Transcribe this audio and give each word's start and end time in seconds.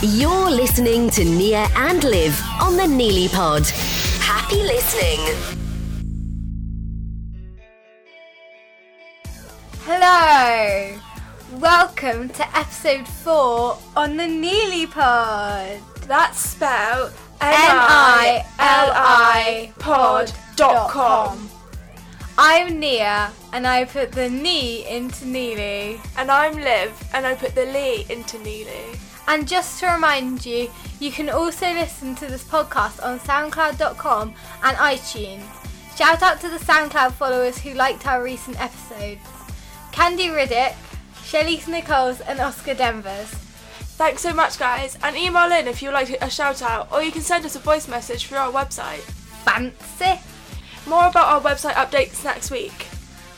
You're 0.00 0.48
listening 0.48 1.10
to 1.10 1.24
Nia 1.24 1.66
and 1.74 2.04
Liv 2.04 2.40
on 2.60 2.76
the 2.76 2.84
Nili 2.84 3.28
Pod. 3.32 3.66
Happy 4.20 4.62
listening. 4.62 5.18
Hello! 9.82 10.96
Welcome 11.58 12.28
to 12.28 12.56
episode 12.56 13.08
4 13.08 13.76
on 13.96 14.16
the 14.16 14.22
Nili 14.22 14.88
Pod. 14.88 15.80
That's 16.06 16.38
spelled 16.38 17.12
N-I-L-I 17.40 18.42
pod 19.80 20.32
dot 20.54 20.90
com. 20.90 21.50
I'm 22.38 22.78
Nia 22.78 23.32
and 23.52 23.66
I 23.66 23.84
put 23.84 24.12
the 24.12 24.30
knee 24.30 24.86
into 24.88 25.24
Nili. 25.24 25.98
And 26.16 26.30
I'm 26.30 26.54
Liv, 26.54 26.92
and 27.12 27.26
I 27.26 27.34
put 27.34 27.56
the 27.56 27.66
Lee 27.66 28.06
into 28.08 28.36
Nili. 28.38 28.96
And 29.28 29.46
just 29.46 29.78
to 29.80 29.86
remind 29.86 30.46
you, 30.46 30.70
you 30.98 31.12
can 31.12 31.28
also 31.28 31.66
listen 31.74 32.14
to 32.16 32.26
this 32.26 32.42
podcast 32.42 33.04
on 33.04 33.20
SoundCloud.com 33.20 34.34
and 34.64 34.76
iTunes. 34.78 35.44
Shout 35.96 36.22
out 36.22 36.40
to 36.40 36.48
the 36.48 36.56
SoundCloud 36.56 37.12
followers 37.12 37.58
who 37.58 37.74
liked 37.74 38.06
our 38.06 38.22
recent 38.22 38.58
episodes 38.60 39.20
Candy 39.92 40.28
Riddick, 40.28 40.74
Shelley 41.24 41.60
Nichols, 41.68 42.20
and 42.22 42.40
Oscar 42.40 42.72
Denvers. 42.72 43.28
Thanks 43.98 44.22
so 44.22 44.32
much, 44.32 44.58
guys, 44.58 44.96
and 45.02 45.16
email 45.16 45.52
in 45.52 45.68
if 45.68 45.82
you'd 45.82 45.92
like 45.92 46.08
a 46.08 46.30
shout 46.30 46.62
out, 46.62 46.90
or 46.90 47.02
you 47.02 47.12
can 47.12 47.20
send 47.20 47.44
us 47.44 47.56
a 47.56 47.58
voice 47.58 47.86
message 47.86 48.26
through 48.26 48.38
our 48.38 48.52
website. 48.52 49.02
Fancy! 49.44 50.22
More 50.86 51.08
about 51.08 51.26
our 51.26 51.40
website 51.40 51.74
updates 51.74 52.24
next 52.24 52.50
week. 52.50 52.86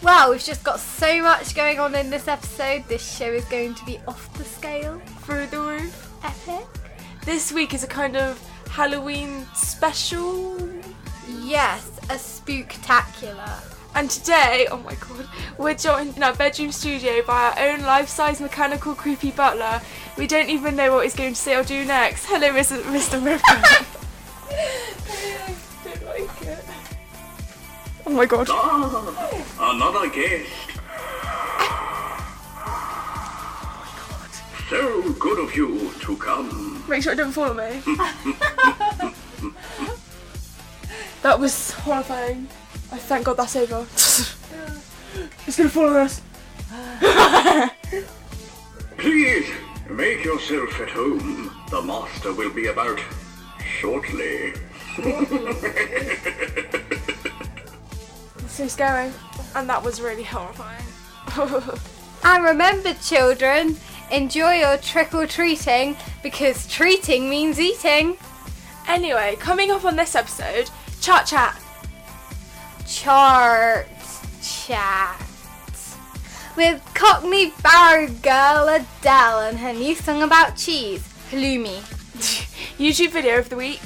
Wow, 0.02 0.30
we've 0.30 0.42
just 0.42 0.64
got 0.64 0.80
so 0.80 1.20
much 1.20 1.54
going 1.54 1.78
on 1.78 1.94
in 1.94 2.08
this 2.08 2.26
episode. 2.26 2.84
This 2.88 3.06
show 3.18 3.30
is 3.30 3.44
going 3.46 3.74
to 3.74 3.84
be 3.84 3.98
off 4.08 4.32
the 4.32 4.44
scale. 4.44 4.98
Through 5.20 5.48
the 5.48 5.60
roof. 5.60 6.10
Epic. 6.24 6.66
This 7.26 7.52
week 7.52 7.74
is 7.74 7.84
a 7.84 7.86
kind 7.86 8.16
of 8.16 8.42
Halloween 8.70 9.46
special. 9.54 10.56
Yes, 11.42 11.86
a 12.04 12.14
spooktacular. 12.14 13.62
And 13.94 14.08
today, 14.08 14.68
oh 14.70 14.78
my 14.78 14.94
god, 14.94 15.28
we're 15.58 15.74
joined 15.74 16.16
in 16.16 16.22
our 16.22 16.34
bedroom 16.34 16.72
studio 16.72 17.22
by 17.26 17.50
our 17.50 17.68
own 17.68 17.82
life-size 17.82 18.40
mechanical 18.40 18.94
creepy 18.94 19.32
butler. 19.32 19.82
We 20.16 20.26
don't 20.26 20.48
even 20.48 20.76
know 20.76 20.94
what 20.94 21.04
he's 21.04 21.14
going 21.14 21.34
to 21.34 21.40
say 21.40 21.56
or 21.56 21.62
do 21.62 21.84
next. 21.84 22.24
Hello, 22.24 22.48
Mr. 22.48 22.80
Mr. 22.84 23.22
Ripper. 23.22 23.62
don't 25.84 26.04
like 26.06 26.42
it. 26.42 26.59
Oh 28.10 28.12
my 28.12 28.26
god. 28.26 28.48
Ah, 28.50 29.72
another 29.72 30.08
guest. 30.10 30.50
So 34.68 35.12
good 35.12 35.38
of 35.38 35.54
you 35.54 35.92
to 36.00 36.16
come. 36.16 36.84
Make 36.88 37.04
sure 37.04 37.12
it 37.12 37.16
don't 37.16 37.30
follow 37.30 37.54
me. 37.54 37.80
that 41.22 41.38
was 41.38 41.70
horrifying. 41.70 42.48
I 42.90 42.98
thank 42.98 43.26
God 43.26 43.36
that's 43.36 43.54
over. 43.54 43.82
it's 45.46 45.56
gonna 45.56 45.68
follow 45.70 46.00
us. 46.00 46.20
Please 48.98 49.48
make 49.88 50.24
yourself 50.24 50.80
at 50.80 50.90
home. 50.90 51.54
The 51.70 51.80
master 51.80 52.32
will 52.32 52.52
be 52.52 52.66
about 52.66 52.98
shortly. 53.78 54.54
so 58.52 58.68
scary. 58.68 59.12
And 59.54 59.68
that 59.68 59.82
was 59.82 60.00
really 60.00 60.24
horrifying. 60.24 60.84
And 62.22 62.44
remember, 62.44 62.92
children, 62.94 63.76
enjoy 64.10 64.56
your 64.56 64.76
trick 64.76 65.14
or 65.14 65.26
treating 65.26 65.96
because 66.22 66.66
treating 66.66 67.30
means 67.30 67.58
eating. 67.58 68.16
anyway, 68.86 69.36
coming 69.40 69.70
up 69.70 69.84
on 69.84 69.96
this 69.96 70.14
episode, 70.14 70.70
chat 71.00 71.26
chat. 71.26 71.58
Chart 72.86 73.88
chat 74.42 75.22
with 76.56 76.82
Cockney 76.94 77.52
Barrow 77.62 78.08
girl 78.08 78.68
Adele 78.68 79.40
and 79.40 79.58
her 79.58 79.72
new 79.72 79.94
song 79.94 80.22
about 80.22 80.56
cheese, 80.56 81.02
Halloumi. 81.30 81.78
YouTube 82.78 83.12
video 83.12 83.38
of 83.38 83.48
the 83.48 83.56
week. 83.56 83.80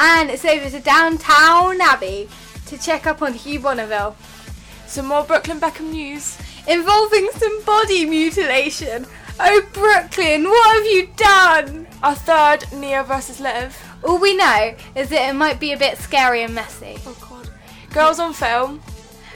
And 0.00 0.30
it's 0.30 0.44
over 0.44 0.68
to 0.68 0.80
Downton 0.80 1.80
Abbey 1.80 2.28
to 2.68 2.78
check 2.78 3.06
up 3.06 3.22
on 3.22 3.34
Hugh 3.34 3.60
Bonneville, 3.60 4.16
Some 4.86 5.06
more 5.06 5.24
Brooklyn 5.24 5.60
Beckham 5.60 5.90
news. 5.90 6.38
involving 6.66 7.28
some 7.32 7.62
body 7.64 8.04
mutilation. 8.06 9.06
Oh, 9.40 9.62
Brooklyn, 9.72 10.44
what 10.44 10.76
have 10.76 10.86
you 10.86 11.08
done? 11.16 11.86
Our 12.02 12.14
third 12.14 12.64
Nia 12.72 13.02
versus 13.04 13.40
Liv. 13.40 13.76
All 14.04 14.18
we 14.18 14.36
know 14.36 14.74
is 14.94 15.08
that 15.10 15.28
it 15.30 15.34
might 15.34 15.60
be 15.60 15.72
a 15.72 15.76
bit 15.78 15.98
scary 15.98 16.42
and 16.42 16.54
messy. 16.54 16.96
Oh 17.06 17.16
god. 17.28 17.48
Girls 17.92 18.18
on 18.18 18.32
film. 18.32 18.80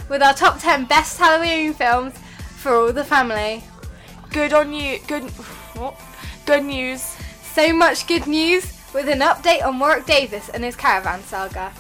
With 0.09 0.23
our 0.23 0.35
top 0.35 0.59
10 0.61 0.85
best 0.87 1.19
Halloween 1.19 1.73
films 1.75 2.15
for 2.57 2.75
all 2.75 2.93
the 2.93 3.05
family. 3.05 3.63
Good 4.31 4.53
on 4.53 4.73
you. 4.73 4.99
Good. 5.07 5.25
What? 5.79 5.99
Good 6.47 6.65
news. 6.65 7.01
So 7.55 7.73
much 7.73 8.07
good 8.07 8.27
news 8.27 8.73
with 8.95 9.09
an 9.09 9.21
update 9.21 9.65
on 9.65 9.79
Warwick 9.79 10.07
Davis 10.07 10.49
and 10.51 10.65
his 10.65 10.77
caravan 10.77 11.23
saga. 11.23 11.73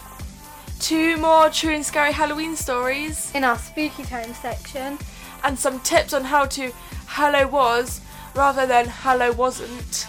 Two 0.82 1.16
more 1.18 1.48
true 1.48 1.72
and 1.74 1.86
scary 1.86 2.10
Halloween 2.12 2.56
stories. 2.56 3.30
In 3.34 3.44
our 3.44 3.56
spooky 3.56 4.02
time 4.02 4.34
section, 4.34 4.98
And 5.44 5.56
some 5.58 5.78
tips 5.80 6.12
on 6.12 6.24
how 6.24 6.44
to 6.46 6.72
Hello 7.06 7.46
was 7.46 8.00
rather 8.34 8.66
than 8.66 8.86
Hello 8.88 9.30
wasn't. 9.32 10.06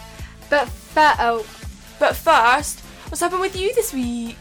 but 0.50 0.67
fir- 0.69 1.16
oh, 1.19 1.45
But 2.00 2.16
first, 2.16 2.79
what's 3.07 3.22
happened 3.22 3.41
with 3.41 3.56
you 3.56 3.73
this 3.75 3.94
week? 3.94 4.38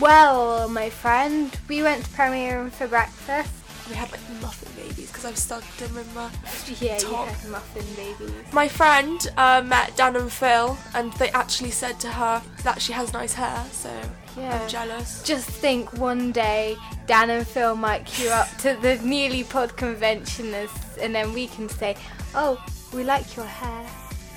well, 0.00 0.68
my 0.70 0.88
friend, 0.88 1.54
we 1.68 1.82
went 1.82 2.04
to 2.04 2.10
premiere 2.12 2.70
for 2.70 2.86
breakfast. 2.88 3.52
We 3.90 3.94
had 3.94 4.10
like 4.10 4.20
muffin 4.40 4.72
babies 4.74 5.05
because 5.16 5.30
I've 5.30 5.38
stuck 5.38 5.76
them 5.78 5.96
in 5.96 6.14
my. 6.14 6.30
Yeah, 6.78 6.98
Top. 6.98 7.28
muffin 7.48 7.84
babies. 7.96 8.52
My 8.52 8.68
friend 8.68 9.18
uh, 9.38 9.62
met 9.64 9.96
Dan 9.96 10.14
and 10.16 10.30
Phil, 10.30 10.76
and 10.94 11.10
they 11.14 11.30
actually 11.30 11.70
said 11.70 11.98
to 12.00 12.08
her 12.08 12.42
that 12.64 12.82
she 12.82 12.92
has 12.92 13.12
nice 13.14 13.32
hair, 13.32 13.64
so 13.72 13.90
Yeah. 14.36 14.60
I'm 14.60 14.68
jealous. 14.68 15.22
Just 15.22 15.48
think 15.48 15.92
one 15.94 16.32
day 16.32 16.76
Dan 17.06 17.30
and 17.30 17.46
Phil 17.46 17.74
might 17.76 18.04
queue 18.04 18.28
up 18.28 18.48
to 18.58 18.76
the 18.82 18.96
Nearly 19.02 19.44
Pod 19.44 19.74
convention 19.76 20.52
as, 20.52 20.70
and 21.00 21.14
then 21.14 21.32
we 21.32 21.46
can 21.46 21.68
say, 21.70 21.96
oh, 22.34 22.62
we 22.92 23.02
like 23.02 23.36
your 23.36 23.46
hair. 23.46 23.86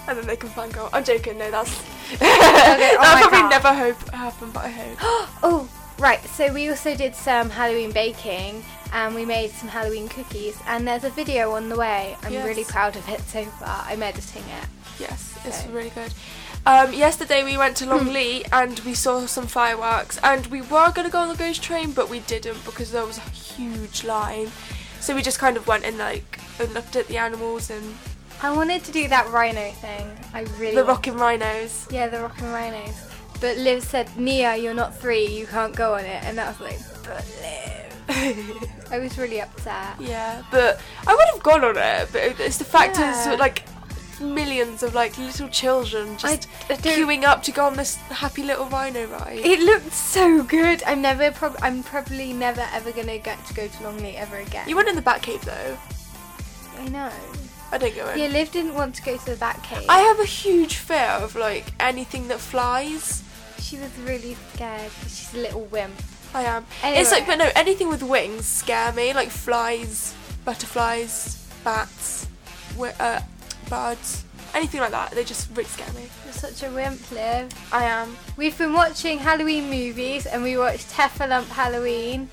And 0.07 0.18
then 0.18 0.28
they 0.28 0.38
can 0.38 0.50
find 0.50 0.75
out. 0.78 0.91
I'm 0.94 1.03
joking, 1.03 1.38
no, 1.38 1.51
that's. 1.51 1.72
oh 2.13 2.97
That'll 3.01 3.29
probably 3.29 3.39
God. 3.39 3.50
never 3.50 3.73
hope 3.73 4.09
happen, 4.13 4.51
but 4.51 4.63
I 4.66 4.69
hope. 4.69 5.29
Oh, 5.44 5.69
right. 6.00 6.23
So 6.25 6.51
we 6.53 6.69
also 6.69 6.95
did 6.95 7.13
some 7.16 7.50
Halloween 7.50 7.91
baking 7.91 8.63
and 8.94 9.16
we 9.16 9.25
made 9.25 9.51
some 9.51 9.69
Halloween 9.69 10.07
cookies 10.09 10.57
and 10.67 10.88
there's 10.88 11.03
a 11.03 11.09
video 11.09 11.51
on 11.51 11.69
the 11.69 11.75
way. 11.77 12.16
I'm 12.23 12.33
Yes. 12.33 12.45
really 12.45 12.63
proud 12.63 12.95
of 12.95 13.07
it 13.09 13.22
so 13.22 13.45
far. 13.45 13.85
I'm 13.88 14.01
editing 14.03 14.44
it. 14.44 14.67
yes, 15.00 15.33
it's 15.45 15.66
really 15.67 15.91
good. 15.91 16.13
Um, 16.66 16.94
yesterday 16.94 17.44
we 17.44 17.55
went 17.57 17.77
to 17.77 17.85
Hmm. 17.85 17.91
Longleat 17.91 18.47
and 18.51 18.79
we 18.81 18.94
saw 18.94 19.25
some 19.27 19.47
fireworks, 19.47 20.19
and 20.22 20.45
we 20.47 20.61
were 20.61 20.91
going 20.91 21.05
to 21.07 21.11
go 21.11 21.19
on 21.19 21.29
the 21.29 21.35
ghost 21.38 21.63
train, 21.63 21.91
but 21.94 22.09
we 22.09 22.19
didn't 22.19 22.63
because 22.66 22.91
there 22.91 23.05
was 23.05 23.17
a 23.17 23.22
huge 23.22 24.03
line. 24.03 24.51
So 25.00 25.16
we 25.16 25.21
just 25.21 25.39
kind 25.39 25.56
of 25.56 25.66
went 25.67 25.85
and 25.85 25.97
like 25.97 26.39
and 26.59 26.73
looked 26.73 26.97
at 26.97 27.07
the 27.07 27.17
animals 27.17 27.69
and 27.69 27.95
I 28.44 28.51
wanted 28.51 28.83
to 28.85 28.91
do 28.91 29.07
that 29.07 29.29
rhino 29.29 29.71
thing. 29.71 30.17
I 30.33 30.41
really 30.57 30.75
the 30.75 30.83
rocking 30.83 31.16
rhinos. 31.16 31.88
Yeah, 31.89 32.07
the 32.07 32.19
rockin' 32.21 32.51
rhinos. 32.51 32.95
But 33.41 33.56
Liv 33.57 33.81
said, 33.83 34.09
Nia, 34.17 34.57
you're 34.57 34.73
not 34.73 34.97
three, 34.97 35.25
you 35.27 35.47
can't 35.47 35.73
go 35.73 35.94
on 35.94 36.01
it. 36.03 36.21
And 36.25 36.38
that 36.38 36.47
was 36.50 36.59
like, 36.59 36.79
but 37.03 37.25
Liv. 37.41 37.88
I 38.91 38.99
was 38.99 39.17
really 39.17 39.39
upset. 39.41 39.99
Yeah, 39.99 40.41
but 40.51 40.79
I 41.07 41.15
would 41.15 41.27
have 41.33 41.43
gone 41.43 41.63
on 41.63 41.77
it. 41.77 42.09
But 42.11 42.39
it's 42.39 42.57
the 42.57 42.65
fact 42.65 42.97
Yeah. 42.97 43.33
is, 43.33 43.39
like, 43.39 43.63
millions 44.19 44.83
of 44.83 44.94
like 44.94 45.17
little 45.17 45.47
children 45.47 46.17
just 46.17 46.47
I 46.69 46.75
don't- 46.75 46.81
queuing 46.81 47.23
up 47.23 47.41
to 47.44 47.51
go 47.53 47.65
on 47.67 47.75
this 47.77 47.95
happy 48.11 48.44
little 48.44 48.65
rhino 48.65 49.06
ride. 49.07 49.39
It 49.39 49.59
looked 49.61 49.94
so 49.94 50.44
good. 50.44 50.83
I'm 50.85 51.01
never, 51.01 51.31
prob- 51.31 51.57
I'm 51.61 51.83
probably 51.83 52.33
never 52.33 52.67
ever 52.73 52.91
gonna 52.91 53.17
get 53.17 53.38
to 53.47 53.53
go 53.53 53.67
to 53.69 53.83
Longleat 53.83 54.15
ever 54.15 54.38
again. 54.38 54.67
you 54.67 54.75
went 54.75 54.89
in 54.89 54.95
the 54.97 55.01
Batcave 55.01 55.41
though. 55.41 55.77
I 56.81 56.88
know. 56.89 57.12
I 57.71 57.77
didn't 57.77 57.95
go 57.95 58.09
in. 58.09 58.19
Yeah, 58.19 58.27
Liv 58.27 58.51
didn't 58.51 58.73
want 58.73 58.95
to 58.95 59.03
go 59.03 59.15
to 59.15 59.25
the 59.25 59.35
Bat 59.38 59.62
Cave. 59.63 59.85
I 59.88 60.00
have 60.00 60.19
a 60.19 60.25
huge 60.25 60.75
fear 60.75 61.12
of 61.21 61.35
like 61.35 61.67
anything 61.79 62.27
that 62.29 62.39
flies. 62.39 63.23
She 63.59 63.77
was 63.77 63.91
really 64.00 64.35
scared. 64.53 64.91
'cause 65.01 65.15
She's 65.17 65.33
a 65.33 65.38
little 65.38 65.65
wimp. 65.65 65.95
I 66.33 66.43
am. 66.43 66.65
It's 66.83 67.11
like, 67.11 67.25
but 67.25 67.37
no, 67.37 67.49
anything 67.55 67.89
with 67.89 68.03
wings 68.03 68.45
scare 68.45 68.91
me. 68.93 69.13
Like 69.13 69.29
flies, 69.29 70.13
butterflies, 70.45 71.47
bats, 71.63 72.27
wi- 72.73 72.93
uh, 72.99 73.21
birds, 73.69 74.23
anything 74.53 74.79
like 74.81 74.91
that. 74.91 75.11
They 75.11 75.23
just 75.23 75.49
really 75.51 75.63
scare 75.65 75.91
me. 75.93 76.07
You're 76.25 76.33
such 76.33 76.61
a 76.63 76.69
wimp, 76.71 77.09
Liv. 77.11 77.49
I 77.71 77.83
am. 77.85 78.15
We've 78.37 78.57
been 78.57 78.73
watching 78.73 79.17
Halloween 79.19 79.69
movies 79.69 80.25
and 80.25 80.43
we 80.43 80.57
watched 80.57 80.89
Heffalump 80.91 81.47
Halloween 81.47 82.29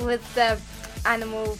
with 0.00 0.22
the 0.34 0.58
animal 1.08 1.56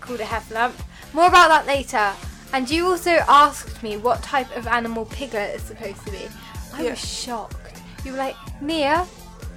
called 0.00 0.20
a 0.20 0.24
Heffalump. 0.24 0.72
More 1.12 1.26
about 1.26 1.48
that 1.48 1.66
later. 1.66 2.12
And 2.54 2.70
you 2.70 2.86
also 2.86 3.10
asked 3.28 3.82
me 3.82 3.96
what 3.96 4.22
type 4.22 4.54
of 4.56 4.66
animal 4.66 5.04
Piglet 5.06 5.54
is 5.56 5.62
supposed 5.62 6.04
to 6.06 6.10
be. 6.10 6.28
I 6.74 6.82
Yeah. 6.84 6.90
was 6.90 6.98
shocked. 6.98 7.56
You 8.04 8.12
were 8.12 8.18
like, 8.18 8.36
Nia, 8.62 9.06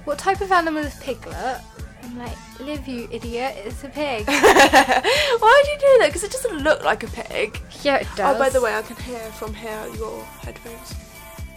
what 0.06 0.18
type 0.18 0.40
of 0.40 0.50
animal 0.50 0.82
is 0.82 0.94
Piglet? 1.00 1.60
I'm 2.02 2.18
like, 2.18 2.36
Liv 2.60 2.86
you 2.88 3.08
idiot, 3.12 3.54
it's 3.64 3.82
a 3.84 3.88
pig. 3.88 4.26
Why 4.28 5.62
do 5.64 5.70
you 5.72 5.78
do 5.78 5.98
that? 6.00 6.06
Because 6.06 6.22
it 6.24 6.30
doesn't 6.30 6.58
look 6.62 6.82
like 6.84 7.02
a 7.02 7.08
pig. 7.08 7.60
yeah, 7.82 7.96
it 7.96 8.06
does. 8.16 8.36
Oh, 8.36 8.38
by 8.38 8.48
the 8.48 8.60
way, 8.60 8.74
I 8.74 8.82
can 8.82 8.96
hear 8.96 9.18
from 9.32 9.52
here 9.52 9.86
your 9.98 10.22
headphones. 10.40 10.94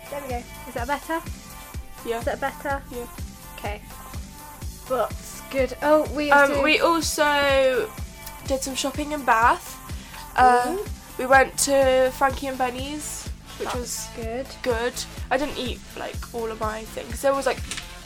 There 0.09 0.21
we 0.23 0.27
go. 0.29 0.43
Is 0.67 0.73
that 0.73 0.87
better? 0.87 1.21
Yeah. 2.05 2.19
Is 2.19 2.25
that 2.25 2.41
better? 2.41 2.81
Yeah. 2.91 3.05
Okay. 3.57 3.81
That's 4.89 5.41
good. 5.51 5.75
Oh, 5.83 6.09
we 6.15 6.31
Um, 6.31 6.51
to- 6.55 6.61
we 6.63 6.79
also 6.79 7.89
did 8.47 8.61
some 8.61 8.73
shopping 8.75 9.11
in 9.11 9.23
Bath. 9.23 9.75
Ooh. 10.41 10.83
we 11.19 11.25
went 11.27 11.57
to 11.59 12.11
Frankie 12.17 12.47
and 12.47 12.57
Benny's, 12.57 13.27
which 13.59 13.65
That's 13.67 13.77
was 13.79 14.07
good. 14.15 14.47
good. 14.63 14.93
I 15.29 15.37
didn't 15.37 15.57
eat 15.57 15.79
like 15.97 16.15
all 16.33 16.49
of 16.49 16.59
my 16.59 16.83
things. 16.85 17.21
There 17.21 17.33
was 17.35 17.45
like 17.45 17.59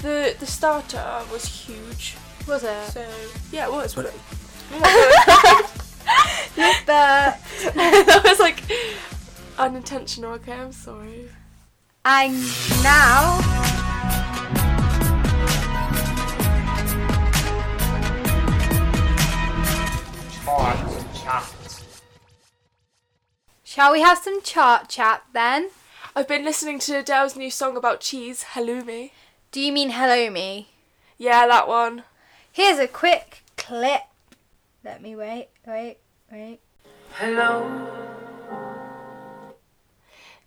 the 0.03 0.35
the 0.39 0.45
starter 0.45 1.21
was 1.31 1.45
huge. 1.45 2.15
Was 2.47 2.63
it? 2.63 2.85
So 2.91 3.05
yeah, 3.51 3.65
it 3.67 3.71
was. 3.71 3.95
But 3.95 4.05
But 4.05 4.13
that 6.85 8.21
was 8.25 8.39
like 8.39 8.61
unintentional. 9.57 10.33
Okay, 10.33 10.51
I'm 10.53 10.71
sorry. 10.73 11.29
and 12.05 12.35
now 12.83 13.39
Chart 20.45 20.77
chat. 21.15 21.53
shall 23.63 23.91
we 23.93 24.01
have 24.01 24.17
some 24.17 24.41
chart 24.41 24.89
chat 24.89 25.23
then? 25.33 25.69
I've 26.15 26.27
been 26.27 26.43
listening 26.43 26.79
to 26.79 26.99
Adele's 26.99 27.35
new 27.35 27.49
song 27.49 27.77
about 27.77 28.01
cheese, 28.01 28.43
halloumi. 28.53 29.11
Do 29.53 29.61
you 29.61 29.71
mean 29.71 29.91
hello 29.91 30.31
me? 30.31 30.69
Yeah, 31.19 31.45
that 31.45 31.67
one. 31.67 32.05
Here's 32.51 32.79
a 32.79 32.87
quick 32.87 33.43
clip. 33.55 34.01
Let 34.83 34.99
me 34.99 35.15
wait, 35.15 35.49
wait, 35.67 35.97
wait. 36.31 36.59
Hello. 37.11 37.87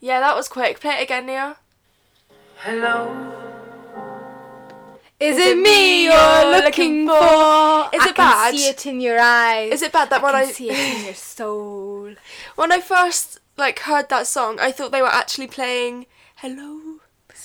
Yeah, 0.00 0.18
that 0.18 0.34
was 0.34 0.48
quick. 0.48 0.80
Play 0.80 0.96
it 0.98 1.04
again, 1.04 1.26
Nia. 1.26 1.56
Hello. 2.56 3.32
Is, 5.20 5.38
it 5.38 5.56
me 5.56 6.06
you're 6.06 6.60
looking 6.60 7.06
for? 7.06 7.14
Is 7.94 8.02
I 8.02 8.08
it 8.08 8.14
can 8.16 8.56
see 8.56 8.68
it 8.68 8.86
in 8.86 9.00
your 9.00 9.20
eyes. 9.20 9.70
Is 9.70 9.82
it 9.82 9.92
bad 9.92 10.10
that 10.10 10.20
I 10.20 10.24
when 10.24 10.32
can 10.32 10.48
I 10.48 10.50
see 10.50 10.70
it 10.70 10.98
in 10.98 11.04
your 11.04 11.14
soul. 11.14 12.12
when 12.56 12.72
I 12.72 12.80
first 12.80 13.38
like 13.56 13.78
heard 13.78 14.08
that 14.08 14.26
song, 14.26 14.58
I 14.58 14.72
thought 14.72 14.90
they 14.90 15.00
were 15.00 15.06
actually 15.06 15.46
playing 15.46 16.06
"Hello, 16.34 16.85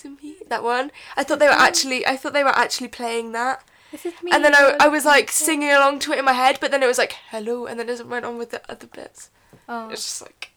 me." 0.05 0.37
That 0.47 0.63
one. 0.63 0.91
I 1.15 1.23
thought 1.23 1.39
they 1.39 1.47
were 1.47 1.53
actually. 1.53 2.05
I 2.05 2.17
thought 2.17 2.33
they 2.33 2.43
were 2.43 2.49
actually 2.49 2.89
playing 2.89 3.31
that. 3.33 3.63
Is 3.91 4.05
it 4.05 4.23
me 4.23 4.31
And 4.33 4.43
then 4.43 4.55
I, 4.55 4.77
I 4.79 4.87
was 4.87 5.03
like 5.05 5.31
singing 5.31 5.71
along 5.71 5.99
to 5.99 6.13
it 6.13 6.19
in 6.19 6.25
my 6.25 6.33
head, 6.33 6.59
but 6.61 6.71
then 6.71 6.83
it 6.83 6.87
was 6.87 6.97
like 6.97 7.15
"Hello," 7.29 7.65
and 7.65 7.79
then 7.79 7.89
it 7.89 8.07
went 8.07 8.25
on 8.25 8.37
with 8.37 8.51
the 8.51 8.61
other 8.69 8.87
bits. 8.87 9.29
Oh. 9.67 9.89
It's 9.89 10.03
just 10.03 10.21
like. 10.21 10.51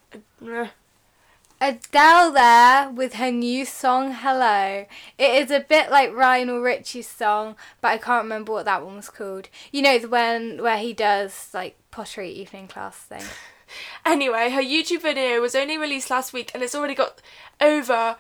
uh, 0.47 0.69
Adele 1.61 2.33
there 2.33 2.91
with 2.91 3.15
her 3.15 3.31
new 3.31 3.65
song 3.65 4.13
Hello. 4.13 4.87
It 5.17 5.43
is 5.43 5.51
a 5.51 5.61
bit 5.61 5.91
like 5.91 6.13
Lionel 6.13 6.61
Richie's 6.61 7.09
song, 7.09 7.57
but 7.81 7.89
I 7.89 7.99
can't 7.99 8.25
remember 8.25 8.53
what 8.53 8.67
that 8.67 8.85
one 8.85 8.97
was 8.97 9.09
called. 9.09 9.49
You 9.73 9.83
know 9.83 9.99
the 9.99 10.09
one 10.09 10.61
where 10.61 10.79
he 10.79 10.93
does 10.93 11.49
like 11.55 11.77
pottery 11.91 12.31
evening 12.31 12.69
class 12.69 12.97
thing. 12.97 13.23
Anyway, 14.05 14.51
her 14.51 14.63
YouTube 14.63 15.03
video 15.03 15.41
was 15.41 15.55
only 15.55 15.77
released 15.77 16.11
last 16.11 16.33
week 16.33 16.51
and 16.55 16.63
it's 16.63 16.75
already 16.75 16.95
got 16.95 17.21
over 17.61 18.17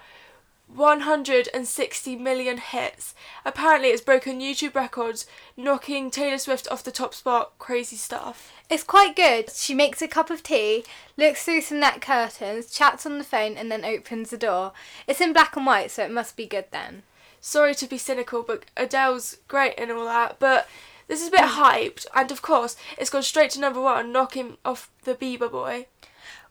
160 0.66 2.16
million 2.16 2.58
hits. 2.58 3.14
Apparently, 3.44 3.88
it's 3.88 4.02
broken 4.02 4.40
YouTube 4.40 4.74
records, 4.74 5.26
knocking 5.56 6.10
Taylor 6.10 6.38
Swift 6.38 6.66
off 6.70 6.82
the 6.82 6.90
top 6.90 7.14
spot. 7.14 7.52
Crazy 7.58 7.96
stuff. 7.96 8.52
It's 8.70 8.82
quite 8.82 9.14
good. 9.14 9.50
She 9.50 9.74
makes 9.74 10.02
a 10.02 10.08
cup 10.08 10.30
of 10.30 10.42
tea, 10.42 10.84
looks 11.16 11.44
through 11.44 11.60
some 11.60 11.80
net 11.80 12.00
curtains, 12.00 12.70
chats 12.70 13.06
on 13.06 13.18
the 13.18 13.24
phone, 13.24 13.56
and 13.56 13.70
then 13.70 13.84
opens 13.84 14.30
the 14.30 14.38
door. 14.38 14.72
It's 15.06 15.20
in 15.20 15.32
black 15.32 15.56
and 15.56 15.66
white, 15.66 15.90
so 15.90 16.04
it 16.04 16.10
must 16.10 16.36
be 16.36 16.46
good 16.46 16.66
then. 16.70 17.02
Sorry 17.40 17.74
to 17.74 17.86
be 17.86 17.98
cynical, 17.98 18.42
but 18.42 18.64
Adele's 18.76 19.36
great 19.48 19.74
and 19.76 19.90
all 19.90 20.06
that, 20.06 20.38
but 20.38 20.66
this 21.08 21.20
is 21.20 21.28
a 21.28 21.32
bit 21.32 21.40
mm. 21.40 21.62
hyped, 21.62 22.06
and 22.14 22.30
of 22.30 22.40
course, 22.40 22.76
it's 22.96 23.10
gone 23.10 23.22
straight 23.22 23.50
to 23.50 23.60
number 23.60 23.80
one, 23.80 24.12
knocking 24.12 24.56
off 24.64 24.90
the 25.02 25.14
Bieber 25.14 25.50
boy. 25.50 25.86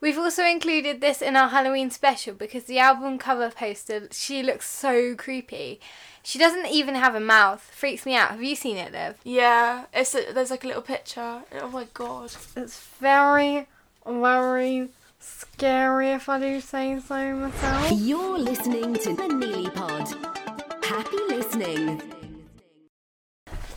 We've 0.03 0.19
also 0.19 0.43
included 0.43 0.99
this 0.99 1.21
in 1.21 1.37
our 1.37 1.47
Halloween 1.47 1.89
special 1.89 2.33
because 2.33 2.65
the 2.65 2.77
album 2.77 3.17
cover 3.17 3.49
poster, 3.49 4.09
she 4.11 4.43
looks 4.43 4.69
so 4.69 5.15
creepy. 5.15 5.79
She 6.23 6.37
doesn't 6.37 6.65
even 6.65 6.95
have 6.95 7.15
a 7.15 7.21
mouth. 7.21 7.61
Freaks 7.73 8.05
me 8.05 8.13
out. 8.13 8.31
Have 8.31 8.43
you 8.43 8.57
seen 8.57 8.75
it, 8.75 8.91
Liv? 8.91 9.15
Yeah, 9.23 9.85
it's 9.93 10.13
a, 10.13 10.33
there's 10.33 10.51
like 10.51 10.65
a 10.65 10.67
little 10.67 10.81
picture. 10.81 11.43
Oh 11.53 11.69
my 11.69 11.87
god. 11.93 12.33
It's 12.57 12.81
very, 12.99 13.67
very 14.05 14.89
scary 15.19 16.09
if 16.09 16.27
I 16.27 16.37
do 16.37 16.59
say 16.59 16.99
so 16.99 17.35
myself. 17.35 17.89
You're 17.93 18.39
listening 18.39 18.95
to 18.95 19.15
the 19.15 19.23
Nili 19.23 19.73
Pod. 19.73 20.83
Happy 20.83 21.17
listening. 21.29 22.01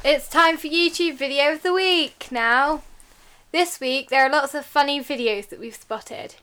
It's 0.05 0.29
time 0.29 0.57
for 0.57 0.67
YouTube 0.67 1.19
video 1.19 1.53
of 1.53 1.63
the 1.63 1.73
week 1.73 2.27
now. 2.33 2.83
This 3.53 3.81
week 3.81 4.11
there 4.11 4.25
are 4.27 4.31
lots 4.31 4.55
of 4.55 4.67
funny 4.67 5.01
videos 5.01 5.49
that 5.49 5.61
we've 5.61 5.75
spotted. 5.75 6.35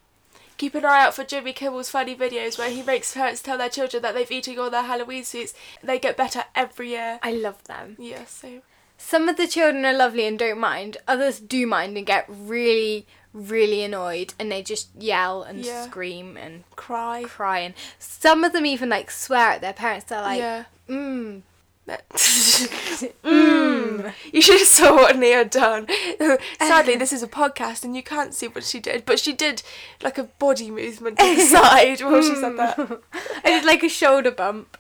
Keep 0.58 0.76
an 0.76 0.86
eye 0.86 1.04
out 1.06 1.14
for 1.16 1.24
Jimmy 1.24 1.52
Kimmel's 1.54 1.90
funny 1.90 2.16
videos 2.16 2.58
where 2.58 2.70
he 2.70 2.84
makes 2.84 3.14
parents 3.14 3.42
tell 3.42 3.58
their 3.58 3.70
children 3.70 4.02
that 4.04 4.14
they've 4.14 4.32
eaten 4.32 4.58
all 4.60 4.70
their 4.70 4.84
Halloween 4.84 5.24
sweets. 5.24 5.54
They 5.84 6.00
get 6.00 6.16
better 6.16 6.44
every 6.56 6.90
year. 6.90 7.20
I 7.22 7.32
love 7.34 7.64
them. 7.66 7.96
Yeah, 8.00 8.26
same. 8.26 8.62
Some 8.98 9.28
of 9.28 9.36
the 9.36 9.48
children 9.48 9.84
are 9.86 9.94
lovely 9.94 10.26
and 10.26 10.38
don't 10.40 10.60
mind. 10.60 10.98
Others 11.08 11.40
do 11.42 11.68
mind 11.68 11.98
and 11.98 12.06
get 12.06 12.26
really, 12.30 13.06
really 13.34 13.84
annoyed 13.84 14.34
and 14.40 14.52
they 14.52 14.62
just 14.64 14.90
yell 14.98 15.42
and 15.44 15.66
Yeah. 15.66 15.84
scream 15.86 16.38
and 16.38 16.64
Cry. 16.76 17.24
cry. 17.28 17.60
And 17.60 17.74
some 18.00 18.44
of 18.44 18.54
them 18.54 18.66
even 18.66 18.90
like 18.90 19.12
swear 19.12 19.50
at 19.50 19.62
their 19.62 19.74
parents. 19.74 20.06
They're 20.06 20.22
like, 20.22 20.40
yeah. 20.40 20.66
mm, 20.88 21.42
mm. 21.88 24.14
You 24.32 24.42
should 24.42 24.60
have 24.60 24.68
saw 24.68 24.96
what 24.96 25.18
Nia 25.18 25.38
had 25.38 25.50
done. 25.50 25.88
Sadly, 26.60 26.96
this 26.96 27.12
is 27.12 27.24
a 27.24 27.28
podcast 27.28 27.84
and 27.84 27.96
you 27.96 28.04
can't 28.04 28.34
see 28.34 28.48
what 28.48 28.64
she 28.64 28.80
did, 28.80 29.06
but 29.06 29.20
she 29.20 29.34
did 29.34 29.64
like 30.02 30.18
a 30.18 30.24
body 30.24 30.72
movement 30.72 31.20
to 31.20 31.36
the 31.36 31.42
side 31.42 32.02
while 32.02 32.22
she 32.22 32.36
said 32.36 32.58
that. 32.58 33.02
I 33.44 33.50
did 33.50 33.66
like 33.66 33.84
a 33.84 33.90
shoulder 33.90 34.32
bump. 34.32 34.78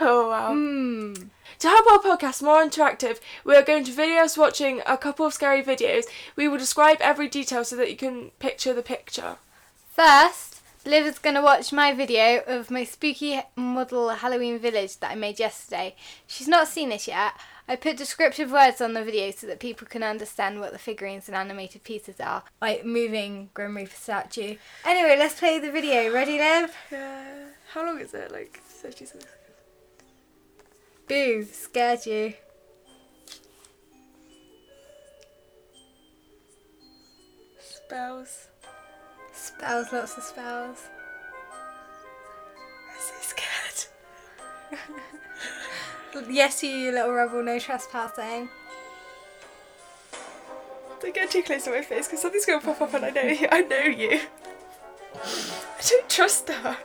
Oh 0.00 0.30
wow. 0.30 0.52
Mm. 0.52 1.28
To 1.60 1.68
help 1.68 1.92
our 1.92 2.00
podcast 2.00 2.42
more 2.42 2.64
interactive, 2.64 3.20
we 3.44 3.54
are 3.54 3.62
going 3.62 3.84
to 3.84 3.92
video 3.92 4.22
us 4.22 4.36
watching 4.36 4.82
a 4.84 4.98
couple 4.98 5.24
of 5.24 5.32
scary 5.32 5.62
videos. 5.62 6.06
We 6.34 6.48
will 6.48 6.58
describe 6.58 6.98
every 7.00 7.28
detail 7.28 7.64
so 7.64 7.76
that 7.76 7.88
you 7.88 7.96
can 7.96 8.32
picture 8.40 8.74
the 8.74 8.82
picture. 8.82 9.36
First, 9.90 10.51
Liv 10.84 11.06
is 11.06 11.20
going 11.20 11.36
to 11.36 11.42
watch 11.42 11.72
my 11.72 11.92
video 11.92 12.42
of 12.44 12.68
my 12.68 12.82
spooky 12.82 13.40
model 13.54 14.08
Halloween 14.08 14.58
village 14.58 14.98
that 14.98 15.12
I 15.12 15.14
made 15.14 15.38
yesterday. 15.38 15.94
She's 16.26 16.48
not 16.48 16.66
seen 16.66 16.90
it 16.90 17.06
yet. 17.06 17.34
I 17.68 17.76
put 17.76 17.96
descriptive 17.96 18.50
words 18.50 18.80
on 18.80 18.92
the 18.92 19.04
video 19.04 19.30
so 19.30 19.46
that 19.46 19.60
people 19.60 19.86
can 19.86 20.02
understand 20.02 20.58
what 20.58 20.72
the 20.72 20.78
figurines 20.78 21.28
and 21.28 21.36
animated 21.36 21.84
pieces 21.84 22.18
are, 22.18 22.42
like 22.60 22.84
moving 22.84 23.50
Grim 23.54 23.76
Reaper 23.76 23.94
statue. 23.94 24.56
Anyway, 24.84 25.16
let's 25.16 25.38
play 25.38 25.60
the 25.60 25.70
video. 25.70 26.12
Ready, 26.12 26.38
Liv? 26.38 26.74
Yeah. 26.90 27.46
How 27.72 27.86
long 27.86 28.00
is 28.00 28.12
it? 28.12 28.32
Like 28.32 28.60
30 28.64 29.04
seconds. 29.04 29.26
Boo, 31.06 31.44
scared 31.44 32.04
you. 32.06 32.34
Spells. 37.60 38.48
Spells, 39.42 39.92
lots 39.92 40.16
of 40.16 40.22
spells. 40.22 40.86
I'm 42.88 43.00
so 43.00 43.14
scared. 43.22 43.88
Yes, 46.30 46.62
you 46.62 46.92
little 46.92 47.10
rebel, 47.10 47.42
no 47.42 47.58
trespassing. 47.58 48.48
Don't 51.00 51.12
get 51.12 51.28
too 51.32 51.42
close 51.42 51.64
to 51.64 51.70
my 51.72 51.82
face 51.82 52.06
because 52.06 52.22
something's 52.22 52.46
going 52.46 52.60
to 52.60 52.66
pop 52.66 52.82
up 52.82 52.94
and 52.94 53.04
I 53.04 53.10
know 53.10 53.22
you. 53.22 53.48
I 53.50 53.62
know 53.62 53.80
you. 53.80 54.20
I 55.16 55.82
don't 55.88 56.08
trust 56.08 56.48
her. 56.48 56.76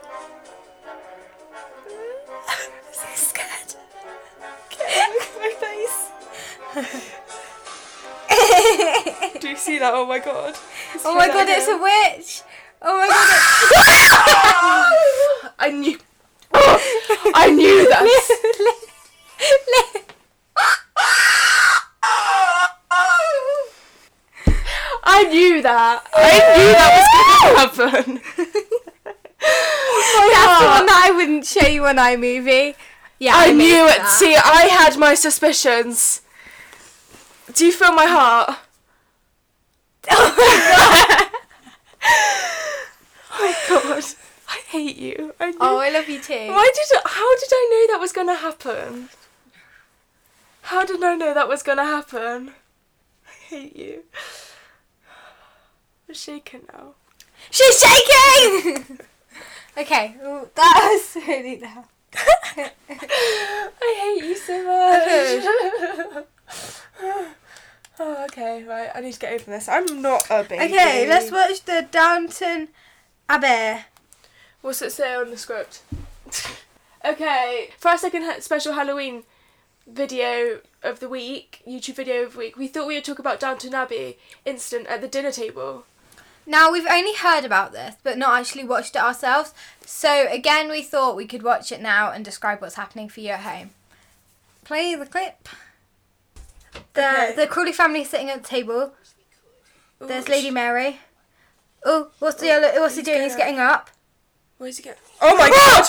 I'm 2.48 2.70
so 2.90 3.06
scared. 3.14 3.76
Get 4.70 5.12
my 5.38 5.52
face. 5.60 6.10
Do 9.40 9.48
you 9.48 9.56
see 9.56 9.78
that? 9.78 9.94
Oh 9.94 10.06
my 10.06 10.18
god. 10.18 10.56
Oh 11.04 11.14
my 11.14 11.28
god, 11.28 11.46
it's 11.48 11.68
a 11.68 11.76
witch! 11.76 12.42
Oh 12.80 12.96
my 12.98 13.08
god, 13.08 13.28
I 15.58 15.70
knew. 15.70 15.98
I 17.34 17.50
knew 17.50 17.88
that. 17.88 18.04
I 25.04 25.24
knew 25.24 25.62
that. 25.62 26.04
I 26.14 26.32
knew 26.56 26.72
that 26.72 26.90
was 26.94 27.08
going 27.14 27.40
to 27.42 27.58
happen. 27.60 28.20
That's 29.40 30.60
the 30.60 30.66
one 30.66 30.86
that 30.86 31.02
I 31.06 31.10
wouldn't 31.14 31.46
show 31.46 31.66
you 31.66 31.86
on 31.86 31.96
iMovie. 31.96 32.74
Yeah, 33.18 33.32
I 33.34 33.52
made 33.52 33.56
knew 33.56 33.86
it. 33.86 33.98
that. 33.98 34.10
See, 34.10 34.36
I 34.36 34.68
had 34.70 34.96
my 34.98 35.14
suspicions. 35.14 36.22
Do 37.54 37.66
you 37.66 37.72
feel 37.72 37.92
my 37.92 38.06
heart? 38.06 38.58
Oh 40.10 40.34
my 43.40 43.54
god. 43.68 44.04
I 44.48 44.60
hate 44.68 44.96
you. 44.96 45.34
I. 45.38 45.52
Oh, 45.60 45.78
I 45.78 45.90
love 45.90 46.08
you 46.08 46.20
too. 46.20 46.48
Why 46.48 46.70
did 46.74 47.00
how 47.04 47.36
did 47.36 47.48
I 47.52 47.68
know 47.70 47.92
that 47.92 48.00
was 48.00 48.12
gonna 48.12 48.34
happen? 48.34 49.10
How 50.62 50.84
did 50.84 51.02
I 51.02 51.14
know 51.14 51.34
that 51.34 51.48
was 51.48 51.62
gonna 51.62 51.84
happen? 51.84 52.52
I 53.26 53.30
hate 53.48 53.76
you. 53.76 54.04
I'm 56.08 56.14
shaking 56.14 56.62
now. 56.72 56.94
She's 57.50 57.78
shaking. 57.78 58.98
okay, 59.78 60.16
well, 60.22 60.48
that 60.54 60.88
was 60.90 61.22
really 61.28 61.60
loud. 61.60 61.84
I 62.90 64.20
hate 64.20 64.24
you 64.24 64.36
so 64.36 64.64
much. 64.64 66.24
Oh, 68.00 68.24
okay, 68.24 68.64
right. 68.64 68.90
I 68.94 69.00
need 69.00 69.14
to 69.14 69.18
get 69.18 69.32
over 69.32 69.50
this. 69.50 69.68
I'm 69.68 70.02
not 70.02 70.26
a 70.30 70.44
baby. 70.44 70.64
Okay, 70.64 71.08
let's 71.08 71.30
watch 71.30 71.62
the 71.64 71.86
Downton 71.90 72.68
Abbey. 73.28 73.84
What's 74.60 74.82
it 74.82 74.92
say 74.92 75.14
on 75.14 75.30
the 75.30 75.36
script? 75.36 75.82
okay, 77.04 77.70
for 77.78 77.88
our 77.88 77.98
second 77.98 78.42
special 78.42 78.74
Halloween 78.74 79.24
video 79.86 80.60
of 80.82 81.00
the 81.00 81.08
week, 81.08 81.62
YouTube 81.66 81.96
video 81.96 82.24
of 82.24 82.32
the 82.32 82.38
week, 82.38 82.56
we 82.56 82.68
thought 82.68 82.86
we 82.86 82.94
would 82.94 83.04
talk 83.04 83.18
about 83.18 83.40
Downton 83.40 83.74
Abbey 83.74 84.18
incident 84.44 84.88
at 84.88 85.00
the 85.00 85.08
dinner 85.08 85.32
table. 85.32 85.84
Now, 86.46 86.72
we've 86.72 86.86
only 86.86 87.14
heard 87.14 87.44
about 87.44 87.72
this, 87.72 87.96
but 88.02 88.16
not 88.16 88.40
actually 88.40 88.64
watched 88.64 88.96
it 88.96 89.02
ourselves. 89.02 89.52
So, 89.84 90.26
again, 90.30 90.70
we 90.70 90.82
thought 90.82 91.14
we 91.14 91.26
could 91.26 91.42
watch 91.42 91.70
it 91.70 91.82
now 91.82 92.10
and 92.10 92.24
describe 92.24 92.62
what's 92.62 92.76
happening 92.76 93.10
for 93.10 93.20
you 93.20 93.30
at 93.30 93.40
home. 93.40 93.70
Play 94.64 94.94
the 94.94 95.04
clip. 95.04 95.48
The, 96.94 97.08
Okay. 97.08 97.32
the 97.36 97.46
Crawley 97.46 97.72
family 97.72 98.02
is 98.02 98.10
sitting 98.10 98.30
at 98.30 98.42
the 98.42 98.48
table. 98.48 98.92
There's 100.00 100.28
Lady 100.28 100.50
Mary. 100.50 101.00
Oh, 101.84 102.10
what's 102.18 102.36
the 102.40 102.46
yellow, 102.46 102.80
what's 102.80 102.96
he 102.96 103.02
doing? 103.02 103.22
He's 103.22 103.36
getting 103.36 103.58
up. 103.58 103.90
Where's 104.58 104.76
he 104.76 104.82
going? 104.82 104.96
Oh 105.20 105.36
my 105.36 105.48
god! 105.48 105.88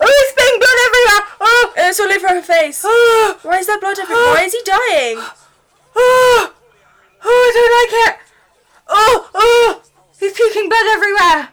Oh, 0.00 0.06
he's 0.06 0.30
spitting 0.32 0.58
blood 0.58 0.78
everywhere! 0.86 1.36
Oh, 1.40 1.72
It's 1.76 2.00
all 2.00 2.12
over 2.12 2.28
her 2.28 2.42
face. 2.42 2.82
oh, 2.84 3.38
Why 3.42 3.58
is 3.58 3.66
there 3.66 3.78
blood 3.80 3.98
everywhere? 3.98 4.24
Why 4.34 4.42
is 4.44 4.52
he 4.52 4.60
dying? 4.64 5.18
oh, 5.96 6.52
oh, 7.24 7.24
I 7.24 7.50
don't 7.54 7.74
like 7.80 8.14
it. 8.14 8.20
Oh, 8.88 9.30
oh, 9.34 9.82
he's 10.20 10.32
puking 10.32 10.68
blood 10.68 10.86
everywhere. 10.86 11.48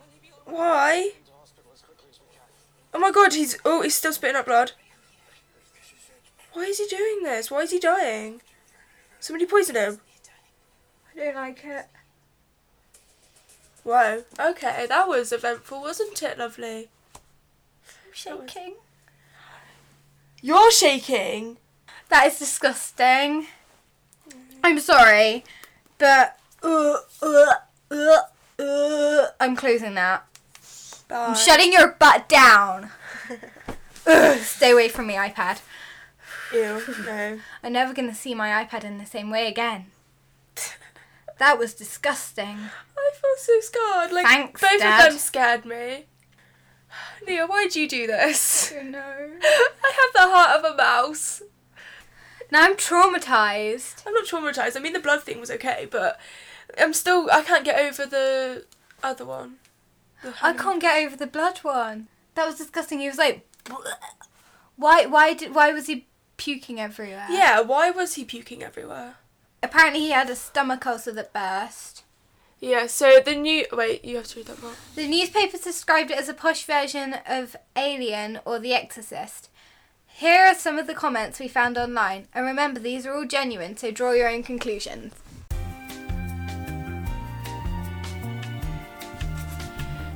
Why? 0.45 1.11
Oh 2.93 2.99
my 2.99 3.11
god, 3.11 3.33
he's 3.33 3.57
oh 3.63 3.81
he's 3.83 3.95
still 3.95 4.11
spitting 4.13 4.35
up 4.35 4.45
blood. 4.45 4.73
Why 6.53 6.63
is 6.63 6.79
he 6.79 6.87
doing 6.87 7.23
this? 7.23 7.49
Why 7.49 7.59
is 7.59 7.71
he 7.71 7.79
dying? 7.79 8.41
Somebody 9.19 9.45
poisoned 9.45 9.77
him. 9.77 9.99
I 11.13 11.19
don't 11.19 11.35
like 11.35 11.63
it. 11.63 11.87
Whoa. 13.83 14.23
Okay, 14.39 14.85
that 14.87 15.07
was 15.07 15.31
eventful, 15.31 15.81
wasn't 15.81 16.21
it, 16.21 16.37
lovely? 16.37 16.89
I'm 17.85 18.13
shaking. 18.13 18.75
You're 20.41 20.71
shaking. 20.71 21.57
That 22.09 22.27
is 22.27 22.39
disgusting. 22.39 23.47
I'm 24.63 24.79
sorry, 24.79 25.43
but 25.97 26.37
uh, 26.61 26.97
uh, 27.21 27.53
uh, 28.59 29.27
I'm 29.39 29.55
closing 29.55 29.95
that. 29.95 30.25
Bye. 31.07 31.27
I'm 31.27 31.35
shutting 31.35 31.73
your 31.73 31.93
butt 31.99 32.29
down. 32.29 32.89
Ugh, 34.05 34.37
stay 34.41 34.71
away 34.71 34.87
from 34.87 35.07
me, 35.07 35.15
iPad. 35.15 35.61
Ew. 36.53 36.81
No. 37.05 37.39
I'm 37.63 37.73
never 37.73 37.93
gonna 37.93 38.15
see 38.15 38.33
my 38.35 38.63
iPad 38.63 38.83
in 38.83 38.97
the 38.97 39.05
same 39.05 39.29
way 39.29 39.47
again. 39.47 39.87
That 41.37 41.57
was 41.57 41.73
disgusting. 41.73 42.57
I 42.97 43.11
feel 43.13 43.35
so 43.37 43.59
scarred. 43.61 44.11
Like 44.11 44.27
Thanks, 44.27 44.61
both 44.61 44.79
Dad. 44.79 45.07
of 45.07 45.13
them 45.13 45.19
scared 45.19 45.65
me. 45.65 46.05
Nia, 47.27 47.47
why'd 47.47 47.75
you 47.75 47.87
do 47.87 48.05
this? 48.05 48.71
Oh 48.77 48.83
no. 48.83 48.99
I 49.41 49.91
have 49.95 50.13
the 50.13 50.31
heart 50.35 50.59
of 50.59 50.71
a 50.71 50.75
mouse. 50.75 51.41
Now 52.51 52.65
I'm 52.65 52.75
traumatized. 52.75 54.03
I'm 54.05 54.13
not 54.13 54.25
traumatized. 54.25 54.75
I 54.75 54.81
mean, 54.81 54.93
the 54.93 54.99
blood 54.99 55.23
thing 55.23 55.39
was 55.39 55.49
okay, 55.49 55.87
but 55.89 56.19
I'm 56.77 56.93
still. 56.93 57.29
I 57.31 57.41
can't 57.41 57.65
get 57.65 57.79
over 57.79 58.05
the 58.05 58.65
other 59.01 59.25
one. 59.25 59.55
The 60.21 60.33
I 60.43 60.53
can't 60.53 60.81
get 60.81 61.03
over 61.03 61.15
the 61.15 61.27
blood 61.27 61.59
one. 61.59 62.07
That 62.35 62.45
was 62.45 62.55
disgusting. 62.57 62.99
He 62.99 63.07
was 63.07 63.17
like, 63.17 63.47
why? 64.75 65.05
Why 65.05 65.33
did? 65.33 65.55
Why 65.55 65.71
was 65.71 65.87
he 65.87 66.05
puking 66.41 66.79
everywhere? 66.79 67.27
Yeah, 67.29 67.61
why 67.61 67.91
was 67.91 68.15
he 68.15 68.25
puking 68.25 68.63
everywhere? 68.63 69.17
Apparently, 69.61 69.99
he 69.99 70.09
had 70.09 70.27
a 70.27 70.35
stomach 70.35 70.87
ulcer 70.87 71.11
that 71.11 71.31
burst. 71.31 72.03
Yeah, 72.59 72.87
so 72.87 73.19
the 73.23 73.35
new. 73.35 73.65
Wait, 73.71 74.03
you 74.03 74.17
have 74.17 74.27
to 74.29 74.39
read 74.39 74.47
that 74.47 74.59
part. 74.59 74.75
The 74.95 75.07
newspapers 75.07 75.61
described 75.61 76.09
it 76.09 76.17
as 76.17 76.29
a 76.29 76.33
posh 76.33 76.65
version 76.65 77.15
of 77.27 77.55
Alien 77.75 78.39
or 78.43 78.57
The 78.57 78.73
Exorcist. 78.73 79.49
Here 80.07 80.45
are 80.45 80.55
some 80.55 80.79
of 80.79 80.87
the 80.87 80.95
comments 80.95 81.39
we 81.39 81.47
found 81.47 81.77
online, 81.77 82.27
and 82.33 82.43
remember 82.45 82.79
these 82.79 83.05
are 83.05 83.13
all 83.13 83.25
genuine, 83.25 83.77
so 83.77 83.91
draw 83.91 84.11
your 84.11 84.27
own 84.27 84.41
conclusions. 84.41 85.13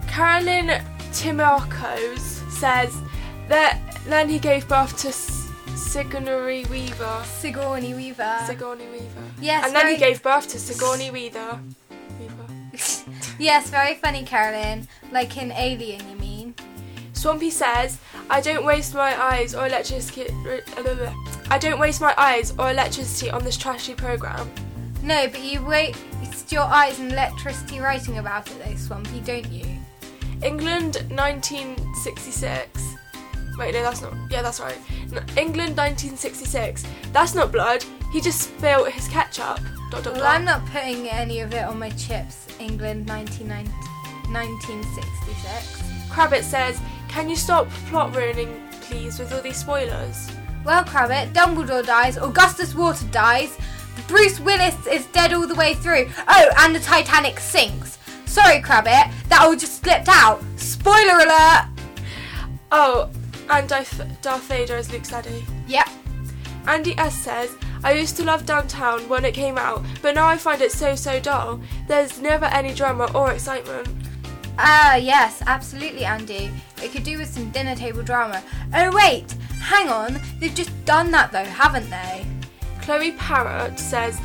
Carolyn 0.08 0.82
Timarcos 1.12 2.50
says 2.52 2.98
that 3.48 3.80
then 4.08 4.30
he 4.30 4.40
gave 4.40 4.68
birth 4.68 4.98
to 5.00 5.12
Sigourney 5.96 6.66
Weaver. 6.66 7.24
Sigourney 7.24 7.94
Weaver. 7.94 8.40
Sigourney 8.46 8.86
Weaver. 8.88 9.24
Yes, 9.40 9.66
And 9.66 9.74
then 9.74 9.88
he 9.88 9.96
gave 9.96 10.22
birth 10.22 10.46
to 10.50 10.60
Sigourney 10.60 11.10
Weaver. 11.10 11.58
Weaver. 12.20 13.14
yes, 13.40 13.70
very 13.70 13.96
funny, 13.96 14.24
Carolyn. 14.24 14.90
Like 15.14 15.38
in 15.38 15.54
Alien, 15.54 16.06
you 16.10 16.18
mean? 16.18 16.54
Swampy 17.14 17.50
says, 17.50 17.98
I 18.30 18.42
don't 18.42 18.66
waste 18.66 18.94
my 18.94 19.18
eyes 19.18 19.56
or 19.56 19.68
electricity. 19.68 20.28
I 21.50 21.58
don't 21.58 21.80
waste 21.80 22.02
my 22.02 22.14
eyes 22.18 22.54
or 22.60 22.72
electricity 22.72 23.32
on 23.32 23.46
this 23.46 23.56
trashy 23.56 23.94
program. 23.94 24.52
No, 25.02 25.30
but 25.30 25.42
you 25.44 25.66
waste 25.66 26.52
your 26.52 26.64
eyes 26.64 27.00
and 27.00 27.10
electricity 27.10 27.80
writing 27.80 28.18
about 28.18 28.52
it, 28.52 28.62
though, 28.62 28.76
Swampy, 28.76 29.22
don't 29.22 29.50
you? 29.50 29.66
England 30.44 31.06
1966. 31.10 32.95
Wait, 33.58 33.74
no, 33.74 33.82
that's 33.84 34.02
not. 34.02 34.14
Yeah, 34.30 34.42
that's 34.42 34.60
right. 34.60 34.78
N- 35.04 35.26
England 35.38 35.78
1966. 35.78 36.84
That's 37.14 37.34
not 37.36 37.52
blood. 37.52 37.84
He 38.12 38.20
just 38.22 38.42
spilled 38.42 38.90
his 38.90 39.08
ketchup. 39.08 39.60
Dot, 39.92 40.04
dot, 40.04 40.14
Well, 40.14 40.16
dot. 40.16 40.36
I'm 40.36 40.46
not 40.46 40.66
putting 40.68 41.08
any 41.10 41.40
of 41.40 41.54
it 41.54 41.64
on 41.64 41.80
my 41.80 41.90
chips. 41.92 42.48
England, 42.60 43.08
1990 43.08 43.72
1966. 44.32 45.84
Crabbit 46.10 46.44
says, 46.44 46.80
Can 47.08 47.30
you 47.30 47.36
stop 47.36 47.70
plot 47.90 48.16
ruining, 48.16 48.62
please, 48.82 49.20
with 49.20 49.34
all 49.34 49.42
these 49.42 49.58
spoilers? 49.58 50.30
Well, 50.64 50.84
Crabbit, 50.84 51.34
Dumbledore 51.34 51.86
dies, 51.86 52.18
Augustus 52.18 52.74
Water 52.74 53.06
dies, 53.12 53.58
Bruce 54.08 54.40
Willis 54.40 54.76
is 54.88 55.06
dead 55.08 55.34
all 55.34 55.48
the 55.48 55.56
way 55.56 55.74
through. 55.76 56.10
Oh, 56.28 56.50
and 56.60 56.76
the 56.76 56.80
Titanic 56.80 57.40
sinks. 57.40 57.98
Sorry, 58.26 58.62
Crabbit, 58.62 59.12
that 59.30 59.42
all 59.42 59.56
just 59.56 59.82
slipped 59.84 60.10
out. 60.10 60.44
Spoiler 60.58 61.20
alert! 61.20 61.68
Oh, 62.72 63.10
and 63.50 63.68
Darth, 63.70 64.02
Darth 64.22 64.44
Vader 64.44 64.76
is 64.76 64.92
Luke's 64.92 65.10
daddy. 65.10 65.46
Yep. 65.68 65.88
Andy 66.68 66.98
S 66.98 67.16
says, 67.16 67.56
I 67.84 67.94
used 67.94 68.18
to 68.18 68.24
love 68.24 68.46
Downton 68.46 69.08
when 69.08 69.26
it 69.26 69.34
came 69.34 69.58
out, 69.58 69.84
but 70.02 70.16
now 70.16 70.28
I 70.28 70.38
find 70.38 70.62
it 70.62 70.72
so, 70.72 70.96
so 70.96 71.20
dull. 71.20 71.60
There's 71.88 72.20
never 72.20 72.46
any 72.46 72.74
drama 72.74 73.10
or 73.14 73.32
excitement. 73.32 73.88
Ah, 74.58 74.96
yes, 74.96 75.44
absolutely, 75.46 76.06
Andy. 76.06 76.50
It 76.82 76.92
could 76.92 77.04
do 77.04 77.18
with 77.18 77.28
some 77.28 77.52
dinner 77.52 77.76
table 77.76 78.02
drama. 78.02 78.42
Oh, 78.74 78.96
wait, 78.96 79.32
hang 79.60 79.90
on. 79.90 80.20
They've 80.40 80.56
just 80.56 80.72
done 80.86 81.12
that, 81.12 81.32
though, 81.32 81.44
haven't 81.44 81.90
they? 81.90 82.26
Chloe 82.82 83.12
Parrott 83.12 83.78
says, 83.78 84.20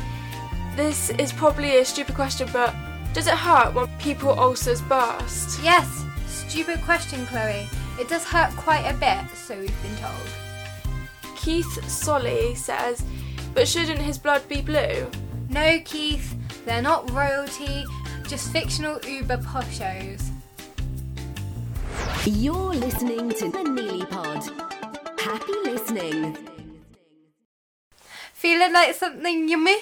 This 0.75 1.09
is 1.11 1.33
probably 1.33 1.77
a 1.77 1.85
stupid 1.85 2.15
question, 2.15 2.49
but 2.53 2.73
does 3.13 3.27
it 3.27 3.33
hurt 3.33 3.73
when 3.73 3.87
people 3.99 4.39
ulcers 4.39 4.81
burst? 4.81 5.61
Yes, 5.61 6.05
stupid 6.27 6.81
question, 6.81 7.25
Chloe. 7.25 7.67
It 8.01 8.09
does 8.09 8.23
hurt 8.23 8.49
quite 8.55 8.83
a 8.85 8.95
bit, 8.95 9.37
so 9.37 9.55
we've 9.55 9.83
been 9.83 9.95
told. 9.97 11.35
Keith 11.37 11.87
Solly 11.87 12.55
says, 12.55 13.03
But 13.53 13.67
shouldn't 13.67 13.99
his 13.99 14.17
blood 14.17 14.41
be 14.49 14.63
blue? 14.63 15.07
No, 15.49 15.79
Keith, 15.85 16.35
they're 16.65 16.81
not 16.81 17.11
royalty, 17.11 17.85
just 18.27 18.51
fictional 18.51 18.99
Uber 19.07 19.37
poshos. 19.37 20.29
You're 22.25 22.73
listening 22.73 23.29
to 23.29 23.51
the 23.51 23.59
Nili 23.59 24.09
Pod. 24.09 24.49
Happy 25.19 25.53
listening. 25.63 26.35
Feeling 28.33 28.73
like 28.73 28.95
something 28.95 29.47
yummy? 29.47 29.77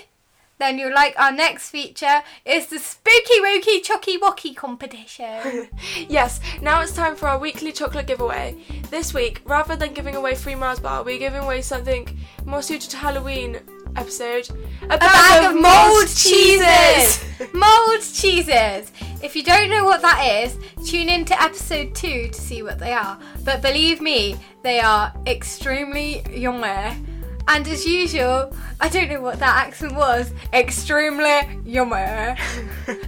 Then 0.60 0.78
you'll 0.78 0.94
like 0.94 1.16
our 1.18 1.32
next 1.32 1.70
feature. 1.70 2.22
is 2.46 2.68
the 2.68 2.80
Spooky 2.80 3.40
Wookie 3.42 3.82
Chocky 3.84 4.18
Wocky 4.20 4.56
competition. 4.56 5.70
Yes, 6.08 6.40
now 6.62 6.82
it's 6.82 6.94
time 6.94 7.16
for 7.16 7.28
our 7.28 7.40
weekly 7.40 7.72
chocolate 7.72 8.08
giveaway. 8.08 8.56
This 8.90 9.14
week, 9.14 9.42
rather 9.46 9.76
than 9.76 9.94
giving 9.94 10.16
away 10.16 10.36
free 10.36 10.56
Mars 10.56 10.80
bar, 10.80 11.04
we're 11.04 11.20
giving 11.20 11.42
away 11.44 11.62
something 11.62 12.08
more 12.46 12.62
suited 12.62 12.90
to 12.92 12.98
Halloween 12.98 13.60
episode. 13.96 14.50
A 14.84 14.88
bag, 14.88 14.98
A 14.98 14.98
bag 15.00 15.56
of 15.56 15.62
mould 15.62 16.08
cheeses! 16.08 17.24
mould 17.54 18.02
cheeses! 18.02 18.92
If 19.22 19.36
you 19.36 19.44
don't 19.44 19.70
know 19.70 19.84
what 19.84 20.02
that 20.02 20.22
is, 20.44 20.58
tune 20.90 21.10
in 21.10 21.26
to 21.26 21.42
episode 21.42 21.94
2 21.96 22.30
to 22.30 22.42
see 22.42 22.64
what 22.64 22.80
they 22.80 22.94
are. 22.94 23.20
But 23.44 23.62
believe 23.62 24.00
me, 24.02 24.38
they 24.64 24.80
are 24.80 25.14
extremely 25.28 26.24
yummy. 26.32 26.96
And 27.52 27.68
as 27.68 27.84
usual, 27.84 28.56
I 28.80 28.90
don't 28.90 29.10
know 29.10 29.22
what 29.22 29.40
that 29.40 29.66
accent 29.66 29.96
was, 29.96 30.32
extremely 30.54 31.42
yummy. 31.66 31.96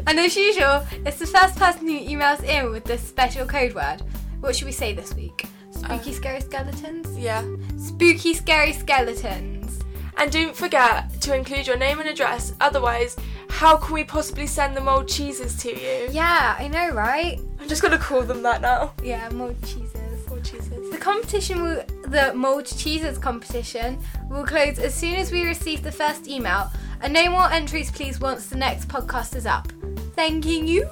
and 0.08 0.20
as 0.20 0.36
usual, 0.36 0.84
it's 1.06 1.20
the 1.20 1.28
first 1.28 1.58
person 1.58 1.88
who 1.88 2.00
emails 2.00 2.44
in 2.44 2.72
with 2.72 2.84
this 2.84 3.02
special 3.04 3.46
code 3.46 3.76
word. 3.76 4.02
What 4.40 4.56
should 4.56 4.66
we 4.66 4.72
say 4.72 4.94
this 4.94 5.14
week? 5.14 5.46
Spooky, 5.70 6.10
uh, 6.10 6.14
scary 6.14 6.42
skeletons? 6.42 7.16
Yeah. 7.20 7.46
Spooky, 7.78 8.34
scary 8.34 8.74
skeletons. 8.74 9.80
And 10.18 10.32
don't 10.32 10.56
forget 10.56 11.22
to 11.22 11.36
include 11.36 11.68
your 11.68 11.78
name 11.78 12.00
and 12.00 12.10
address, 12.10 12.56
otherwise, 12.60 13.16
how 13.48 13.78
can 13.78 13.94
we 13.94 14.04
possibly 14.04 14.48
send 14.48 14.76
the 14.76 14.82
mold 14.82 15.08
cheeses 15.08 15.56
to 15.58 15.70
you? 15.70 16.10
Yeah, 16.12 16.56
I 16.58 16.68
know, 16.68 16.90
right? 16.90 17.40
I'm 17.60 17.68
just 17.68 17.84
gonna 17.84 18.00
call 18.00 18.24
them 18.24 18.42
that 18.42 18.62
now. 18.62 18.94
Yeah, 19.04 19.30
mold 19.30 19.56
cheeses. 19.62 20.28
Mold 20.28 20.44
cheeses. 20.44 20.90
The 20.90 20.98
competition 20.98 21.62
will, 21.62 21.84
the 22.08 22.34
mold 22.34 22.66
cheeses 22.66 23.20
competition 23.20 24.00
will 24.32 24.46
close 24.46 24.80
as 24.80 24.94
soon 24.94 25.16
as 25.16 25.32
we 25.32 25.46
receive 25.46 25.84
the 25.84 25.92
first 25.92 26.28
email. 26.28 26.72
And 27.02 27.14
no 27.14 27.30
more 27.30 27.52
entries, 27.52 27.92
please, 27.92 28.20
once 28.20 28.48
the 28.48 28.58
next 28.58 28.88
podcast 28.88 29.36
is 29.36 29.46
up. 29.46 29.72
Thanking 30.16 30.68
you. 30.68 30.88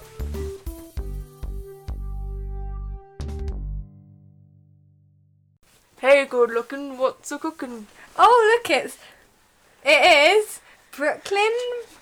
Hey, 5.99 6.25
good 6.25 6.51
looking, 6.51 6.97
what's 6.97 7.31
a 7.31 7.37
cooking? 7.37 7.87
Oh, 8.17 8.57
look, 8.57 8.69
it's 8.69 8.97
it 9.83 10.35
is 10.35 10.61
Brooklyn 10.91 11.51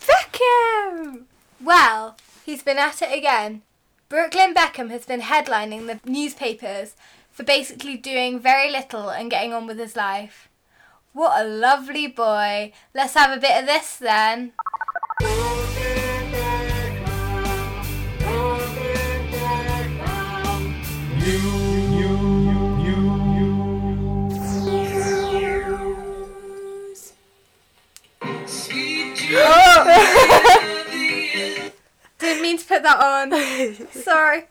Beckham. 0.01 1.23
Well, 1.59 2.17
he's 2.45 2.63
been 2.63 2.77
at 2.77 3.01
it 3.01 3.15
again. 3.15 3.63
Brooklyn 4.07 4.53
Beckham 4.53 4.89
has 4.91 5.05
been 5.05 5.21
headlining 5.21 5.87
the 5.87 5.99
newspapers 6.09 6.95
for 7.31 7.43
basically 7.43 7.97
doing 7.97 8.39
very 8.39 8.71
little 8.71 9.09
and 9.09 9.31
getting 9.31 9.51
on 9.51 9.67
with 9.67 9.79
his 9.79 9.95
life. 9.95 10.47
What 11.13 11.41
a 11.41 11.47
lovely 11.47 12.07
boy. 12.07 12.71
Let's 12.93 13.15
have 13.15 13.35
a 13.35 13.41
bit 13.41 13.59
of 13.59 13.65
this 13.65 13.97
then. 13.97 14.53
Didn't 32.19 32.41
mean 32.41 32.57
to 32.57 32.65
put 32.65 32.83
that 32.83 32.99
on. 32.99 33.31
Sorry. 33.91 34.45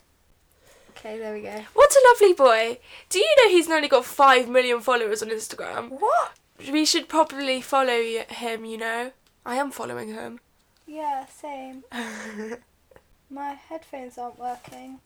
Okay, 0.91 1.19
there 1.19 1.33
we 1.33 1.41
go. 1.41 1.63
What 1.73 1.91
a 1.91 2.03
lovely 2.09 2.35
boy. 2.35 2.79
Do 3.09 3.19
you 3.19 3.35
know 3.39 3.49
he's 3.51 3.71
only 3.71 3.89
got 3.89 4.05
5 4.05 4.49
million 4.49 4.81
followers 4.81 5.23
on 5.23 5.31
Instagram? 5.31 5.89
What? 5.91 6.33
We 6.59 6.85
should 6.85 7.09
probably 7.09 7.61
follow 7.61 7.99
y- 7.99 8.27
him, 8.29 8.65
you 8.65 8.79
know? 8.79 9.13
I 9.45 9.57
am 9.57 9.71
following 9.71 10.09
him. 10.15 10.41
Yeah, 10.87 11.27
same. 11.27 11.85
My 13.31 13.51
headphones 13.69 14.19
aren't 14.19 14.39
working. 14.39 15.01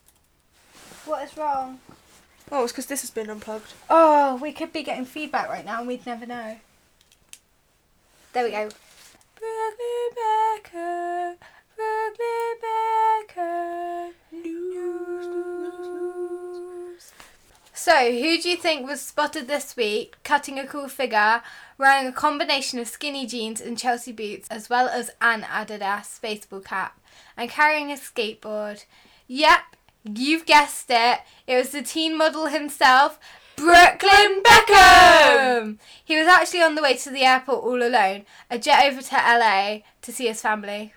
What 1.05 1.25
is 1.25 1.37
wrong? 1.37 1.81
Oh, 2.53 2.65
it's 2.65 2.73
because 2.73 2.87
this 2.87 3.01
has 3.03 3.11
been 3.11 3.31
unplugged. 3.31 3.73
Oh, 3.89 4.37
we 4.37 4.53
could 4.53 4.73
be 4.73 4.83
getting 4.83 5.05
feedback 5.05 5.49
right 5.49 5.65
now 5.65 5.79
and 5.79 5.89
we'd 5.89 6.05
never 6.07 6.27
know. 6.27 6.59
There 8.33 8.45
we 8.45 8.51
go. 8.51 8.69
Brooklyn 9.39 10.11
Becker, 10.15 11.37
Brooklyn 11.77 12.57
Becker, 12.61 14.11
news. 15.41 17.13
So, 17.83 18.13
who 18.13 18.39
do 18.39 18.51
you 18.51 18.59
think 18.59 18.87
was 18.87 19.01
spotted 19.01 19.49
this 19.49 19.75
week 19.75 20.17
cutting 20.23 20.59
a 20.59 20.67
cool 20.67 20.87
figure, 20.87 21.41
wearing 21.79 22.07
a 22.07 22.13
combination 22.13 22.79
of 22.79 22.87
skinny 22.87 23.25
jeans 23.27 23.59
and 23.59 23.79
Chelsea 23.79 24.13
boots, 24.13 24.47
as 24.51 24.69
well 24.69 24.87
as 24.87 25.11
an 25.23 25.45
Adidas 25.45 26.21
baseball 26.21 26.61
cap, 26.61 27.01
and 27.39 27.49
carrying 27.49 27.91
a 27.91 27.95
skateboard? 27.95 28.85
Yep, 29.29 29.61
you've 30.05 30.45
guessed 30.45 30.89
it. 30.91 31.21
It 31.47 31.57
was 31.57 31.71
the 31.71 31.81
teen 31.81 32.19
model 32.19 32.49
himself, 32.49 33.19
Brooklyn 33.57 34.43
Beckham! 34.43 35.79
He 36.05 36.19
was 36.19 36.27
actually 36.27 36.61
on 36.61 36.75
the 36.75 36.83
way 36.83 36.99
to 36.99 37.09
the 37.09 37.25
airport 37.25 37.65
all 37.65 37.83
alone, 37.83 38.27
a 38.51 38.59
jet 38.59 38.93
over 38.93 39.01
to 39.01 39.15
LA 39.15 39.79
to 40.03 40.13
see 40.13 40.27
his 40.27 40.43
family. 40.43 40.93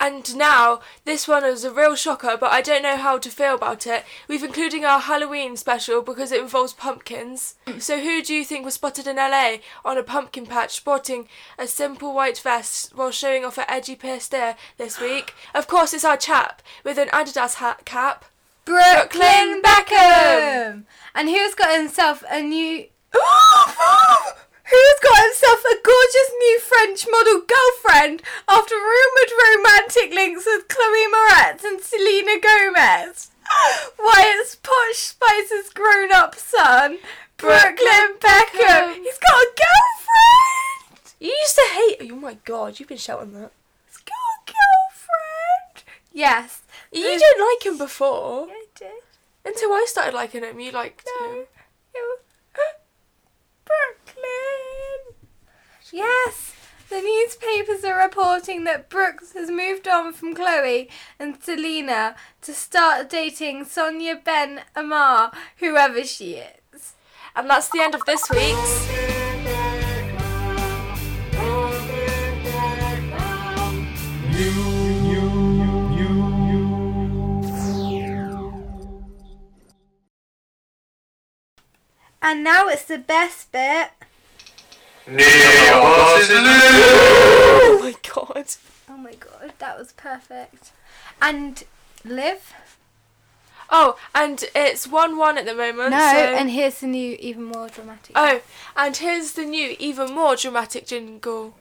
And 0.00 0.36
now, 0.36 0.80
this 1.04 1.28
one 1.28 1.44
is 1.44 1.64
a 1.64 1.72
real 1.72 1.94
shocker, 1.94 2.36
but 2.36 2.50
I 2.50 2.60
don't 2.60 2.82
know 2.82 2.96
how 2.96 3.18
to 3.18 3.30
feel 3.30 3.54
about 3.54 3.86
it. 3.86 4.04
We've 4.26 4.42
including 4.42 4.84
our 4.84 4.98
Halloween 4.98 5.56
special 5.56 6.02
because 6.02 6.32
it 6.32 6.40
involves 6.40 6.72
pumpkins. 6.72 7.54
Mm. 7.66 7.80
So 7.80 8.00
who 8.00 8.20
do 8.20 8.34
you 8.34 8.44
think 8.44 8.64
was 8.64 8.74
spotted 8.74 9.06
in 9.06 9.16
LA 9.16 9.58
on 9.84 9.96
a 9.96 10.02
pumpkin 10.02 10.44
patch 10.44 10.74
sporting 10.74 11.28
a 11.56 11.68
simple 11.68 12.12
white 12.14 12.38
vest 12.38 12.94
while 12.96 13.12
showing 13.12 13.44
off 13.44 13.56
her 13.56 13.64
edgy 13.68 13.94
pierced 13.94 14.34
ear 14.34 14.56
this 14.76 15.00
week? 15.00 15.34
Of 15.54 15.68
course, 15.68 15.94
it's 15.94 16.04
our 16.04 16.16
chap 16.16 16.62
with 16.84 16.98
an 16.98 17.08
Adidas 17.08 17.54
hat 17.54 17.84
cap. 17.84 18.24
Brooklyn 18.64 19.62
Beckham! 19.62 20.84
And 21.14 21.28
who's 21.28 21.54
got 21.54 21.78
himself 21.78 22.24
a 22.30 22.42
new. 22.42 22.86
Who's 24.72 24.98
got 25.02 25.22
himself 25.24 25.60
a 25.64 25.76
gorgeous 25.84 26.30
new 26.38 26.60
French 26.60 27.06
model 27.10 27.42
girlfriend 27.46 28.22
after 28.48 28.74
rumoured 28.74 29.32
romantic 29.44 30.12
links 30.14 30.46
with 30.46 30.68
Chloe 30.68 31.06
Moretz 31.12 31.62
and 31.64 31.80
Selena 31.80 32.40
Gomez? 32.40 33.30
Why, 33.98 34.24
it's 34.40 34.56
Posh 34.56 34.96
Spice's 34.96 35.68
grown 35.74 36.10
up 36.12 36.34
son, 36.36 36.98
Brooklyn 37.36 38.16
Beckham. 38.18 38.94
He's 38.96 39.18
got 39.18 39.36
a 39.36 39.52
girlfriend! 39.60 41.14
You 41.20 41.28
used 41.30 41.54
to 41.56 41.68
hate. 41.72 42.10
Oh 42.10 42.16
my 42.16 42.34
god, 42.44 42.80
you've 42.80 42.88
been 42.88 42.96
shouting 42.98 43.32
that. 43.34 43.52
He's 43.88 43.98
got 43.98 44.14
a 44.14 44.52
girlfriend! 44.52 45.84
Yes. 46.12 46.62
You 46.90 47.02
didn't 47.02 47.46
like 47.46 47.66
him 47.66 47.76
before. 47.78 48.46
I 48.48 48.64
did. 48.74 49.02
Until 49.44 49.72
I 49.72 49.84
started 49.88 50.14
liking 50.14 50.42
him, 50.44 50.58
you 50.60 50.70
liked 50.72 51.06
No. 51.20 51.26
him. 51.30 51.46
It 51.94 51.98
was 51.98 52.18
Brooklyn. 53.64 55.14
Yes, 55.94 56.54
the 56.88 57.02
newspapers 57.02 57.84
are 57.84 58.02
reporting 58.02 58.64
that 58.64 58.88
Brooks 58.88 59.34
has 59.34 59.50
moved 59.50 59.86
on 59.86 60.14
from 60.14 60.34
Chloe 60.34 60.88
and 61.18 61.36
Selena 61.42 62.16
to 62.40 62.54
start 62.54 63.10
dating 63.10 63.66
Sonia 63.66 64.16
Ben 64.16 64.62
Ammar, 64.74 65.34
whoever 65.58 66.02
she 66.04 66.36
is. 66.36 66.94
And 67.36 67.50
that's 67.50 67.68
the 67.68 67.82
end 67.82 67.94
of 67.94 68.06
this 68.06 68.30
week's. 68.30 68.88
And 82.22 82.42
now 82.42 82.68
it's 82.68 82.84
the 82.84 82.96
best 82.96 83.52
bit. 83.52 83.90
Oh 85.08 85.12
my 87.82 87.94
god. 88.14 88.46
Oh 88.88 88.96
my 88.96 89.14
god, 89.14 89.52
that 89.58 89.76
was 89.78 89.92
perfect. 89.92 90.70
And 91.20 91.64
Liv? 92.04 92.52
Oh, 93.70 93.96
and 94.14 94.44
it's 94.54 94.86
1 94.86 95.16
1 95.16 95.38
at 95.38 95.44
the 95.46 95.54
moment. 95.54 95.90
No, 95.90 95.98
so- 95.98 96.04
and 96.16 96.50
here's 96.50 96.80
the 96.80 96.86
new, 96.86 97.16
even 97.18 97.44
more 97.44 97.68
dramatic. 97.68 98.12
Oh, 98.14 98.40
and 98.76 98.96
here's 98.96 99.32
the 99.32 99.44
new, 99.44 99.74
even 99.78 100.12
more 100.12 100.36
dramatic 100.36 100.86
jingle. 100.86 101.54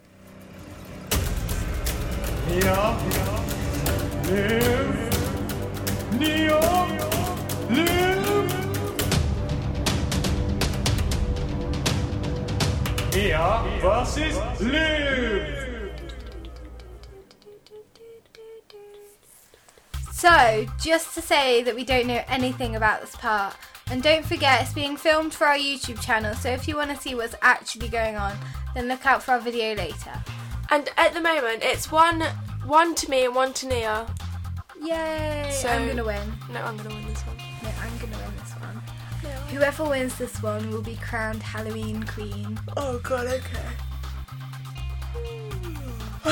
Ja, 2.63 2.97
Liv, 4.25 5.09
Neo, 6.19 6.59
Liv. 7.69 8.10
Nia 13.13 13.63
versus 13.81 14.37
Liv. 14.61 15.57
So, 20.13 20.65
just 20.79 21.13
to 21.15 21.21
say 21.21 21.63
that 21.63 21.75
we 21.75 21.83
don't 21.83 22.07
know 22.07 22.23
anything 22.27 22.75
about 22.75 23.01
this 23.01 23.15
part, 23.15 23.55
and 23.89 24.01
don't 24.01 24.25
forget 24.25 24.61
it's 24.61 24.71
being 24.71 24.95
filmed 24.95 25.33
for 25.33 25.47
our 25.47 25.57
YouTube 25.57 26.01
channel, 26.01 26.33
so 26.35 26.49
if 26.49 26.67
you 26.67 26.77
want 26.77 26.91
to 26.91 26.97
see 26.97 27.15
what's 27.15 27.35
actually 27.41 27.89
going 27.89 28.15
on, 28.15 28.37
then 28.75 28.87
look 28.87 29.05
out 29.05 29.23
for 29.23 29.31
our 29.31 29.39
video 29.39 29.75
later. 29.75 30.13
And 30.69 30.89
at 30.95 31.13
the 31.13 31.21
moment, 31.21 31.63
it's 31.63 31.91
one 31.91 32.21
one 32.65 32.95
to 32.95 33.09
me 33.09 33.25
and 33.25 33.35
one 33.35 33.51
to 33.53 33.67
Nia. 33.67 34.07
Yay! 34.81 35.49
So- 35.51 35.67
I'm 35.67 35.87
gonna 35.87 36.05
win. 36.05 36.33
No, 36.53 36.61
I'm 36.61 36.77
gonna 36.77 36.89
win 36.89 37.07
this 37.07 37.21
one. 37.21 37.37
No, 37.63 37.69
I'm 37.81 37.97
gonna 37.97 38.01
win 38.01 38.09
this 38.09 38.17
one. 38.17 38.20
Whoever 39.51 39.83
wins 39.83 40.17
this 40.17 40.41
one 40.41 40.71
will 40.71 40.81
be 40.81 40.95
crowned 40.95 41.43
Halloween 41.43 42.03
Queen. 42.03 42.57
Oh 42.77 42.99
god, 42.99 43.27
okay. 43.27 43.59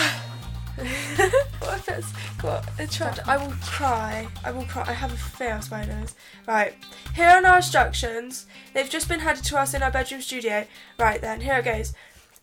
what 1.60 1.78
if 1.80 1.90
it's 1.90 2.14
got 2.42 2.66
a 2.80 2.88
trap? 2.88 3.20
I 3.28 3.36
will 3.36 3.54
cry. 3.62 4.26
I 4.46 4.52
will 4.52 4.64
cry. 4.64 4.86
I 4.88 4.94
have 4.94 5.12
a 5.12 5.18
fear 5.18 5.56
of 5.56 5.66
spiders. 5.66 6.16
Right. 6.48 6.76
Here 7.14 7.28
are 7.28 7.46
our 7.46 7.58
instructions. 7.58 8.46
They've 8.74 8.90
just 8.90 9.10
been 9.10 9.20
handed 9.20 9.44
to 9.46 9.60
us 9.60 9.74
in 9.74 9.84
our 9.84 9.92
bedroom 9.92 10.22
studio. 10.22 10.66
Right 10.98 11.20
then, 11.20 11.42
here 11.42 11.58
it 11.58 11.66
goes. 11.66 11.94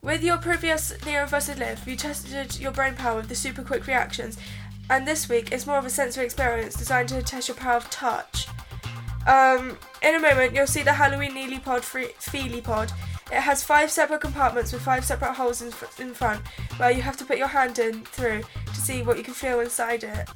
With 0.03 0.23
your 0.23 0.37
previous 0.37 0.93
Versus 0.93 1.59
Liv, 1.59 1.89
you 1.89 1.97
tested 1.97 2.61
your 2.61 2.73
brain 2.73 2.95
power 2.95 3.17
with 3.17 3.31
the 3.31 3.35
super 3.35 3.63
quick 3.63 3.87
reactions, 3.87 4.37
and 4.91 5.09
this 5.09 5.27
week 5.29 5.53
it's 5.53 5.67
more 5.67 5.79
of 5.79 5.87
a 5.87 5.91
sensory 5.91 6.27
experience 6.27 6.77
designed 6.77 7.09
to 7.09 7.23
test 7.23 7.49
your 7.49 7.57
power 7.57 7.79
of 7.79 7.89
touch. 7.89 8.47
Um, 9.27 9.77
in 10.03 10.15
a 10.15 10.21
moment, 10.21 10.55
you'll 10.55 10.67
see 10.67 10.83
the 10.83 10.93
Halloween 10.93 11.33
Nili 11.33 11.63
Pod 11.63 11.85
Feely 11.85 12.61
Pod. 12.61 12.93
It 13.33 13.41
has 13.41 13.65
five 13.65 13.91
separate 13.91 14.21
compartments 14.21 14.73
with 14.73 14.83
five 14.83 15.05
separate 15.05 15.35
holes 15.35 15.61
in, 15.61 15.73
in 15.99 16.15
front 16.15 16.47
where 16.77 16.93
you 16.93 17.03
have 17.03 17.17
to 17.17 17.25
put 17.25 17.39
your 17.39 17.49
hand 17.49 17.81
in 17.81 18.05
through 18.05 18.43
to 18.67 18.81
see 18.81 19.03
what 19.03 19.19
you 19.19 19.25
can 19.25 19.35
feel 19.35 19.59
inside 19.61 20.05
it. 20.05 20.29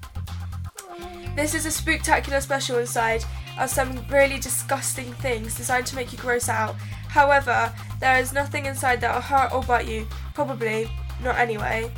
This 1.36 1.54
is 1.54 1.66
a 1.66 1.70
spectacular 1.70 2.40
special 2.40 2.78
inside 2.78 3.24
of 3.58 3.70
some 3.70 4.04
really 4.08 4.38
disgusting 4.40 5.12
things 5.14 5.56
designed 5.56 5.86
to 5.86 5.96
make 5.96 6.12
you 6.12 6.18
gross 6.18 6.48
out. 6.48 6.74
However, 7.08 7.72
there 8.00 8.18
is 8.18 8.32
nothing 8.32 8.66
inside 8.66 9.00
that 9.02 9.14
will 9.14 9.20
hurt 9.20 9.52
or 9.52 9.62
bite 9.62 9.86
you. 9.86 10.06
Probably 10.34 10.90
not 11.22 11.38
anyway. 11.38 11.92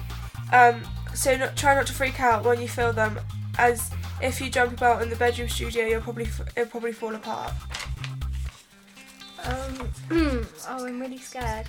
Um, 0.52 0.82
so 1.14 1.36
not, 1.36 1.56
try 1.56 1.74
not 1.74 1.86
to 1.86 1.94
freak 1.94 2.20
out 2.20 2.44
when 2.44 2.60
you 2.60 2.68
feel 2.68 2.92
them, 2.92 3.18
as 3.58 3.90
if 4.22 4.40
you 4.40 4.48
jump 4.48 4.72
about 4.72 5.02
in 5.02 5.10
the 5.10 5.16
bedroom 5.16 5.48
studio, 5.48 5.84
you'll 5.84 6.00
probably 6.00 6.26
f- 6.26 6.48
it'll 6.56 6.70
probably 6.70 6.92
fall 6.92 7.14
apart. 7.14 7.52
Um, 9.44 9.90
oh, 10.68 10.86
I'm 10.86 11.00
really 11.00 11.18
scared. 11.18 11.66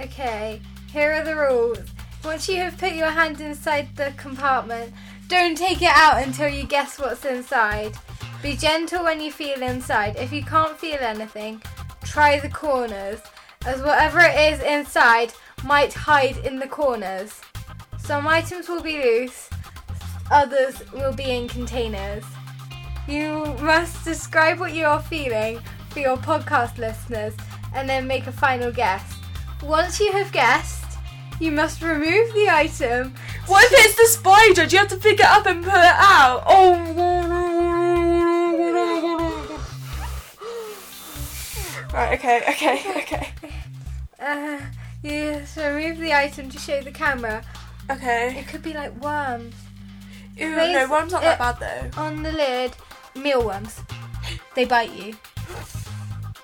Okay, 0.00 0.60
here 0.90 1.12
are 1.12 1.24
the 1.24 1.36
rules. 1.36 1.78
Once 2.24 2.48
you 2.48 2.56
have 2.56 2.78
put 2.78 2.92
your 2.92 3.10
hand 3.10 3.40
inside 3.40 3.94
the 3.96 4.12
compartment, 4.16 4.92
don't 5.26 5.56
take 5.56 5.82
it 5.82 5.90
out 5.92 6.22
until 6.22 6.48
you 6.48 6.64
guess 6.64 6.98
what's 6.98 7.24
inside. 7.24 7.96
Be 8.42 8.56
gentle 8.56 9.04
when 9.04 9.20
you 9.20 9.32
feel 9.32 9.60
inside. 9.62 10.16
If 10.16 10.32
you 10.32 10.44
can't 10.44 10.78
feel 10.78 10.98
anything, 11.00 11.60
try 12.04 12.38
the 12.38 12.48
corners, 12.48 13.20
as 13.66 13.80
whatever 13.80 14.20
it 14.20 14.52
is 14.52 14.60
inside 14.62 15.32
might 15.64 15.92
hide 15.92 16.38
in 16.38 16.58
the 16.58 16.66
corners. 16.66 17.40
Some 17.98 18.26
items 18.26 18.68
will 18.68 18.82
be 18.82 18.98
loose, 19.02 19.48
others 20.32 20.82
will 20.92 21.12
be 21.12 21.30
in 21.30 21.46
containers. 21.46 22.24
You 23.06 23.54
must 23.60 24.04
describe 24.04 24.58
what 24.58 24.72
you 24.74 24.86
are 24.86 25.02
feeling 25.02 25.60
for 25.90 26.00
your 26.00 26.16
podcast 26.16 26.78
listeners 26.78 27.34
and 27.74 27.88
then 27.88 28.06
make 28.06 28.26
a 28.26 28.32
final 28.32 28.72
guess. 28.72 29.04
Once 29.62 30.00
you 30.00 30.10
have 30.12 30.32
guessed, 30.32 30.98
you 31.38 31.52
must 31.52 31.82
remove 31.82 32.32
the 32.34 32.48
item. 32.48 33.14
What 33.46 33.64
if 33.64 33.72
it's 33.72 33.96
the 33.96 34.06
spider? 34.18 34.66
Do 34.66 34.76
you 34.76 34.78
have 34.78 34.88
to 34.88 34.96
pick 34.96 35.20
it 35.20 35.26
up 35.26 35.46
and 35.46 35.62
pull 35.62 35.72
it 35.72 35.96
out? 35.98 36.42
Oh. 36.46 36.72
Right. 41.92 42.18
Okay. 42.18 42.42
Okay. 42.48 43.02
Okay. 43.02 43.28
Uh, 44.18 44.60
you 45.02 45.42
remove 45.56 45.98
the 45.98 46.14
item 46.14 46.48
to 46.48 46.58
show 46.58 46.80
the 46.80 46.92
camera. 46.92 47.44
Okay. 47.90 48.38
It 48.38 48.46
could 48.46 48.62
be 48.62 48.72
like 48.72 48.94
worms. 49.02 49.54
Ew, 50.36 50.50
no, 50.50 50.88
worms 50.90 51.12
aren't 51.12 51.24
that 51.24 51.38
bad 51.38 51.58
though. 51.60 52.00
On 52.00 52.22
the 52.22 52.32
lid, 52.32 52.72
mealworms. 53.14 53.80
They 54.54 54.66
bite 54.66 54.92
you. 54.92 55.14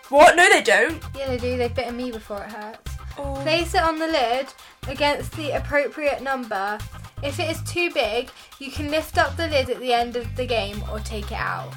What? 0.09 0.35
No, 0.35 0.49
they 0.49 0.63
don't. 0.63 1.03
Yeah, 1.15 1.29
they 1.29 1.37
do. 1.37 1.59
They've 1.59 1.75
bitten 1.75 1.97
me 1.97 2.11
before 2.11 2.43
it 2.43 2.51
hurts. 2.51 2.93
Oh. 3.19 3.35
Place 3.43 3.75
it 3.75 3.83
on 3.83 3.99
the 3.99 4.07
lid 4.07 4.47
against 4.89 5.33
the 5.37 5.51
appropriate 5.51 6.23
number. 6.23 6.79
If 7.23 7.39
it 7.39 7.51
is 7.51 7.63
too 7.63 7.91
big, 7.93 8.31
you 8.59 8.71
can 8.71 8.91
lift 8.91 9.19
up 9.19 9.37
the 9.37 9.49
lid 9.49 9.69
at 9.69 9.81
the 9.81 9.93
end 9.93 10.17
of 10.17 10.35
the 10.37 10.47
game 10.47 10.83
or 10.91 11.01
take 11.01 11.31
it 11.33 11.39
out. 11.39 11.75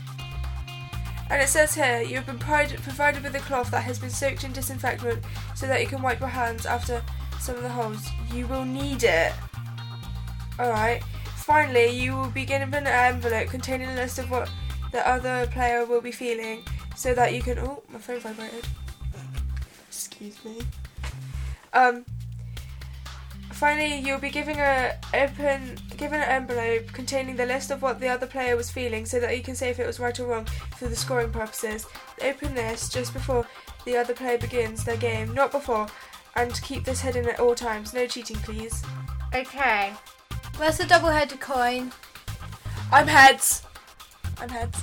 And 1.30 1.42
it 1.42 1.48
says 1.48 1.74
here, 1.74 2.02
you 2.02 2.16
have 2.16 2.26
been 2.26 2.40
provided, 2.40 2.82
provided 2.82 3.24
with 3.24 3.36
a 3.36 3.40
cloth 3.40 3.72
that 3.72 3.84
has 3.84 4.00
been 4.00 4.10
soaked 4.10 4.44
in 4.44 4.52
disinfectant 4.52 5.24
so 5.56 5.66
that 5.66 5.82
you 5.82 5.88
can 5.88 6.02
wipe 6.02 6.20
your 6.20 6.30
hands 6.30 6.66
after 6.66 7.02
some 7.40 7.56
of 7.56 7.64
the 7.64 7.70
holes. 7.70 8.10
You 8.34 8.48
will 8.48 8.66
need 8.66 9.04
it. 9.04 9.34
Alright. 10.60 11.04
Finally, 11.52 11.90
you 11.90 12.16
will 12.16 12.30
be 12.30 12.46
given 12.46 12.74
an 12.74 12.88
envelope 12.88 13.50
containing 13.50 13.90
a 13.90 13.96
list 13.96 14.18
of 14.18 14.32
what 14.32 14.50
the 14.94 15.06
other 15.06 15.46
player 15.48 15.86
will 15.86 16.00
be 16.00 16.10
feeling 16.10 16.64
so 16.96 17.14
that 17.14 17.34
you 17.34 17.42
can. 17.42 17.60
Oh, 17.60 17.84
my 17.90 18.00
phone 18.00 18.22
vibrated. 18.22 18.66
Excuse 19.86 20.38
me. 20.46 20.62
Um. 21.74 22.06
Finally, 23.52 24.00
you'll 24.00 24.18
be 24.18 24.30
giving 24.30 24.60
a 24.60 24.98
open, 25.14 25.78
given 25.98 26.22
an 26.22 26.30
envelope 26.30 26.88
containing 26.94 27.36
the 27.36 27.46
list 27.46 27.70
of 27.70 27.82
what 27.82 28.00
the 28.00 28.08
other 28.08 28.28
player 28.28 28.56
was 28.56 28.72
feeling, 28.72 29.06
so 29.06 29.20
that 29.20 29.36
you 29.36 29.44
can 29.44 29.54
say 29.54 29.70
if 29.70 29.78
it 29.78 29.86
was 29.86 30.00
right 30.00 30.18
or 30.22 30.28
wrong 30.28 30.46
for 30.78 30.88
the 30.88 30.96
scoring 30.96 31.34
purposes. 31.34 31.86
Open 32.22 32.56
this 32.56 32.88
just 32.88 33.12
before 33.12 33.46
the 33.84 33.98
other 33.98 34.14
player 34.14 34.38
begins 34.38 34.86
their 34.86 34.96
game, 34.96 35.34
not 35.34 35.52
before, 35.52 35.88
and 36.38 36.62
keep 36.62 36.86
this 36.86 37.02
hidden 37.02 37.28
at 37.28 37.42
all 37.42 37.56
times. 37.56 37.94
No 37.94 38.08
cheating, 38.08 38.38
please. 38.38 38.82
Okay. 39.36 39.92
Where's 40.58 40.78
the 40.78 40.86
double-headed 40.86 41.40
coin? 41.40 41.92
I'm 42.92 43.08
heads. 43.08 43.64
I'm 44.40 44.50
heads. 44.50 44.82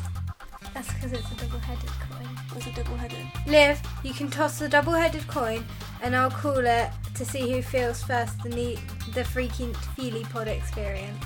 That's 0.74 0.92
because 0.94 1.12
it's 1.12 1.31
a 1.33 1.35
double-headed 1.37 1.90
coin. 2.11 2.28
Was 2.54 2.66
a 2.66 2.72
double-headed. 2.72 3.26
Liv, 3.46 3.81
you 4.02 4.12
can 4.12 4.28
toss 4.31 4.59
the 4.59 4.68
double-headed 4.68 5.26
coin, 5.28 5.64
and 6.02 6.16
I'll 6.16 6.31
call 6.31 6.59
it 6.59 6.90
to 7.14 7.24
see 7.24 7.50
who 7.52 7.62
feels 7.62 8.02
first 8.02 8.42
the 8.42 8.48
ne- 8.50 8.78
the 9.14 9.22
freaking 9.22 9.76
Feely 9.94 10.24
Pod 10.24 10.48
experience. 10.48 11.24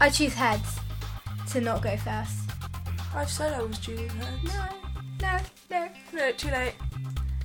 I 0.00 0.08
choose 0.08 0.34
heads 0.34 0.78
to 1.50 1.60
not 1.60 1.82
go 1.82 1.96
first. 1.96 2.38
I've 3.14 3.30
said 3.30 3.52
I 3.52 3.62
was 3.62 3.78
choosing 3.78 4.08
heads. 4.08 4.44
No, 4.44 4.64
no, 5.20 5.38
no. 5.70 5.88
No, 6.12 6.32
too 6.32 6.48
late. 6.50 6.74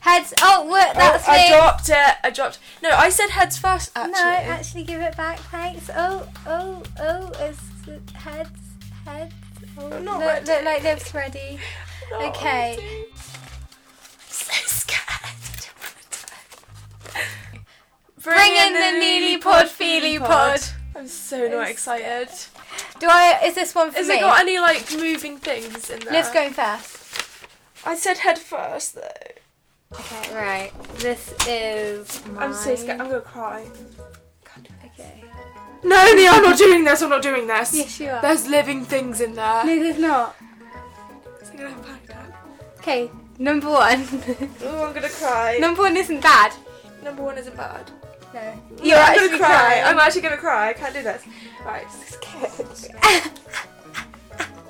Heads. 0.08 0.34
Oh, 0.41 0.65
look, 0.70 0.88
oh, 0.88 0.93
that's 0.93 1.28
oh, 1.28 1.32
I 1.34 1.50
dropped 1.50 1.89
it. 1.89 2.15
I 2.24 2.30
dropped. 2.30 2.60
No, 2.82 2.91
I 2.91 3.10
said 3.10 3.30
heads 3.30 3.58
first. 3.58 3.91
Actually. 3.93 4.13
No, 4.13 4.30
actually, 4.30 4.84
give 4.84 5.02
it 5.02 5.17
back. 5.17 5.38
Thanks. 5.38 5.89
Oh, 5.93 6.26
oh, 6.46 6.82
oh. 6.98 7.32
It's 7.41 7.60
heads, 8.13 8.50
heads. 9.04 9.34
Oh, 9.78 9.91
I'm 9.91 10.06
not 10.06 10.20
look, 10.20 10.28
ready. 10.28 10.46
look 10.46 10.63
like 10.63 10.84
Liv's 10.84 11.13
ready. 11.13 11.60
Not 12.12 12.24
okay. 12.38 12.78
ready. 12.78 13.06
So 14.30 14.54
scared. 14.65 15.10
I 15.12 15.34
don't 15.60 15.78
want 15.78 15.98
to 16.10 16.26
die. 17.13 17.60
Bring 18.24 18.56
in 18.56 18.74
the 18.74 19.06
Nili 19.06 19.41
Pod 19.41 19.67
Feely 19.67 20.20
Pod. 20.20 20.62
I'm 20.96 21.10
so 21.10 21.50
not 21.50 21.70
excited. 21.70 22.30
Do 23.00 23.08
I? 23.10 23.41
Is 23.43 23.56
this 23.56 23.76
one 23.76 23.91
for 23.91 23.98
Has 23.98 24.08
me? 24.08 24.15
it 24.15 24.22
got 24.22 24.39
any 24.39 24.58
like 24.58 24.89
moving 24.93 25.38
things 25.38 25.89
in 25.89 26.00
there? 26.00 26.13
Liv's 26.13 26.30
going 26.32 26.54
first. 26.54 26.98
I 27.86 27.96
said 27.96 28.20
head 28.20 28.39
first 28.39 28.96
though. 28.96 29.37
Okay, 30.00 30.36
right. 30.36 30.72
This 30.98 31.34
is. 31.48 32.24
I'm 32.38 32.54
so 32.54 32.76
scared. 32.76 33.02
I'm 33.02 33.10
gonna 33.10 33.22
cry. 33.22 33.66
Okay. 34.86 35.24
No, 35.84 36.14
Nia, 36.14 36.32
I'm 36.32 36.44
not 36.44 36.58
doing 36.58 36.84
this. 36.84 37.02
I'm 37.02 37.10
not 37.10 37.22
doing 37.22 37.48
this. 37.48 37.74
Yes, 37.74 38.00
you 38.00 38.10
are. 38.10 38.22
There's 38.22 38.48
living 38.48 38.84
things 38.86 39.22
in 39.22 39.34
there. 39.34 39.66
No, 39.66 39.80
there's 39.84 40.00
not. 40.00 40.36
I'm 41.50 41.58
gonna 41.58 41.70
have 41.70 41.80
a 41.80 41.84
panic 41.84 42.04
attack. 42.06 42.46
Okay, 42.80 43.12
number 43.40 43.70
one. 43.70 44.08
Oh, 44.64 44.86
I'm 44.88 44.94
gonna 44.94 45.10
cry. 45.10 45.58
number 45.60 45.82
one 45.84 45.98
isn't 45.98 46.22
bad. 46.22 46.54
Number 47.04 47.24
one 47.24 47.38
isn't 47.38 47.56
bad. 47.56 47.90
No. 48.34 48.54
You're 48.84 48.98
I'm 48.98 49.04
actually 49.12 49.28
gonna 49.30 49.40
cry. 49.40 49.48
crying. 49.58 49.84
I'm 49.86 50.00
actually 50.00 50.22
gonna 50.22 50.38
cry. 50.38 50.70
I 50.70 50.74
can't 50.74 50.94
do 50.94 51.02
this. 51.04 51.24
Right, 51.66 51.86
scared. 51.92 53.22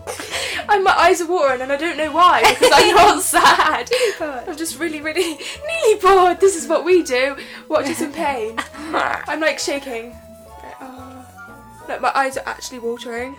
and 0.69 0.83
my 0.83 0.91
eyes 0.91 1.21
are 1.21 1.27
watering 1.27 1.61
and 1.61 1.71
I 1.71 1.77
don't 1.77 1.97
know 1.97 2.11
why 2.11 2.41
because 2.41 2.71
I'm 2.73 2.95
not 2.95 3.21
sad. 3.35 3.89
I'm 4.19 4.57
just 4.57 4.79
really, 4.79 5.01
really 5.01 5.37
nearly 5.37 5.99
bored. 6.01 6.39
This 6.39 6.55
is 6.55 6.67
what 6.67 6.83
we 6.85 7.03
do. 7.03 7.37
Watch 7.67 7.87
us 7.87 8.01
in 8.01 8.11
pain. 8.11 8.55
I'm 8.77 9.39
like 9.39 9.59
shaking. 9.59 10.15
Oh. 10.81 11.25
Look, 11.87 12.01
my 12.01 12.11
eyes 12.15 12.37
are 12.37 12.47
actually 12.47 12.79
watering. 12.79 13.35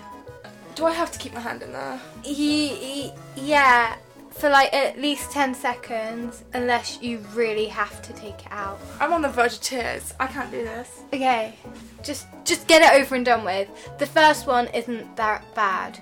Do 0.75 0.87
I 0.87 0.93
have 0.93 1.11
to 1.11 1.19
keep 1.19 1.35
my 1.35 1.41
hand 1.41 1.63
in 1.63 1.73
there? 1.73 2.01
He, 2.23 2.69
he, 2.69 3.13
yeah, 3.37 3.97
for 4.39 4.49
like 4.49 4.73
at 4.73 4.99
least 4.99 5.33
10 5.33 5.55
seconds, 5.55 6.45
unless 6.55 7.03
you 7.03 7.19
really 7.35 7.67
have 7.67 8.01
to 8.03 8.13
take 8.13 8.47
it 8.47 8.53
out. 8.53 8.79
I'm 9.01 9.13
on 9.13 9.23
the 9.23 9.29
verge 9.29 9.55
of 9.55 9.61
tears. 9.61 10.15
I 10.21 10.29
can't 10.29 10.51
do 10.51 10.63
this. 10.63 11.03
Okay, 11.13 11.57
just 12.03 12.27
just 12.45 12.69
get 12.69 12.83
it 12.83 13.01
over 13.01 13.17
and 13.17 13.25
done 13.25 13.45
with. 13.45 13.69
The 13.99 14.07
first 14.07 14.47
one 14.47 14.69
isn't 14.69 15.17
that 15.17 15.43
bad. 15.55 15.99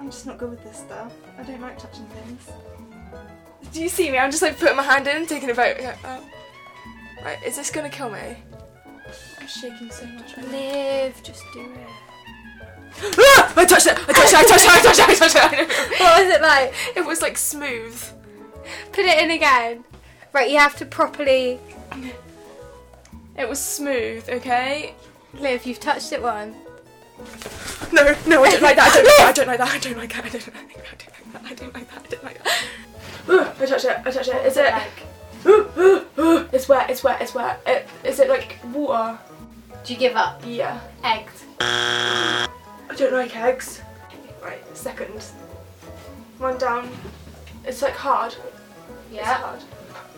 I'm 0.00 0.06
just 0.10 0.26
not 0.26 0.38
good 0.38 0.50
with 0.50 0.62
this 0.64 0.76
stuff. 0.78 1.12
I 1.38 1.42
don't 1.42 1.60
like 1.60 1.78
touching 1.78 2.06
things. 2.06 2.50
Do 3.72 3.82
you 3.82 3.88
see 3.88 4.10
me? 4.10 4.18
I'm 4.18 4.30
just 4.30 4.42
like 4.42 4.58
putting 4.58 4.76
my 4.76 4.82
hand 4.82 5.06
in, 5.06 5.26
taking 5.26 5.50
a 5.50 5.54
vote. 5.54 5.76
Uh, 6.04 6.20
Right, 7.24 7.42
is 7.44 7.56
this 7.56 7.70
gonna 7.70 7.90
kill 7.90 8.10
me? 8.10 8.36
I'm 9.40 9.46
shaking 9.48 9.90
so 9.90 10.06
much 10.06 10.36
right. 10.36 10.48
Liv, 10.48 11.22
just 11.22 11.42
do 11.52 11.62
it. 11.62 13.14
Ah! 13.18 13.52
I 13.56 13.64
touched 13.64 13.86
it! 13.86 13.98
I 13.98 14.12
touched 14.12 14.32
it! 14.32 14.38
I 14.38 14.44
touched 14.44 14.64
it! 14.64 14.70
I 14.70 14.80
touched 14.80 15.00
it! 15.00 15.08
I 15.08 15.14
touched 15.14 15.36
it! 15.36 15.42
I 15.42 15.50
know. 15.50 15.68
What 15.98 16.24
was 16.24 16.34
it 16.34 16.42
like? 16.42 16.74
It 16.96 17.04
was 17.04 17.22
like 17.22 17.36
smooth. 17.36 18.00
Put 18.92 19.04
it 19.04 19.18
in 19.18 19.30
again. 19.32 19.84
Right, 20.32 20.50
you 20.50 20.58
have 20.58 20.76
to 20.76 20.86
properly 20.86 21.58
It 23.36 23.48
was 23.48 23.58
smooth, 23.60 24.28
okay? 24.28 24.94
Liv. 25.34 25.66
You've 25.66 25.80
touched 25.80 26.12
it 26.12 26.22
once. 26.22 26.56
No, 27.92 28.14
no, 28.26 28.44
I 28.44 28.50
don't 28.50 28.62
like 28.62 28.76
that. 28.76 28.92
I 29.20 29.32
don't 29.32 29.46
like 29.48 29.58
that. 29.58 29.68
I 29.74 29.78
don't 29.78 29.96
like 29.96 30.12
that. 30.12 30.24
I 30.24 30.28
don't 30.28 30.44
like 30.44 30.52
that. 30.52 30.54
I 30.54 30.54
don't 30.54 30.54
like 30.54 30.68
that. 31.32 31.42
I 31.44 31.54
don't 31.54 31.74
like 31.74 31.90
that. 31.90 32.02
I 32.04 32.08
don't 32.10 32.24
like 32.24 32.44
that. 32.44 33.60
I 33.60 33.66
touched 33.66 33.84
it. 33.84 33.98
I 34.04 34.10
touched 34.10 34.28
it. 34.28 34.46
Is 34.46 34.56
it? 34.56 34.74
It's 36.52 36.68
wet. 36.68 36.90
It's 36.90 37.02
wet. 37.04 37.20
It's 37.22 37.34
wet. 37.34 37.60
It, 37.66 37.86
is 38.04 38.20
it 38.20 38.28
like 38.28 38.58
water? 38.72 39.18
Do 39.84 39.92
you 39.92 39.98
give 39.98 40.16
up? 40.16 40.42
Yeah. 40.44 40.80
Eggs. 41.04 41.44
I 41.60 42.48
don't 42.96 43.12
like 43.12 43.34
eggs. 43.36 43.80
Right, 44.42 44.62
second. 44.76 45.22
One 46.38 46.58
down. 46.58 46.90
It's 47.64 47.82
like 47.82 47.94
hard. 47.94 48.32
It's 49.10 49.16
Yeah. 49.16 49.34
hard. 49.34 49.60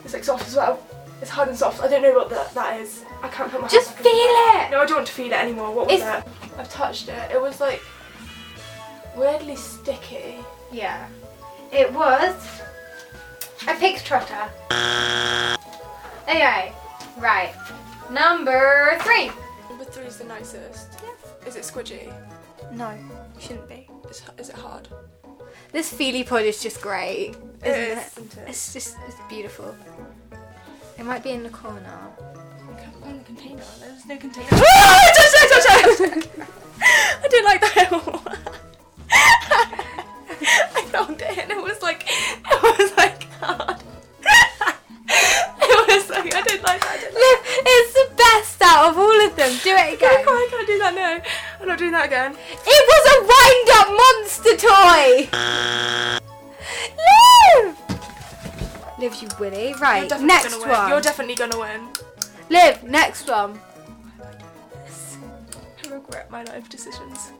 It's 0.04 0.14
like 0.14 0.24
soft 0.24 0.46
as 0.48 0.56
well. 0.56 0.82
It's 1.20 1.30
hard 1.30 1.48
and 1.48 1.56
soft. 1.58 1.82
I 1.82 1.88
don't 1.88 2.02
know 2.02 2.12
what 2.14 2.30
that, 2.30 2.54
that 2.54 2.80
is. 2.80 3.04
I 3.22 3.28
can't 3.28 3.50
put 3.50 3.60
my 3.60 3.68
Just 3.68 3.92
feel 3.94 4.06
it. 4.12 4.70
No, 4.70 4.80
I 4.80 4.86
don't 4.86 4.96
want 4.96 5.06
to 5.06 5.12
feel 5.12 5.26
it 5.26 5.32
anymore. 5.38 5.72
What 5.72 5.86
was 5.86 6.00
It's- 6.00 6.24
it? 6.26 6.32
I've 6.60 6.68
touched 6.70 7.08
it. 7.08 7.30
It 7.32 7.40
was 7.40 7.58
like 7.58 7.80
weirdly 9.16 9.56
sticky. 9.56 10.36
Yeah. 10.70 11.08
It 11.72 11.90
was 11.90 12.34
a 13.66 13.74
pig's 13.76 14.02
trotter. 14.02 14.50
Okay. 16.28 16.72
Right. 17.18 17.54
Number 18.10 18.98
three. 19.00 19.30
Number 19.70 19.84
three 19.84 20.04
is 20.04 20.18
the 20.18 20.24
nicest. 20.24 21.00
Is 21.46 21.56
it 21.56 21.62
squidgy? 21.62 22.12
No, 22.72 22.92
shouldn't 23.38 23.66
be. 23.66 23.88
Is, 24.10 24.20
is 24.36 24.50
it 24.50 24.56
hard? 24.56 24.86
This 25.72 25.90
feely 25.90 26.24
pod 26.24 26.42
is 26.42 26.62
just 26.62 26.82
great, 26.82 27.36
isn't 27.64 27.64
It 27.64 27.68
it? 27.68 27.98
is, 27.98 28.12
isn't 28.18 28.36
it? 28.36 28.48
It's 28.50 28.72
just 28.74 28.96
it's 29.08 29.16
beautiful. 29.30 29.74
It 30.98 31.04
might 31.06 31.22
be 31.22 31.30
in 31.30 31.42
the 31.42 31.48
corner. 31.48 31.98
On 33.10 33.18
the 33.18 33.24
container. 33.24 33.62
There's 33.80 34.06
no 34.06 34.16
container. 34.16 34.48
Ah, 34.52 35.00
I 35.02 35.10
it! 35.10 35.66
I! 35.68 36.46
I 37.24 37.28
didn't 37.28 37.44
like 37.44 37.60
that 37.60 37.76
at 37.76 37.92
all. 37.92 38.22
I 40.76 40.82
found 40.92 41.20
it 41.20 41.38
and 41.38 41.50
it 41.50 41.62
was 41.62 41.82
like, 41.82 42.04
it 42.08 42.62
was 42.62 42.96
like 42.96 43.24
hard. 43.40 43.82
it 44.22 45.88
was 45.88 46.08
like, 46.10 46.34
I 46.34 46.42
didn't 46.42 46.62
like 46.62 46.80
that. 46.80 47.00
Didn't 47.00 47.14
like 47.14 47.66
it's 47.66 47.92
the 47.94 48.14
best 48.16 48.62
out 48.62 48.90
of 48.90 48.98
all 48.98 49.26
of 49.26 49.36
them. 49.36 49.52
Do 49.62 49.70
it 49.70 49.76
I 49.80 49.88
again. 49.88 50.24
can't, 50.24 50.28
I 50.28 50.48
can't 50.50 50.66
do 50.66 50.78
that, 50.78 50.94
no. 50.94 51.20
I'm 51.60 51.68
not 51.68 51.78
doing 51.78 51.92
that 51.92 52.06
again. 52.06 52.32
It 52.32 52.84
was 52.90 53.04
a 53.12 53.18
wind-up 53.30 53.88
monster 54.00 54.56
toy. 54.56 55.28
Liv. 57.66 57.76
Liv, 58.98 59.14
you 59.22 59.28
willy. 59.38 59.68
You're 59.70 59.78
Right. 59.78 60.08
Next 60.20 60.44
gonna 60.54 60.60
win. 60.62 60.70
one. 60.70 60.88
You're 60.90 61.00
definitely 61.00 61.34
gonna 61.34 61.58
win. 61.58 61.88
Liv. 62.50 62.82
Next 62.82 63.28
one. 63.28 63.58
I 65.84 65.88
regret 65.88 66.30
my 66.30 66.42
life 66.44 66.68
decisions. 66.68 67.32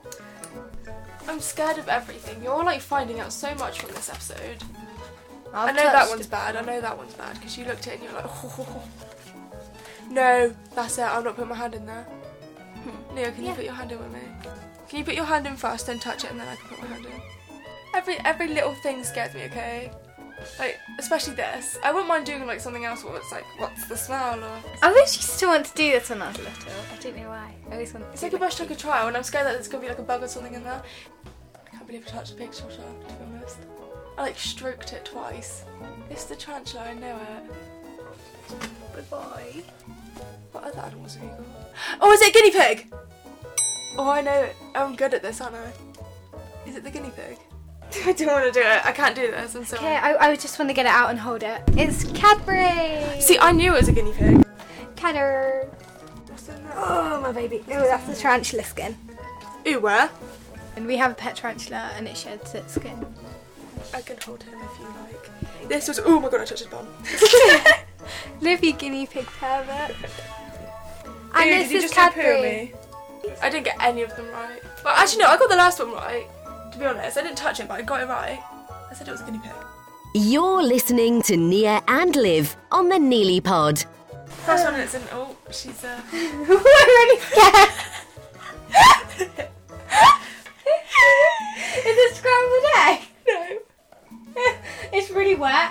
I'm 1.28 1.40
scared 1.40 1.78
of 1.78 1.88
everything. 1.88 2.42
You're 2.42 2.64
like 2.64 2.80
finding 2.80 3.20
out 3.20 3.32
so 3.32 3.54
much 3.56 3.80
from 3.80 3.90
this 3.90 4.08
episode. 4.08 4.62
i 5.52 5.72
know 5.72 5.82
that 5.82 6.08
one's 6.08 6.26
bad. 6.26 6.56
I 6.56 6.62
know 6.62 6.80
that 6.80 6.96
one's 6.96 7.14
bad 7.14 7.34
because 7.34 7.58
you 7.58 7.64
looked 7.64 7.86
at 7.86 7.94
it 7.94 8.00
and 8.00 8.04
you're 8.04 8.14
like, 8.14 8.24
oh. 8.26 8.82
No, 10.10 10.54
that's 10.74 10.98
it. 10.98 11.02
I'm 11.02 11.22
not 11.22 11.36
putting 11.36 11.50
my 11.50 11.56
hand 11.56 11.74
in 11.74 11.86
there. 11.86 12.02
Hmm. 12.02 13.16
Leo, 13.16 13.30
can 13.30 13.44
you 13.44 13.52
put 13.52 13.64
your 13.64 13.74
hand 13.74 13.92
in 13.92 13.98
with 13.98 14.12
me? 14.12 14.20
Can 14.88 14.98
you 14.98 15.04
put 15.04 15.14
your 15.14 15.24
hand 15.24 15.46
in 15.46 15.56
first, 15.56 15.86
then 15.86 16.00
touch 16.00 16.24
it, 16.24 16.30
and 16.32 16.40
then 16.40 16.48
I 16.48 16.56
can 16.56 16.68
put 16.68 16.80
my 16.82 16.86
hand 16.88 17.06
in? 17.06 17.12
Every 17.94 18.18
every 18.20 18.48
little 18.48 18.74
thing 18.82 19.04
scares 19.04 19.34
me. 19.34 19.42
Okay, 19.44 19.92
like 20.58 20.78
especially 20.98 21.34
this. 21.34 21.78
I 21.84 21.92
wouldn't 21.92 22.08
mind 22.08 22.26
doing 22.26 22.46
like 22.46 22.60
something 22.60 22.84
else 22.84 23.04
where 23.04 23.16
it's 23.16 23.32
like, 23.32 23.44
what's 23.58 23.86
the 23.88 23.96
smell 23.96 24.42
or 24.42 24.58
I 24.82 24.92
wish 24.92 25.16
you 25.16 25.22
still 25.22 25.50
want 25.50 25.66
to 25.66 25.74
do 25.74 25.90
this 25.92 26.10
when 26.10 26.22
I 26.22 26.28
was 26.28 26.38
little. 26.38 26.72
I 26.92 27.02
don't 27.02 27.16
know 27.16 27.28
why. 27.28 27.54
I 27.68 27.72
always 27.72 27.92
want 27.94 28.06
to 28.06 28.12
It's 28.12 28.22
like 28.22 28.32
a 28.32 28.38
brush 28.38 28.56
took 28.56 28.70
a 28.70 28.76
trial, 28.76 29.08
and 29.08 29.16
I'm 29.16 29.22
scared 29.22 29.46
that 29.46 29.52
there's 29.52 29.68
gonna 29.68 29.82
be 29.82 29.88
like 29.88 29.98
a 29.98 30.02
bug 30.02 30.22
or 30.22 30.28
something 30.28 30.54
in 30.54 30.64
there. 30.64 30.82
I 31.54 31.70
can't 31.70 31.86
believe 31.86 32.06
I 32.06 32.10
touched 32.10 32.32
a 32.32 32.36
pig 32.36 32.52
trotter, 32.52 32.76
to 32.76 33.14
be 33.14 33.36
honest. 33.36 33.58
I 34.18 34.22
like 34.22 34.38
stroked 34.38 34.92
it 34.92 35.04
twice. 35.04 35.64
It's 36.10 36.24
the 36.24 36.36
tarantula, 36.36 36.84
I 36.84 36.94
know 36.94 37.16
it. 37.16 38.60
Goodbye. 38.94 39.62
What 40.52 40.64
other 40.64 40.80
animals 40.80 41.14
have 41.14 41.24
you 41.24 41.30
got? 41.30 41.40
Oh, 42.00 42.12
is 42.12 42.20
it 42.20 42.30
a 42.30 42.32
guinea 42.32 42.50
pig? 42.50 42.92
Oh, 43.96 44.08
I 44.08 44.20
know 44.20 44.32
it. 44.32 44.56
Oh, 44.74 44.84
I'm 44.84 44.96
good 44.96 45.14
at 45.14 45.22
this, 45.22 45.40
aren't 45.40 45.56
I? 45.56 45.72
Is 46.68 46.76
it 46.76 46.84
the 46.84 46.90
guinea 46.90 47.12
pig? 47.14 47.38
I 48.06 48.12
don't 48.12 48.28
want 48.28 48.44
to 48.46 48.52
do 48.52 48.60
it. 48.64 48.86
I 48.86 48.92
can't 48.92 49.14
do 49.14 49.30
this. 49.30 49.54
I'm 49.54 49.64
sorry. 49.64 49.80
Okay, 49.82 49.96
I, 49.96 50.30
I 50.30 50.36
just 50.36 50.58
want 50.58 50.68
to 50.70 50.74
get 50.74 50.86
it 50.86 50.90
out 50.90 51.10
and 51.10 51.18
hold 51.18 51.42
it. 51.42 51.62
It's 51.76 52.04
Cadbury. 52.12 53.20
See, 53.20 53.38
I 53.38 53.52
knew 53.52 53.74
it 53.74 53.78
was 53.78 53.88
a 53.88 53.92
guinea 53.92 54.12
pig. 54.12 54.44
Cadder. 54.96 55.66
What's 56.26 56.48
in 56.48 56.62
there? 56.62 56.72
Oh 56.76 57.20
my 57.20 57.32
baby. 57.32 57.62
Oh, 57.68 57.80
that's 57.80 58.06
the 58.06 58.14
tarantula 58.14 58.64
skin. 58.64 58.96
Ooh, 59.66 59.80
where? 59.80 60.10
And 60.76 60.86
we 60.86 60.96
have 60.96 61.10
a 61.10 61.14
pet 61.14 61.36
tarantula, 61.36 61.90
and 61.96 62.06
it 62.06 62.16
sheds 62.16 62.54
its 62.54 62.74
skin. 62.74 63.04
I 63.92 64.02
can 64.02 64.16
hold 64.18 64.42
him 64.42 64.58
if 64.60 64.78
you 64.78 64.86
like. 64.86 65.68
This 65.68 65.88
was. 65.88 65.98
Oh 66.04 66.20
my 66.20 66.28
god, 66.28 66.42
I 66.42 66.44
touched 66.44 66.60
his 66.60 66.68
bum. 66.68 66.86
Liv 68.40 68.62
you 68.64 68.72
guinea 68.72 69.06
pig 69.06 69.26
pervert. 69.26 69.90
Ew, 69.90 71.10
And 71.34 71.44
did 71.50 71.66
this 71.66 71.72
is 71.72 71.82
just 71.90 71.94
do 71.94 72.00
poo 72.00 72.06
at 72.06 72.14
Cadbury. 72.14 72.74
I 73.42 73.50
didn't 73.50 73.64
get 73.64 73.76
any 73.80 74.02
of 74.02 74.14
them 74.16 74.28
right. 74.30 74.60
Well, 74.84 74.94
actually, 74.96 75.22
no, 75.22 75.28
I 75.28 75.36
got 75.38 75.48
the 75.50 75.56
last 75.56 75.78
one 75.78 75.92
right. 75.92 76.26
To 76.72 76.78
be 76.78 76.86
honest, 76.86 77.16
I 77.18 77.22
didn't 77.22 77.36
touch 77.36 77.60
it, 77.60 77.68
but 77.68 77.74
I 77.74 77.82
got 77.82 78.00
it 78.00 78.06
right. 78.08 78.40
I 78.90 78.94
said 78.94 79.08
it 79.08 79.10
was 79.10 79.20
a 79.22 79.24
guinea 79.24 79.40
pig. 79.42 79.52
You're 80.14 80.62
listening 80.62 81.22
to 81.22 81.36
Nia 81.36 81.82
and 81.88 82.14
Liv 82.16 82.56
on 82.70 82.88
the 82.88 82.96
Nili 82.96 83.42
Pod. 83.42 83.84
First 84.26 84.64
one 84.64 84.74
is 84.74 84.94
an. 84.94 85.02
Oh, 85.12 85.36
she's 85.50 85.84
uh. 85.84 86.00
We're 86.12 86.46
really 86.46 87.20
scared. 87.20 87.68
is 91.76 91.96
it 91.96 92.14
scrambled 92.16 92.64
egg? 92.78 93.00
No. 93.28 93.58
it's 94.92 95.10
really 95.10 95.34
wet. 95.34 95.70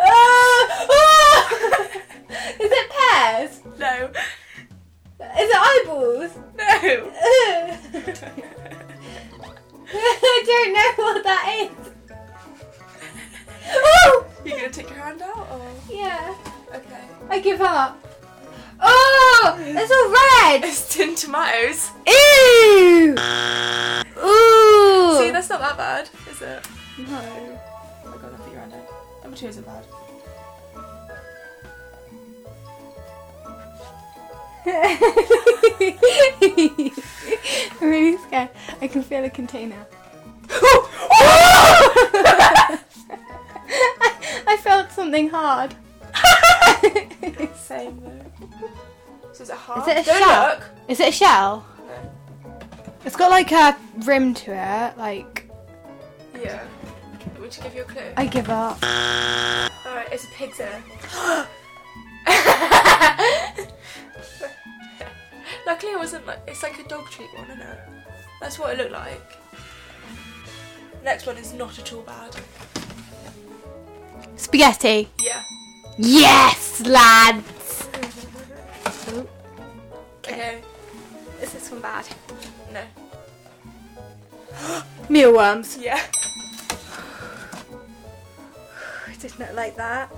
Ah! 0.00 0.86
Ah! 0.90 1.52
is 2.60 2.70
it 2.72 2.90
pears? 2.90 3.60
No. 3.78 4.10
Is 5.38 5.50
it 5.50 5.56
eyeballs? 5.60 6.32
No. 6.58 6.72
I 9.94 10.42
don't 10.46 10.72
know 10.72 11.04
what 11.04 11.22
that 11.24 11.44
is. 11.60 11.70
Oh! 13.74 14.26
You're 14.44 14.56
gonna 14.56 14.70
take 14.70 14.90
your 14.90 14.98
hand 14.98 15.22
out 15.22 15.48
or? 15.50 15.70
Yeah, 15.88 16.34
Okay. 16.74 17.04
I 17.30 17.38
give 17.38 17.60
up. 17.60 17.96
Oh, 18.80 19.56
it's 19.60 19.90
all 19.90 20.10
red. 20.10 20.64
It's 20.68 20.92
tin 20.92 21.14
tomatoes. 21.14 21.90
Ew. 22.06 23.14
Ooh. 24.22 25.18
See, 25.18 25.30
that's 25.30 25.48
not 25.48 25.60
that 25.60 25.76
bad, 25.76 26.10
is 26.30 26.42
it? 26.42 26.66
no. 26.98 27.58
Oh 28.04 28.10
my 28.10 28.16
god, 28.16 28.34
I 28.34 28.36
put 28.36 28.52
your 28.52 28.60
hand 28.60 28.72
two 29.34 29.48
isn't 29.48 29.66
bad. 29.66 29.84
I'm 34.64 35.00
really 37.80 38.16
scared. 38.18 38.50
I 38.80 38.86
can 38.88 39.02
feel 39.02 39.24
a 39.24 39.30
container. 39.30 39.86
I 44.46 44.56
felt 44.62 44.92
something 44.92 45.28
hard. 45.30 45.74
Same 47.56 48.00
though. 48.00 48.24
So 49.32 49.42
is 49.44 49.50
it 49.50 49.56
hard? 49.56 49.82
Is 49.82 49.88
it 49.88 49.98
a 49.98 50.02
Don't 50.04 50.18
shell? 50.22 50.48
look. 50.48 50.62
Is 50.88 51.00
it 51.00 51.08
a 51.08 51.12
shell? 51.12 51.66
No. 51.86 51.94
It's 53.04 53.16
got 53.16 53.30
like 53.30 53.50
a 53.52 53.76
rim 54.04 54.34
to 54.34 54.52
it. 54.54 54.96
Like 54.98 55.48
Yeah. 56.40 56.62
Would 57.40 57.56
you 57.56 57.62
give 57.62 57.74
you 57.74 57.82
a 57.82 57.84
clue? 57.84 58.02
I 58.16 58.26
give 58.26 58.48
up. 58.50 58.82
Alright, 59.86 60.08
it's 60.12 60.24
a 60.24 60.28
pig's 60.28 60.60
ear. 60.66 60.82
Luckily, 65.66 65.92
it 65.92 65.98
wasn't 65.98 66.26
like 66.26 66.40
it's 66.46 66.62
like 66.62 66.78
a 66.78 66.88
dog 66.88 67.08
treat 67.10 67.32
one, 67.34 67.44
isn't 67.50 67.60
it? 67.60 67.78
That's 68.40 68.58
what 68.58 68.72
it 68.72 68.78
looked 68.78 68.92
like. 68.92 69.38
Next 71.04 71.26
one 71.26 71.36
is 71.36 71.52
not 71.52 71.78
at 71.78 71.92
all 71.92 72.02
bad. 72.02 72.36
Spaghetti. 74.36 75.08
Yeah. 75.22 75.42
Yes, 75.98 76.80
lads. 76.86 77.88
Okay. 80.18 80.60
Is 81.40 81.52
this 81.52 81.70
one 81.70 81.80
bad? 81.80 82.06
No. 82.72 82.82
Mealworms. 85.08 85.76
Yeah. 85.78 86.00
I 89.08 89.14
did 89.18 89.38
not 89.38 89.54
like 89.54 89.76
that. 89.76 90.10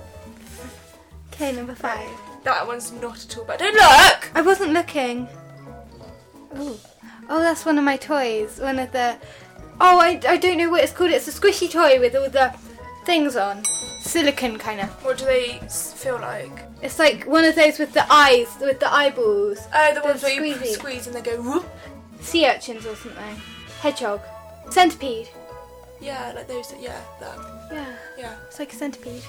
Okay, 1.33 1.51
number 1.51 1.75
five. 1.75 2.09
That 2.45 2.65
one's 2.65 2.91
not 2.93 3.23
at 3.25 3.37
all 3.37 3.43
bad. 3.43 3.59
Don't 3.59 3.73
look! 3.73 4.31
I 4.33 4.41
wasn't 4.41 4.71
looking. 4.73 5.27
Ooh. 6.57 6.77
Oh, 7.27 7.39
that's 7.39 7.65
one 7.65 7.77
of 7.77 7.83
my 7.83 7.97
toys. 7.97 8.59
One 8.59 8.79
of 8.79 8.91
the. 8.91 9.17
Oh, 9.81 9.99
I, 9.99 10.21
I 10.27 10.37
don't 10.37 10.57
know 10.57 10.69
what 10.69 10.83
it's 10.83 10.93
called. 10.93 11.09
It's 11.11 11.27
a 11.27 11.31
squishy 11.31 11.69
toy 11.69 11.99
with 11.99 12.15
all 12.15 12.29
the 12.29 12.53
things 13.03 13.35
on. 13.35 13.63
Silicon 13.99 14.57
kind 14.57 14.79
of. 14.79 14.89
What 15.03 15.17
do 15.17 15.25
they 15.25 15.59
feel 15.67 16.19
like? 16.19 16.63
It's 16.83 16.99
like 16.99 17.25
one 17.25 17.43
of 17.43 17.55
those 17.55 17.79
with 17.79 17.93
the 17.93 18.05
eyes, 18.13 18.47
with 18.61 18.79
the 18.79 18.93
eyeballs. 18.93 19.67
Oh, 19.73 19.93
the 19.95 20.01
ones 20.01 20.21
where 20.21 20.31
you 20.31 20.53
squeezy. 20.55 20.67
squeeze 20.73 21.07
and 21.07 21.15
they 21.15 21.21
go 21.21 21.41
whoop. 21.41 21.65
Sea 22.21 22.47
urchins 22.47 22.85
or 22.85 22.95
something. 22.95 23.41
Hedgehog. 23.81 24.21
Centipede. 24.69 25.29
Yeah, 25.99 26.31
like 26.35 26.47
those. 26.47 26.71
Yeah, 26.79 26.99
that. 27.19 27.37
Yeah, 27.71 27.95
Yeah. 28.17 28.35
it's 28.47 28.59
like 28.59 28.71
a 28.71 28.75
centipede. 28.75 29.23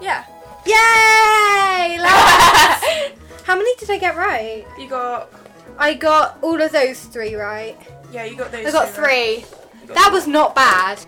Yeah. 0.00 0.24
Yay! 0.66 1.98
How 3.44 3.54
many 3.54 3.76
did 3.76 3.90
I 3.90 3.98
get 3.98 4.16
right? 4.16 4.66
You 4.78 4.88
got. 4.88 5.32
I 5.78 5.94
got 5.94 6.38
all 6.42 6.60
of 6.60 6.72
those 6.72 7.00
three 7.04 7.34
right. 7.34 7.76
Yeah, 8.12 8.24
you 8.24 8.36
got 8.36 8.50
those. 8.50 8.66
I 8.66 8.72
got 8.72 8.94
two, 8.94 9.00
right? 9.02 9.44
three. 9.44 9.94
That 9.94 10.10
was 10.12 10.26
not 10.26 10.54
bad. 10.54 10.98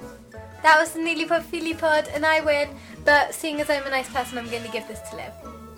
That 0.62 0.78
was 0.78 0.92
the 0.92 1.00
Nili 1.00 1.26
Pod 1.26 1.44
Feely 1.44 1.74
Pod, 1.74 2.08
and 2.14 2.24
I 2.24 2.40
win. 2.40 2.68
But 3.04 3.34
seeing 3.34 3.60
as 3.60 3.70
I'm 3.70 3.86
a 3.86 3.90
nice 3.90 4.08
person, 4.12 4.38
I'm 4.38 4.48
going 4.50 4.62
to 4.62 4.70
give 4.70 4.86
this 4.86 5.00
to 5.10 5.16
Liv. 5.16 5.32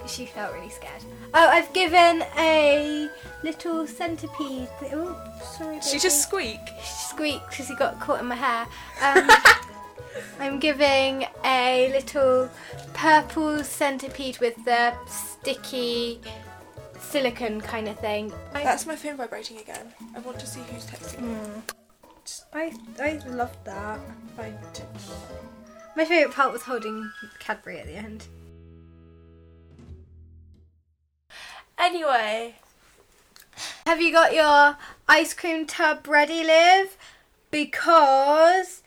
She 0.06 0.26
felt 0.26 0.52
really 0.54 0.70
scared. 0.70 1.04
Oh, 1.32 1.48
I've 1.48 1.72
given 1.72 2.24
a 2.36 3.08
little 3.42 3.86
centipede. 3.86 4.68
Oh, 4.92 5.16
sorry. 5.56 5.80
She 5.80 5.98
just 5.98 6.22
squeak. 6.22 6.58
She 6.82 6.92
squeaked 7.08 7.50
because 7.50 7.68
he 7.68 7.76
got 7.76 8.00
caught 8.00 8.20
in 8.20 8.26
my 8.26 8.34
hair. 8.34 8.66
Um, 9.02 9.30
I'm 10.38 10.58
giving 10.58 11.26
a 11.44 11.90
little 11.92 12.50
purple 12.94 13.62
centipede 13.62 14.38
with 14.38 14.56
the 14.64 14.94
sticky 15.06 16.20
silicone 16.98 17.60
kind 17.60 17.88
of 17.88 17.98
thing. 17.98 18.32
I, 18.54 18.62
That's 18.62 18.86
my 18.86 18.96
phone 18.96 19.16
vibrating 19.16 19.58
again. 19.58 19.92
I 20.14 20.20
want 20.20 20.38
to 20.40 20.46
see 20.46 20.60
who's 20.70 20.86
texting 20.86 21.20
me. 21.22 21.34
Hmm. 21.34 21.60
I, 22.52 22.72
I 23.00 23.20
love 23.28 23.56
that. 23.64 23.98
My 25.96 26.04
favourite 26.04 26.34
part 26.34 26.52
was 26.52 26.62
holding 26.62 27.10
Cadbury 27.40 27.78
at 27.80 27.86
the 27.86 27.94
end. 27.94 28.26
Anyway, 31.78 32.54
Have 33.86 34.00
you 34.00 34.12
got 34.12 34.34
your 34.34 34.76
ice 35.08 35.34
cream 35.34 35.66
tub 35.66 36.06
ready, 36.06 36.44
Liv? 36.44 36.96
Because 37.50 38.79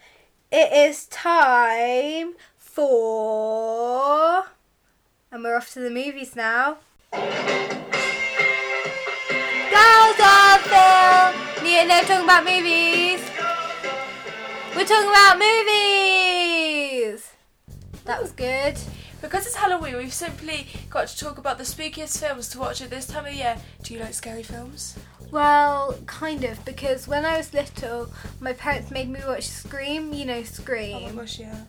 it 0.54 0.72
is 0.72 1.08
time 1.08 2.36
for. 2.58 4.46
And 5.32 5.44
we're 5.44 5.58
off 5.58 5.74
to 5.74 5.80
the 5.80 5.90
movies 5.90 6.36
now. 6.36 6.78
Girls 7.12 7.34
of 10.22 10.62
film! 10.62 11.34
Yeah, 11.66 11.86
no, 11.88 12.02
talking 12.02 12.24
about 12.26 12.46
movies. 12.46 13.20
We're 14.76 14.86
talking 14.86 15.10
about 15.10 15.40
movies! 15.40 17.32
That 18.06 18.22
was 18.22 18.32
good. 18.32 18.78
because 19.22 19.48
it's 19.48 19.56
Halloween, 19.56 19.98
we've 19.98 20.14
simply 20.14 20.68
got 20.92 21.08
to 21.08 21.18
talk 21.18 21.40
about 21.40 21.58
the 21.58 21.64
spookiest 21.64 22.20
films 22.20 22.50
to 22.50 22.60
watch 22.60 22.82
at 22.84 22.92
this 22.92 23.08
time 23.08 23.26
of 23.26 23.34
year. 23.34 23.58
Do 23.82 23.96
you 23.96 24.00
like 24.02 24.14
scary 24.14 24.44
films? 24.44 25.00
Well, 25.34 25.98
kind 26.06 26.44
of, 26.44 26.64
because 26.64 27.08
when 27.08 27.26
I 27.26 27.38
was 27.38 27.56
little, 27.56 28.08
my 28.40 28.54
parents 28.54 28.92
made 28.92 29.10
me 29.10 29.20
watch 29.26 29.48
Scream, 29.48 30.14
you 30.14 30.26
know, 30.26 30.44
Scream. 30.44 30.96
Oh 31.10 31.14
my 31.14 31.22
gosh, 31.24 31.40
yeah. 31.40 31.60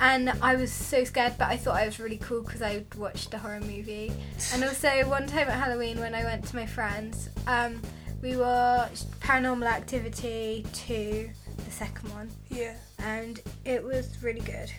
And 0.00 0.30
I 0.40 0.56
was 0.56 0.72
so 0.72 1.04
scared, 1.04 1.34
but 1.36 1.48
I 1.48 1.58
thought 1.58 1.76
I 1.76 1.84
was 1.84 2.00
really 2.00 2.16
cool 2.16 2.40
because 2.40 2.62
I 2.62 2.82
watched 2.96 3.34
a 3.34 3.38
horror 3.38 3.60
movie. 3.60 4.10
And 4.54 4.64
also, 4.64 4.88
one 5.06 5.26
time 5.26 5.48
at 5.48 5.62
Halloween, 5.62 6.00
when 6.00 6.14
I 6.14 6.24
went 6.24 6.46
to 6.46 6.56
my 6.56 6.64
friends, 6.64 7.28
um, 7.46 7.82
we 8.22 8.38
watched 8.38 9.10
Paranormal 9.20 9.66
Activity 9.66 10.64
2, 10.72 11.28
the 11.62 11.70
second 11.70 12.08
one, 12.14 12.30
Yeah. 12.48 12.76
and 13.00 13.38
it 13.66 13.84
was 13.84 14.22
really 14.22 14.40
good. 14.40 14.72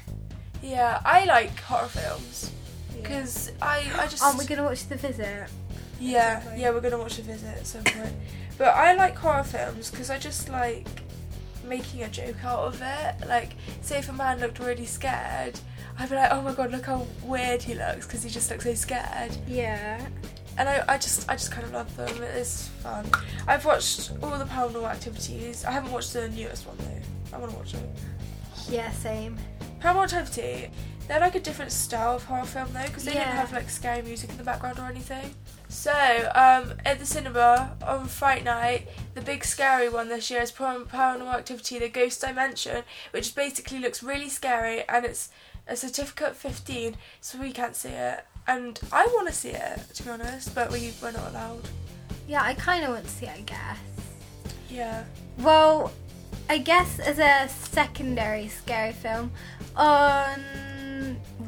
Yeah, 0.63 0.99
I 1.05 1.25
like 1.25 1.59
horror 1.59 1.87
films 1.89 2.49
because 2.99 3.51
I, 3.61 3.83
I 3.99 4.07
just. 4.07 4.23
Aren't 4.23 4.39
we're 4.39 4.45
gonna 4.47 4.63
watch 4.63 4.87
The 4.87 4.95
Visit. 4.95 5.47
Yeah, 6.01 6.41
yeah, 6.57 6.71
we're 6.71 6.81
gonna 6.81 6.97
watch 6.97 7.19
a 7.19 7.21
visit 7.21 7.57
at 7.57 7.67
some 7.67 7.83
point. 7.83 8.13
But 8.57 8.69
I 8.69 8.95
like 8.95 9.15
horror 9.15 9.43
films 9.43 9.91
because 9.91 10.09
I 10.09 10.17
just 10.17 10.49
like 10.49 10.87
making 11.67 12.01
a 12.01 12.09
joke 12.09 12.43
out 12.43 12.59
of 12.65 12.81
it. 12.81 13.27
Like, 13.27 13.51
say 13.81 13.99
if 13.99 14.09
a 14.09 14.13
man 14.13 14.39
looked 14.39 14.59
really 14.59 14.87
scared, 14.87 15.59
I'd 15.99 16.09
be 16.09 16.15
like, 16.15 16.31
oh 16.31 16.41
my 16.41 16.53
god, 16.53 16.71
look 16.71 16.85
how 16.85 17.05
weird 17.23 17.61
he 17.61 17.75
looks 17.75 18.07
because 18.07 18.23
he 18.23 18.29
just 18.29 18.49
looks 18.49 18.63
so 18.63 18.73
scared. 18.73 19.37
Yeah. 19.47 20.05
And 20.57 20.67
I, 20.67 20.83
I 20.87 20.97
just, 20.97 21.29
I 21.29 21.35
just 21.35 21.51
kind 21.51 21.65
of 21.65 21.73
love 21.73 21.95
them. 21.95 22.23
It 22.23 22.35
is 22.35 22.67
fun. 22.81 23.05
I've 23.47 23.63
watched 23.63 24.11
all 24.23 24.37
the 24.37 24.45
Paranormal 24.45 24.89
Activities. 24.89 25.63
I 25.65 25.71
haven't 25.71 25.91
watched 25.91 26.13
the 26.13 26.29
newest 26.29 26.65
one 26.65 26.77
though. 26.79 27.35
I 27.37 27.39
want 27.39 27.51
to 27.51 27.57
watch 27.57 27.73
it. 27.75 27.89
Yeah, 28.69 28.91
same. 28.91 29.37
Paranormal 29.79 30.11
Activity. 30.13 30.71
They're 31.11 31.19
like 31.19 31.35
a 31.35 31.41
different 31.41 31.73
style 31.73 32.15
of 32.15 32.23
horror 32.23 32.45
film 32.45 32.69
though, 32.71 32.83
because 32.83 33.03
they 33.03 33.13
Yeah. 33.15 33.25
didn't 33.25 33.35
have 33.35 33.51
like 33.51 33.69
scary 33.69 34.01
music 34.01 34.29
in 34.29 34.37
the 34.37 34.45
background 34.45 34.79
or 34.79 34.85
anything. 34.85 35.35
So, 35.67 35.91
um, 36.33 36.75
at 36.85 36.99
the 36.99 37.05
cinema 37.05 37.75
on 37.85 38.07
Fright 38.07 38.45
Night, 38.45 38.87
the 39.13 39.19
big 39.19 39.43
scary 39.43 39.89
one 39.89 40.07
this 40.07 40.31
year 40.31 40.41
is 40.41 40.53
Paranormal 40.53 41.35
Activity: 41.35 41.79
The 41.79 41.89
Ghost 41.89 42.21
Dimension, 42.21 42.85
which 43.11 43.35
basically 43.35 43.79
looks 43.79 44.01
really 44.01 44.29
scary, 44.29 44.87
and 44.87 45.03
it's 45.05 45.27
a 45.67 45.75
certificate 45.75 46.37
15, 46.37 46.95
so 47.19 47.37
we 47.39 47.51
can't 47.51 47.75
see 47.75 47.89
it. 47.89 48.25
And 48.47 48.79
I 48.93 49.05
want 49.07 49.27
to 49.27 49.33
see 49.33 49.49
it, 49.49 49.81
to 49.95 50.03
be 50.03 50.11
honest, 50.11 50.55
but 50.55 50.71
we 50.71 50.93
we're 51.01 51.11
not 51.11 51.31
allowed. 51.31 51.67
Yeah, 52.25 52.41
I 52.41 52.53
kind 52.53 52.85
of 52.85 52.91
want 52.91 53.03
to 53.03 53.11
see 53.11 53.25
it, 53.25 53.33
I 53.35 53.41
guess. 53.41 53.77
Yeah. 54.69 55.03
Well, 55.39 55.91
I 56.49 56.57
guess 56.59 56.99
as 56.99 57.19
a 57.19 57.49
secondary 57.49 58.47
scary 58.47 58.93
film, 58.93 59.33
on 59.75 60.41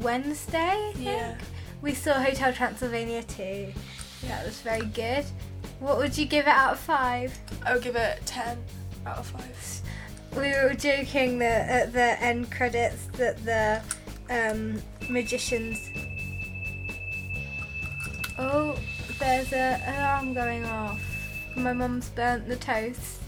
Wednesday, 0.00 0.58
I 0.58 0.92
think, 0.94 1.04
Yeah. 1.06 1.34
we 1.82 1.94
saw 1.94 2.14
Hotel 2.14 2.52
Transylvania 2.52 3.22
2. 3.22 3.72
That 4.28 4.44
was 4.44 4.60
very 4.60 4.86
good. 4.86 5.24
What 5.80 5.98
would 5.98 6.16
you 6.16 6.24
give 6.26 6.46
it 6.46 6.54
out 6.54 6.72
of 6.74 6.78
five? 6.78 7.36
I 7.64 7.74
would 7.74 7.82
give 7.82 7.96
it 7.96 8.20
10 8.26 8.58
out 9.06 9.18
of 9.18 9.26
5. 9.26 9.80
We 10.36 10.50
were 10.50 10.74
joking 10.74 11.38
that 11.40 11.68
at 11.68 11.92
the 11.92 12.20
end 12.22 12.50
credits 12.50 13.06
that 13.18 13.44
the 13.44 13.80
um, 14.30 14.82
magicians. 15.08 15.78
Oh, 18.38 18.76
there's 19.18 19.52
a 19.52 19.80
alarm 19.86 20.34
going 20.34 20.64
off. 20.64 21.00
My 21.56 21.72
mum's 21.72 22.08
burnt 22.10 22.48
the 22.48 22.56
toast. 22.56 23.20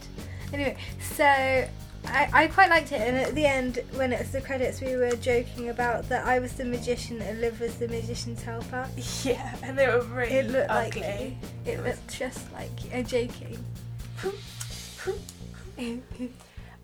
Anyway, 0.53 0.77
so 1.15 1.69
I, 2.09 2.29
I 2.33 2.47
quite 2.49 2.71
liked 2.71 2.93
it, 2.93 3.01
and 3.01 3.17
at 3.17 3.35
the 3.35 3.45
end, 3.47 3.81
when 3.95 4.13
it's 4.13 4.31
the 4.31 4.41
credits, 4.41 4.81
we 4.81 4.97
were 4.97 5.11
joking 5.17 5.69
about 5.71 6.09
that 6.09 6.27
I 6.27 6.39
was 6.39 6.53
the 6.55 6.65
magician 6.65 7.21
and 7.23 7.41
Liv 7.41 7.61
was 7.61 7.77
the 7.77 7.89
magician's 7.89 8.43
helper. 8.43 8.89
Yeah, 9.25 9.55
and 9.63 9.77
they 9.79 9.87
were 9.89 10.03
really 10.03 10.33
It 10.35 10.51
looked 10.51 10.71
ugly. 10.71 11.01
like 11.03 11.21
you. 11.21 11.73
It 11.73 11.85
looked 11.85 12.09
just 12.19 12.53
like 12.53 12.85
you. 12.85 12.91
I'm 12.95 13.05
joking. 13.07 13.65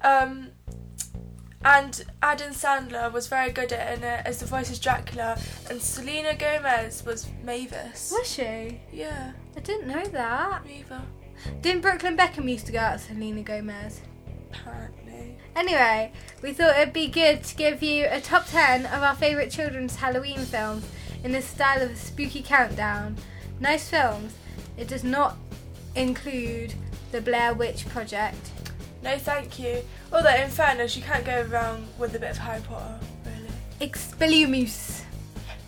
Um, 0.02 0.48
and 1.64 2.04
Adam 2.22 2.52
Sandler 2.52 3.12
was 3.12 3.28
very 3.28 3.52
good 3.52 3.72
at 3.72 3.96
in 3.98 4.04
it 4.04 4.22
as 4.26 4.40
the 4.40 4.46
voice 4.46 4.70
of 4.72 4.80
Dracula, 4.80 5.38
and 5.70 5.80
Selena 5.80 6.34
Gomez 6.34 7.04
was 7.06 7.28
Mavis. 7.44 8.12
Was 8.16 8.28
she? 8.28 8.80
Yeah, 8.92 9.32
I 9.56 9.60
didn't 9.60 9.86
know 9.86 10.04
that. 10.06 10.64
me 10.66 10.80
either. 10.80 11.00
Didn't 11.60 11.80
Brooklyn 11.82 12.16
Beckham 12.16 12.50
used 12.50 12.66
to 12.66 12.72
go 12.72 12.78
out 12.80 12.94
with 12.94 13.04
Selena 13.04 13.42
Gomez? 13.42 14.00
Apparently. 14.52 15.01
Anyway, 15.54 16.12
we 16.42 16.52
thought 16.52 16.76
it'd 16.76 16.94
be 16.94 17.08
good 17.08 17.44
to 17.44 17.54
give 17.54 17.82
you 17.82 18.06
a 18.10 18.20
top 18.20 18.46
10 18.46 18.86
of 18.86 19.02
our 19.02 19.14
favourite 19.14 19.50
children's 19.50 19.96
Halloween 19.96 20.40
films 20.40 20.86
in 21.22 21.32
the 21.32 21.42
style 21.42 21.82
of 21.82 21.90
a 21.90 21.96
spooky 21.96 22.42
countdown. 22.42 23.16
Nice 23.60 23.88
films. 23.88 24.34
It 24.76 24.88
does 24.88 25.04
not 25.04 25.36
include 25.94 26.74
the 27.12 27.20
Blair 27.20 27.52
Witch 27.52 27.86
Project. 27.88 28.50
No, 29.02 29.18
thank 29.18 29.58
you. 29.58 29.82
Although, 30.12 30.34
in 30.34 30.48
fairness, 30.48 30.96
you 30.96 31.02
can't 31.02 31.24
go 31.24 31.42
wrong 31.42 31.86
with 31.98 32.14
a 32.14 32.18
bit 32.18 32.30
of 32.30 32.38
Harry 32.38 32.62
Potter, 32.62 32.98
really. 33.26 33.90
Expelliarmus. 33.90 35.02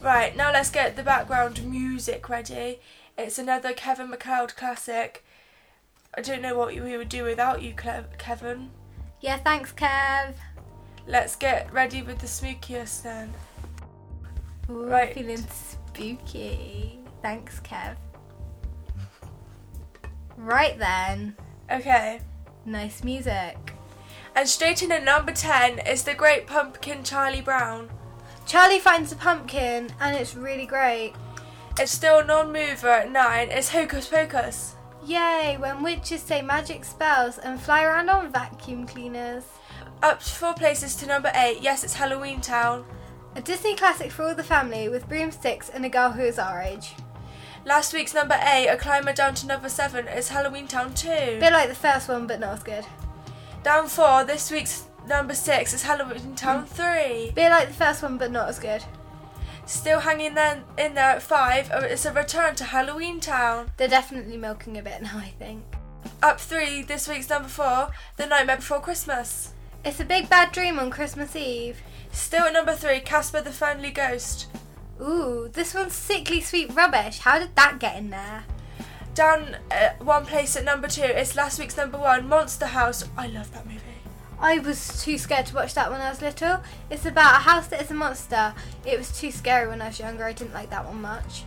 Right, 0.00 0.36
now 0.36 0.52
let's 0.52 0.70
get 0.70 0.96
the 0.96 1.02
background 1.02 1.64
music 1.64 2.28
ready. 2.28 2.80
It's 3.18 3.38
another 3.38 3.72
Kevin 3.72 4.10
MacLeod 4.10 4.56
classic. 4.56 5.24
I 6.16 6.20
don't 6.20 6.42
know 6.42 6.56
what 6.56 6.74
we 6.74 6.96
would 6.96 7.08
do 7.08 7.24
without 7.24 7.62
you, 7.62 7.74
Kevin. 7.74 8.70
Yeah, 9.24 9.38
thanks, 9.38 9.72
Kev. 9.72 10.34
Let's 11.06 11.34
get 11.34 11.72
ready 11.72 12.02
with 12.02 12.18
the 12.18 12.26
spookiest 12.26 13.04
then. 13.04 13.32
Ooh, 14.68 14.84
Right. 14.84 15.14
Feeling 15.14 15.38
spooky. 15.48 16.98
Thanks, 17.22 17.58
Kev. 17.60 17.96
Right 20.36 20.78
then. 20.78 21.36
Okay. 21.72 22.20
Nice 22.66 23.02
music. 23.02 23.72
And 24.36 24.46
straight 24.46 24.82
in 24.82 24.92
at 24.92 25.02
number 25.02 25.32
10 25.32 25.78
is 25.78 26.02
the 26.02 26.12
Great 26.12 26.46
Pumpkin 26.46 27.02
Charlie 27.02 27.40
Brown. 27.40 27.88
Charlie 28.44 28.78
finds 28.78 29.10
a 29.10 29.16
pumpkin 29.16 29.88
and 30.00 30.14
it's 30.14 30.34
really 30.34 30.66
great. 30.66 31.14
It's 31.80 31.92
still 31.92 32.22
non-mover 32.22 32.88
at 32.88 33.10
nine. 33.10 33.48
It's 33.50 33.70
Hocus 33.70 34.06
Pocus. 34.06 34.74
Yay, 35.06 35.56
when 35.58 35.82
witches 35.82 36.22
say 36.22 36.40
magic 36.40 36.84
spells 36.84 37.36
and 37.38 37.60
fly 37.60 37.84
around 37.84 38.08
on 38.08 38.32
vacuum 38.32 38.86
cleaners. 38.86 39.44
Up 40.02 40.22
four 40.22 40.54
places 40.54 40.96
to 40.96 41.06
number 41.06 41.30
eight. 41.34 41.60
Yes, 41.60 41.84
it's 41.84 41.94
Halloween 41.94 42.40
Town. 42.40 42.84
A 43.36 43.42
Disney 43.42 43.76
classic 43.76 44.10
for 44.10 44.22
all 44.22 44.34
the 44.34 44.42
family 44.42 44.88
with 44.88 45.08
broomsticks 45.08 45.68
and 45.68 45.84
a 45.84 45.88
girl 45.90 46.12
who 46.12 46.22
is 46.22 46.38
our 46.38 46.60
age. 46.62 46.94
Last 47.66 47.92
week's 47.92 48.14
number 48.14 48.38
eight, 48.42 48.68
a 48.68 48.76
climber 48.76 49.12
down 49.12 49.34
to 49.36 49.46
number 49.46 49.68
seven, 49.68 50.06
is 50.08 50.28
Halloween 50.28 50.66
Town 50.68 50.94
2. 50.94 51.08
Bit 51.08 51.52
like 51.52 51.68
the 51.68 51.74
first 51.74 52.08
one, 52.08 52.26
but 52.26 52.40
not 52.40 52.54
as 52.54 52.62
good. 52.62 52.86
Down 53.62 53.88
four, 53.88 54.24
this 54.24 54.50
week's 54.50 54.84
number 55.08 55.34
six 55.34 55.72
is 55.74 55.82
Halloween 55.82 56.34
Town 56.34 56.64
3. 56.66 57.32
Bit 57.34 57.50
like 57.50 57.68
the 57.68 57.74
first 57.74 58.02
one, 58.02 58.16
but 58.18 58.30
not 58.30 58.48
as 58.48 58.58
good. 58.58 58.84
Still 59.66 60.00
hanging 60.00 60.34
then 60.34 60.64
in 60.78 60.94
there 60.94 61.10
at 61.10 61.22
five, 61.22 61.70
uh, 61.70 61.80
it's 61.82 62.04
a 62.04 62.12
return 62.12 62.54
to 62.56 62.64
Halloween 62.64 63.18
Town. 63.18 63.70
They're 63.76 63.88
definitely 63.88 64.36
milking 64.36 64.76
a 64.76 64.82
bit 64.82 65.02
now, 65.02 65.18
I 65.18 65.32
think. 65.38 65.64
Up 66.22 66.38
three, 66.38 66.82
this 66.82 67.08
week's 67.08 67.30
number 67.30 67.48
four, 67.48 67.90
The 68.16 68.26
Nightmare 68.26 68.56
Before 68.56 68.80
Christmas. 68.80 69.54
It's 69.84 70.00
a 70.00 70.04
big 70.04 70.28
bad 70.28 70.52
dream 70.52 70.78
on 70.78 70.90
Christmas 70.90 71.34
Eve. 71.34 71.82
Still 72.12 72.44
at 72.44 72.52
number 72.52 72.74
three, 72.74 73.00
Casper 73.00 73.40
the 73.40 73.50
Friendly 73.50 73.90
Ghost. 73.90 74.48
Ooh, 75.00 75.50
this 75.52 75.74
one's 75.74 75.94
sickly 75.94 76.40
sweet 76.40 76.72
rubbish. 76.74 77.18
How 77.18 77.38
did 77.38 77.56
that 77.56 77.78
get 77.78 77.96
in 77.96 78.10
there? 78.10 78.44
Down 79.14 79.56
uh, 79.70 79.90
one 80.00 80.26
place 80.26 80.56
at 80.56 80.64
number 80.64 80.88
two, 80.88 81.02
it's 81.02 81.36
last 81.36 81.58
week's 81.58 81.76
number 81.76 81.98
one, 81.98 82.28
Monster 82.28 82.66
House. 82.66 83.04
I 83.16 83.28
love 83.28 83.52
that 83.52 83.66
movie. 83.66 83.80
I 84.44 84.58
was 84.58 85.02
too 85.02 85.16
scared 85.16 85.46
to 85.46 85.54
watch 85.54 85.72
that 85.72 85.90
when 85.90 86.02
I 86.02 86.10
was 86.10 86.20
little. 86.20 86.62
It's 86.90 87.06
about 87.06 87.36
a 87.36 87.44
house 87.44 87.66
that 87.68 87.80
is 87.80 87.90
a 87.90 87.94
monster. 87.94 88.52
It 88.84 88.98
was 88.98 89.10
too 89.18 89.30
scary 89.30 89.66
when 89.66 89.80
I 89.80 89.86
was 89.86 89.98
younger. 89.98 90.24
I 90.24 90.34
didn't 90.34 90.52
like 90.52 90.68
that 90.68 90.84
one 90.84 91.00
much. 91.00 91.44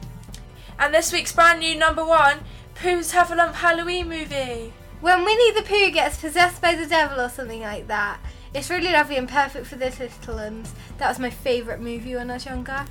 And 0.79 0.95
this 0.95 1.13
week's 1.13 1.31
brand 1.31 1.59
new 1.59 1.77
number 1.77 2.03
one, 2.03 2.39
Pooh's 2.73 3.11
Heffalump 3.11 3.53
Halloween 3.53 4.09
movie. 4.09 4.73
When 4.99 5.23
Winnie 5.23 5.51
the 5.51 5.61
Pooh 5.61 5.91
gets 5.91 6.19
possessed 6.19 6.59
by 6.59 6.73
the 6.73 6.87
devil 6.87 7.21
or 7.21 7.29
something 7.29 7.61
like 7.61 7.85
that. 7.85 8.19
It's 8.55 8.71
really 8.71 8.91
lovely 8.91 9.17
and 9.17 9.29
perfect 9.29 9.67
for 9.67 9.75
the 9.75 9.91
little 9.91 10.33
ones. 10.33 10.73
That 10.97 11.09
was 11.09 11.19
my 11.19 11.29
favourite 11.29 11.79
movie 11.79 12.15
when 12.15 12.31
I 12.31 12.33
was 12.33 12.47
younger. 12.47 12.83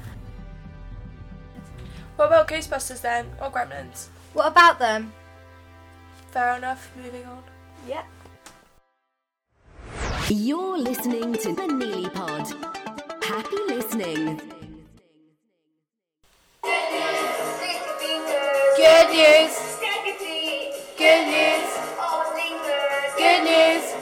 What 2.15 2.27
about 2.27 2.47
Ghostbusters 2.47 3.01
then? 3.01 3.33
Or 3.41 3.51
Gremlins? 3.51 4.07
What 4.35 4.47
about 4.47 4.79
them? 4.79 5.13
Fair 6.31 6.59
enough, 6.59 6.93
moving 6.97 7.27
on. 7.27 7.43
Yeah. 7.89 8.05
You're 10.29 10.77
listening 10.77 11.35
to 11.35 11.53
the 11.55 11.63
Nili 11.63 12.13
Pod. 12.13 12.49
Happy 13.23 13.57
listening. 13.69 14.41
Good 16.65 16.91
news. 16.91 17.23
Good 18.77 19.09
news. 19.13 19.55
Good 20.99 21.27
news. 21.29 21.69
Good 23.17 23.45
news. 23.45 23.95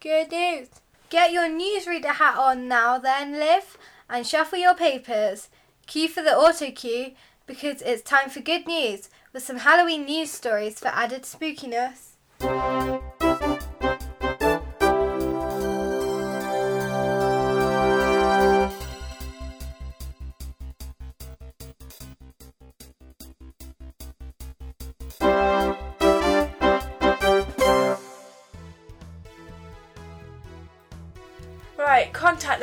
Good 0.00 0.30
news. 0.30 0.68
Get 1.08 1.32
your 1.32 1.48
newsreader 1.48 2.16
hat 2.16 2.36
on 2.36 2.68
now, 2.68 2.98
then, 2.98 3.32
Liv, 3.40 3.78
and 4.10 4.26
shuffle 4.26 4.58
your 4.58 4.74
papers. 4.74 5.48
Cue 5.86 6.10
for 6.10 6.22
the 6.22 6.36
auto 6.36 6.70
cue 6.70 7.12
because 7.46 7.80
it's 7.80 8.02
time 8.02 8.28
for 8.28 8.40
good 8.40 8.66
news 8.66 9.08
with 9.32 9.44
some 9.44 9.60
Halloween 9.60 10.04
news 10.04 10.30
stories 10.30 10.78
for 10.78 10.88
added 10.88 11.22
spookiness. 11.22 12.10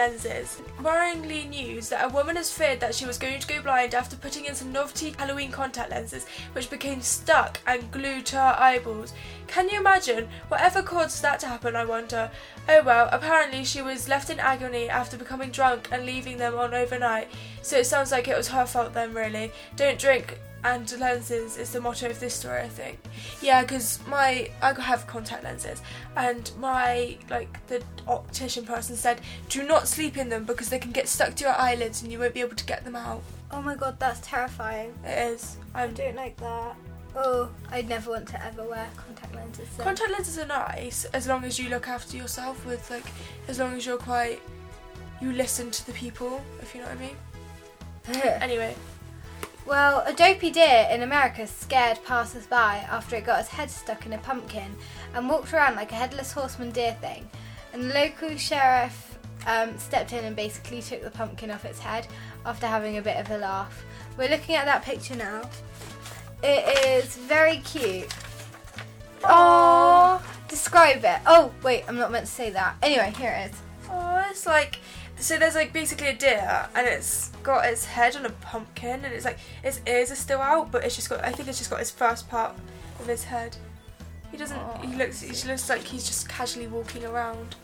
Lenses. 0.01 0.59
Worryingly 0.79 1.47
news 1.47 1.89
that 1.89 2.03
a 2.03 2.11
woman 2.11 2.35
has 2.35 2.51
feared 2.51 2.79
that 2.79 2.95
she 2.95 3.05
was 3.05 3.19
going 3.19 3.39
to 3.39 3.47
go 3.47 3.61
blind 3.61 3.93
after 3.93 4.15
putting 4.15 4.45
in 4.45 4.55
some 4.55 4.71
novelty 4.71 5.13
Halloween 5.15 5.51
contact 5.51 5.91
lenses, 5.91 6.25
which 6.53 6.71
became 6.71 7.01
stuck 7.01 7.59
and 7.67 7.91
glued 7.91 8.25
to 8.25 8.37
her 8.37 8.55
eyeballs. 8.57 9.13
Can 9.45 9.69
you 9.69 9.79
imagine? 9.79 10.27
Whatever 10.47 10.81
caused 10.81 11.21
that 11.21 11.39
to 11.41 11.45
happen, 11.45 11.75
I 11.75 11.85
wonder. 11.85 12.31
Oh 12.67 12.81
well, 12.83 13.09
apparently 13.11 13.63
she 13.63 13.83
was 13.83 14.09
left 14.09 14.31
in 14.31 14.39
agony 14.39 14.89
after 14.89 15.17
becoming 15.17 15.51
drunk 15.51 15.89
and 15.91 16.03
leaving 16.03 16.37
them 16.37 16.57
on 16.57 16.73
overnight. 16.73 17.27
So 17.61 17.77
it 17.77 17.85
sounds 17.85 18.11
like 18.11 18.27
it 18.27 18.35
was 18.35 18.47
her 18.47 18.65
fault 18.65 18.95
then, 18.95 19.13
really. 19.13 19.51
Don't 19.75 19.99
drink 19.99 20.39
and 20.63 20.99
lenses 20.99 21.57
is 21.57 21.71
the 21.71 21.81
motto 21.81 22.09
of 22.09 22.19
this 22.19 22.33
story, 22.33 22.61
I 22.61 22.69
think. 22.69 22.99
Yeah, 23.41 23.61
because 23.61 23.99
my 24.07 24.49
I 24.61 24.73
have 24.79 25.07
contact 25.07 25.43
lenses, 25.43 25.81
and 26.15 26.51
my 26.59 27.17
like 27.29 27.65
the 27.67 27.83
optician 28.07 28.65
person 28.65 28.95
said, 28.95 29.21
do 29.49 29.63
not 29.63 29.87
sleep 29.87 30.17
in 30.17 30.29
them 30.29 30.45
because 30.45 30.69
they 30.69 30.79
can 30.79 30.91
get 30.91 31.07
stuck 31.07 31.35
to 31.35 31.45
your 31.45 31.57
eyelids 31.57 32.01
and 32.01 32.11
you 32.11 32.19
won't 32.19 32.33
be 32.33 32.41
able 32.41 32.55
to 32.55 32.65
get 32.65 32.83
them 32.83 32.95
out. 32.95 33.21
Oh 33.51 33.61
my 33.61 33.75
god, 33.75 33.99
that's 33.99 34.19
terrifying. 34.21 34.93
It 35.03 35.33
is. 35.33 35.57
I 35.73 35.83
I'm 35.83 35.93
don't 35.93 36.15
like 36.15 36.37
that. 36.37 36.75
Oh, 37.15 37.49
I'd 37.69 37.89
never 37.89 38.11
want 38.11 38.27
to 38.29 38.45
ever 38.45 38.63
wear 38.63 38.87
contact 38.95 39.35
lenses. 39.35 39.67
Contact 39.77 40.11
lenses 40.11 40.37
are 40.37 40.47
nice 40.47 41.05
as 41.05 41.27
long 41.27 41.43
as 41.43 41.59
you 41.59 41.69
look 41.69 41.87
after 41.87 42.15
yourself 42.15 42.65
with 42.65 42.89
like 42.89 43.05
as 43.47 43.59
long 43.59 43.73
as 43.73 43.85
you're 43.85 43.97
quite 43.97 44.41
you 45.19 45.31
listen 45.33 45.69
to 45.69 45.85
the 45.85 45.93
people, 45.93 46.41
if 46.61 46.73
you 46.73 46.81
know 46.81 46.87
what 46.87 46.97
I 46.97 47.01
mean. 47.01 47.15
Anyway, 48.41 48.75
Well, 49.65 50.03
a 50.05 50.13
dopey 50.13 50.49
deer 50.49 50.87
in 50.91 51.03
America 51.03 51.45
scared 51.45 51.99
passers-by 52.03 52.85
after 52.89 53.15
it 53.15 53.25
got 53.25 53.41
its 53.41 53.49
head 53.49 53.69
stuck 53.69 54.05
in 54.05 54.13
a 54.13 54.17
pumpkin 54.17 54.75
and 55.13 55.29
walked 55.29 55.53
around 55.53 55.75
like 55.75 55.91
a 55.91 55.95
headless 55.95 56.31
horseman 56.31 56.71
deer 56.71 56.97
thing. 56.99 57.29
And 57.71 57.89
the 57.89 57.93
local 57.93 58.35
sheriff 58.37 59.17
um, 59.45 59.77
stepped 59.77 60.13
in 60.13 60.25
and 60.25 60.35
basically 60.35 60.81
took 60.81 61.03
the 61.03 61.11
pumpkin 61.11 61.51
off 61.51 61.63
its 61.63 61.79
head 61.79 62.07
after 62.45 62.65
having 62.65 62.97
a 62.97 63.01
bit 63.01 63.17
of 63.17 63.29
a 63.29 63.37
laugh. 63.37 63.85
We're 64.17 64.29
looking 64.29 64.55
at 64.55 64.65
that 64.65 64.83
picture 64.83 65.15
now. 65.15 65.49
It 66.43 66.87
is 66.87 67.15
very 67.15 67.57
cute. 67.57 68.11
Oh, 69.23 70.21
describe 70.47 71.05
it. 71.05 71.19
Oh, 71.27 71.51
wait, 71.63 71.83
I'm 71.87 71.97
not 71.97 72.11
meant 72.11 72.25
to 72.25 72.31
say 72.31 72.49
that. 72.49 72.75
Anyway, 72.81 73.13
here 73.17 73.31
it 73.31 73.51
is. 73.51 73.57
oh, 73.89 74.25
it's 74.29 74.47
like 74.47 74.79
so 75.21 75.37
there's 75.37 75.55
like 75.55 75.71
basically 75.71 76.07
a 76.07 76.15
deer 76.15 76.67
and 76.75 76.87
it's 76.87 77.29
got 77.43 77.65
its 77.65 77.85
head 77.85 78.15
on 78.15 78.25
a 78.25 78.29
pumpkin 78.29 79.05
and 79.05 79.13
it's 79.13 79.25
like 79.25 79.37
its 79.63 79.79
ears 79.87 80.11
are 80.11 80.15
still 80.15 80.41
out, 80.41 80.71
but 80.71 80.83
it's 80.83 80.95
just 80.95 81.09
got 81.09 81.23
I 81.23 81.31
think 81.31 81.47
it's 81.47 81.59
just 81.59 81.69
got 81.69 81.79
its 81.79 81.91
first 81.91 82.27
part 82.29 82.55
of 82.99 83.07
his 83.07 83.23
head. 83.23 83.55
He 84.31 84.37
doesn't. 84.37 84.59
He 84.83 84.95
looks. 84.95 85.21
He 85.21 85.47
looks 85.47 85.69
like 85.69 85.81
he's 85.81 86.05
just 86.05 86.27
casually 86.29 86.67
walking 86.67 87.05
around. 87.05 87.55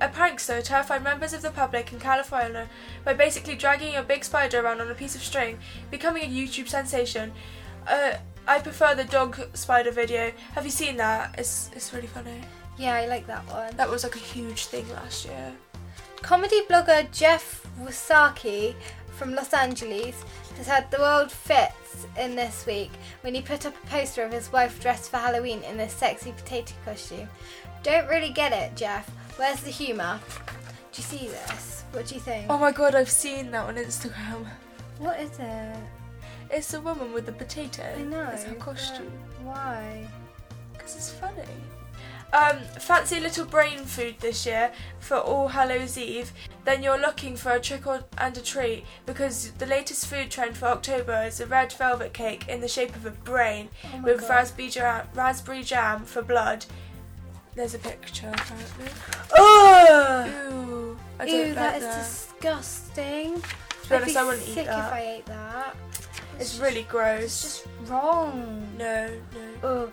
A 0.00 0.08
prankster 0.08 0.62
terrified 0.62 1.02
members 1.02 1.32
of 1.32 1.42
the 1.42 1.50
public 1.50 1.92
in 1.92 1.98
California 1.98 2.68
by 3.04 3.14
basically 3.14 3.54
dragging 3.54 3.96
a 3.96 4.02
big 4.02 4.24
spider 4.24 4.60
around 4.60 4.80
on 4.80 4.90
a 4.90 4.94
piece 4.94 5.14
of 5.14 5.22
string, 5.22 5.58
becoming 5.90 6.22
a 6.22 6.26
YouTube 6.26 6.68
sensation. 6.68 7.32
Uh, 7.88 8.12
I 8.46 8.60
prefer 8.60 8.94
the 8.94 9.04
dog 9.04 9.40
spider 9.54 9.90
video. 9.90 10.32
Have 10.54 10.64
you 10.64 10.70
seen 10.70 10.96
that? 10.98 11.34
It's 11.38 11.70
it's 11.74 11.92
really 11.92 12.08
funny. 12.08 12.40
Yeah, 12.78 12.94
I 12.94 13.06
like 13.06 13.26
that 13.26 13.46
one. 13.48 13.74
That 13.76 13.90
was 13.90 14.04
like 14.04 14.16
a 14.16 14.20
huge 14.20 14.66
thing 14.66 14.88
last 14.90 15.24
year. 15.24 15.52
Comedy 16.22 16.60
blogger 16.68 17.10
Jeff 17.10 17.66
Wasaki 17.80 18.74
from 19.16 19.34
Los 19.34 19.52
Angeles 19.52 20.22
has 20.56 20.66
had 20.66 20.90
the 20.90 20.98
world 20.98 21.32
fits 21.32 22.06
in 22.18 22.36
this 22.36 22.66
week 22.66 22.90
when 23.22 23.34
he 23.34 23.42
put 23.42 23.66
up 23.66 23.74
a 23.82 23.86
poster 23.86 24.22
of 24.22 24.32
his 24.32 24.52
wife 24.52 24.80
dressed 24.80 25.10
for 25.10 25.16
Halloween 25.16 25.62
in 25.62 25.80
a 25.80 25.88
sexy 25.88 26.32
potato 26.32 26.74
costume. 26.84 27.28
Don't 27.82 28.08
really 28.08 28.30
get 28.30 28.52
it, 28.52 28.76
Jeff. 28.76 29.08
Where's 29.38 29.60
the 29.60 29.70
humour? 29.70 30.20
Do 30.92 31.02
you 31.02 31.02
see 31.02 31.28
this? 31.28 31.84
What 31.92 32.06
do 32.06 32.14
you 32.14 32.20
think? 32.20 32.46
Oh 32.48 32.58
my 32.58 32.72
god, 32.72 32.94
I've 32.94 33.10
seen 33.10 33.50
that 33.52 33.66
on 33.66 33.76
Instagram. 33.76 34.46
What 34.98 35.18
is 35.18 35.38
it? 35.38 35.76
It's 36.50 36.74
a 36.74 36.80
woman 36.80 37.12
with 37.12 37.28
a 37.28 37.32
potato. 37.32 37.84
I 37.96 38.02
know. 38.02 38.28
It's 38.32 38.44
her 38.44 38.54
costume. 38.54 39.12
Why? 39.42 40.06
Because 40.72 40.96
it's 40.96 41.10
funny. 41.10 41.44
Um, 42.32 42.58
fancy 42.78 43.16
a 43.16 43.20
little 43.20 43.44
brain 43.44 43.78
food 43.84 44.14
this 44.20 44.46
year 44.46 44.70
for 45.00 45.16
All 45.16 45.48
Hallows 45.48 45.98
Eve. 45.98 46.32
Then 46.64 46.82
you're 46.82 47.00
looking 47.00 47.36
for 47.36 47.50
a 47.52 47.60
trick 47.60 47.86
or, 47.86 48.04
and 48.18 48.36
a 48.36 48.40
treat 48.40 48.84
because 49.04 49.50
the 49.52 49.66
latest 49.66 50.06
food 50.06 50.30
trend 50.30 50.56
for 50.56 50.66
October 50.66 51.24
is 51.26 51.40
a 51.40 51.46
red 51.46 51.72
velvet 51.72 52.12
cake 52.12 52.46
in 52.48 52.60
the 52.60 52.68
shape 52.68 52.94
of 52.94 53.04
a 53.04 53.10
brain 53.10 53.68
Oh 53.94 54.02
with 54.02 54.20
God. 54.20 54.30
raspberry 54.30 54.68
jam, 54.68 55.08
raspberry 55.14 55.64
jam 55.64 56.04
for 56.04 56.22
blood. 56.22 56.66
There's 57.56 57.74
a 57.74 57.78
picture 57.80 58.28
apparently. 58.32 58.86
Oh! 59.36 60.30
Ooh, 60.52 60.98
I 61.18 61.26
don't 61.26 61.34
Ew, 61.36 61.44
like 61.46 61.54
that 61.56 61.76
is 61.78 61.82
that. 61.82 61.98
disgusting. 61.98 63.42
To 63.42 63.88
be 63.88 63.94
I'd 63.94 64.02
honest, 64.02 64.14
be 64.14 64.16
I 64.18 64.22
wouldn't 64.24 64.48
eat 64.48 64.54
sick 64.54 64.66
that. 64.66 64.86
if 64.86 64.92
I 64.92 65.00
ate 65.00 65.26
that. 65.26 65.76
It's 66.38 66.58
really 66.58 66.84
gross. 66.84 67.22
It's 67.24 67.42
just 67.42 67.66
wrong. 67.90 68.66
no, 68.78 69.10
no. 69.62 69.68
Ugh. 69.68 69.92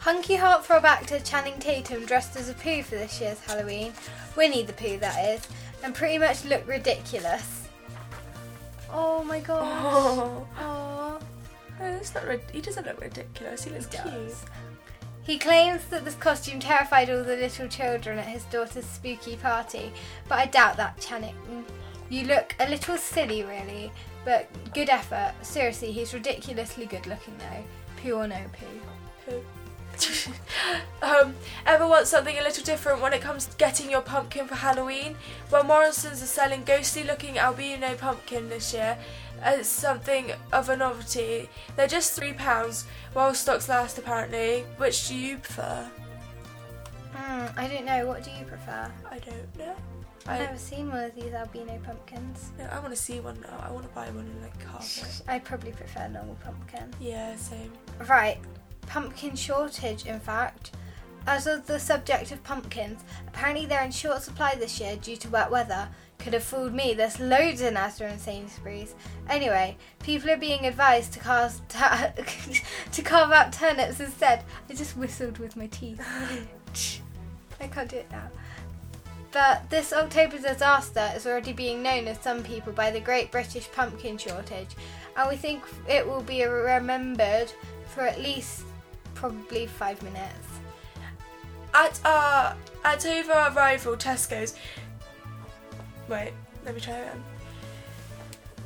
Hunky 0.00 0.36
heart 0.36 0.64
throwback 0.64 1.06
to 1.06 1.20
Channing 1.20 1.58
Tatum 1.58 2.06
dressed 2.06 2.36
as 2.36 2.48
a 2.48 2.54
poo 2.54 2.82
for 2.82 2.94
this 2.96 3.20
year's 3.20 3.40
Halloween. 3.40 3.92
Winnie 4.36 4.62
the 4.62 4.72
Pooh, 4.72 4.98
that 4.98 5.22
is, 5.34 5.46
and 5.84 5.94
pretty 5.94 6.16
much 6.18 6.44
looked 6.44 6.66
ridiculous. 6.66 7.68
Oh 8.90 9.22
my 9.22 9.40
gosh. 9.40 9.60
Oh, 9.62 10.46
Aw. 10.58 11.18
it's 11.98 12.14
not. 12.14 12.26
rid- 12.26 12.50
He 12.52 12.60
doesn't 12.60 12.86
look 12.86 13.00
ridiculous. 13.00 13.64
He 13.64 13.70
looks 13.70 13.86
cute. 13.86 14.04
does. 14.04 14.44
He 15.22 15.38
claims 15.38 15.84
that 15.88 16.04
this 16.04 16.14
costume 16.14 16.60
terrified 16.60 17.10
all 17.10 17.22
the 17.22 17.36
little 17.36 17.68
children 17.68 18.18
at 18.18 18.26
his 18.26 18.44
daughter's 18.44 18.86
spooky 18.86 19.36
party, 19.36 19.92
but 20.28 20.38
I 20.38 20.46
doubt 20.46 20.76
that, 20.78 20.98
Channing. 20.98 21.36
You 22.08 22.26
look 22.26 22.56
a 22.58 22.68
little 22.68 22.96
silly, 22.96 23.44
really, 23.44 23.92
but 24.24 24.48
good 24.74 24.88
effort. 24.88 25.34
Seriously, 25.42 25.92
he's 25.92 26.14
ridiculously 26.14 26.86
good 26.86 27.06
looking, 27.06 27.36
though. 27.38 27.64
Poo 28.02 28.14
or 28.14 28.26
no 28.26 28.40
poo. 29.28 29.44
um, 31.02 31.34
ever 31.66 31.86
want 31.86 32.06
something 32.06 32.38
a 32.38 32.42
little 32.42 32.64
different 32.64 33.00
when 33.00 33.12
it 33.12 33.20
comes 33.20 33.46
to 33.46 33.56
getting 33.56 33.90
your 33.90 34.00
pumpkin 34.00 34.46
for 34.46 34.54
Halloween? 34.54 35.16
Well, 35.50 35.64
Morrison's 35.64 36.22
are 36.22 36.26
selling 36.26 36.64
ghostly 36.64 37.04
looking 37.04 37.38
albino 37.38 37.94
pumpkin 37.94 38.48
this 38.48 38.72
year 38.72 38.96
as 39.42 39.68
something 39.68 40.32
of 40.52 40.68
a 40.68 40.76
novelty. 40.76 41.48
They're 41.76 41.86
just 41.86 42.18
£3 42.18 42.84
while 43.12 43.34
stocks 43.34 43.68
last, 43.68 43.98
apparently. 43.98 44.64
Which 44.76 45.08
do 45.08 45.14
you 45.14 45.38
prefer? 45.38 45.88
Mm, 47.14 47.58
I 47.58 47.68
don't 47.68 47.84
know. 47.84 48.06
What 48.06 48.22
do 48.22 48.30
you 48.30 48.44
prefer? 48.44 48.90
I 49.10 49.18
don't 49.18 49.58
know. 49.58 49.74
I've 50.26 50.40
I, 50.40 50.44
never 50.44 50.58
seen 50.58 50.88
one 50.90 51.04
of 51.04 51.14
these 51.14 51.32
albino 51.32 51.78
pumpkins. 51.82 52.52
no, 52.58 52.66
I 52.66 52.78
want 52.78 52.90
to 52.90 52.96
see 52.96 53.20
one 53.20 53.40
now. 53.40 53.64
I 53.66 53.70
want 53.70 53.88
to 53.88 53.94
buy 53.94 54.06
one 54.10 54.26
and 54.26 54.42
like 54.42 54.58
carve 54.60 54.82
it. 54.82 55.22
I 55.26 55.38
probably 55.38 55.72
prefer 55.72 56.08
normal 56.08 56.36
pumpkin. 56.44 56.92
Yeah, 57.00 57.34
same. 57.36 57.72
Right, 58.06 58.38
pumpkin 58.90 59.36
shortage, 59.36 60.04
in 60.04 60.18
fact. 60.18 60.72
As 61.26 61.46
of 61.46 61.66
the 61.66 61.78
subject 61.78 62.32
of 62.32 62.42
pumpkins, 62.42 63.04
apparently 63.28 63.64
they're 63.64 63.84
in 63.84 63.92
short 63.92 64.20
supply 64.20 64.56
this 64.56 64.80
year 64.80 64.96
due 64.96 65.16
to 65.16 65.28
wet 65.28 65.50
weather. 65.50 65.88
Could 66.18 66.32
have 66.32 66.42
fooled 66.42 66.74
me, 66.74 66.92
there's 66.92 67.20
loads 67.20 67.60
in 67.60 67.74
Asda 67.74 68.10
and 68.10 68.20
Sainsbury's. 68.20 68.94
Anyway, 69.28 69.76
people 70.02 70.28
are 70.30 70.36
being 70.36 70.66
advised 70.66 71.12
to 71.12 71.20
carve, 71.20 71.60
ta- 71.68 72.12
to 72.92 73.02
carve 73.02 73.30
out 73.30 73.52
turnips 73.52 74.00
instead. 74.00 74.44
I 74.68 74.74
just 74.74 74.96
whistled 74.96 75.38
with 75.38 75.56
my 75.56 75.68
teeth. 75.68 76.00
I 77.60 77.68
can't 77.68 77.88
do 77.88 77.96
it 77.96 78.10
now. 78.10 78.28
But 79.30 79.70
this 79.70 79.92
October 79.92 80.38
disaster 80.38 81.12
is 81.14 81.26
already 81.26 81.52
being 81.52 81.80
known 81.80 82.08
of 82.08 82.20
some 82.20 82.42
people 82.42 82.72
by 82.72 82.90
the 82.90 82.98
Great 82.98 83.30
British 83.30 83.70
Pumpkin 83.70 84.18
Shortage, 84.18 84.74
and 85.16 85.28
we 85.28 85.36
think 85.36 85.62
it 85.88 86.04
will 86.04 86.22
be 86.22 86.44
remembered 86.44 87.52
for 87.86 88.00
at 88.02 88.20
least 88.20 88.64
probably 89.20 89.66
five 89.66 90.02
minutes. 90.02 90.48
At 91.74 92.00
our 92.04 92.56
at 92.84 93.04
over 93.04 93.32
our 93.32 93.52
rival 93.52 93.94
Tesco's. 93.94 94.54
Wait, 96.08 96.32
let 96.64 96.74
me 96.74 96.80
try 96.80 96.94
again. 96.94 97.22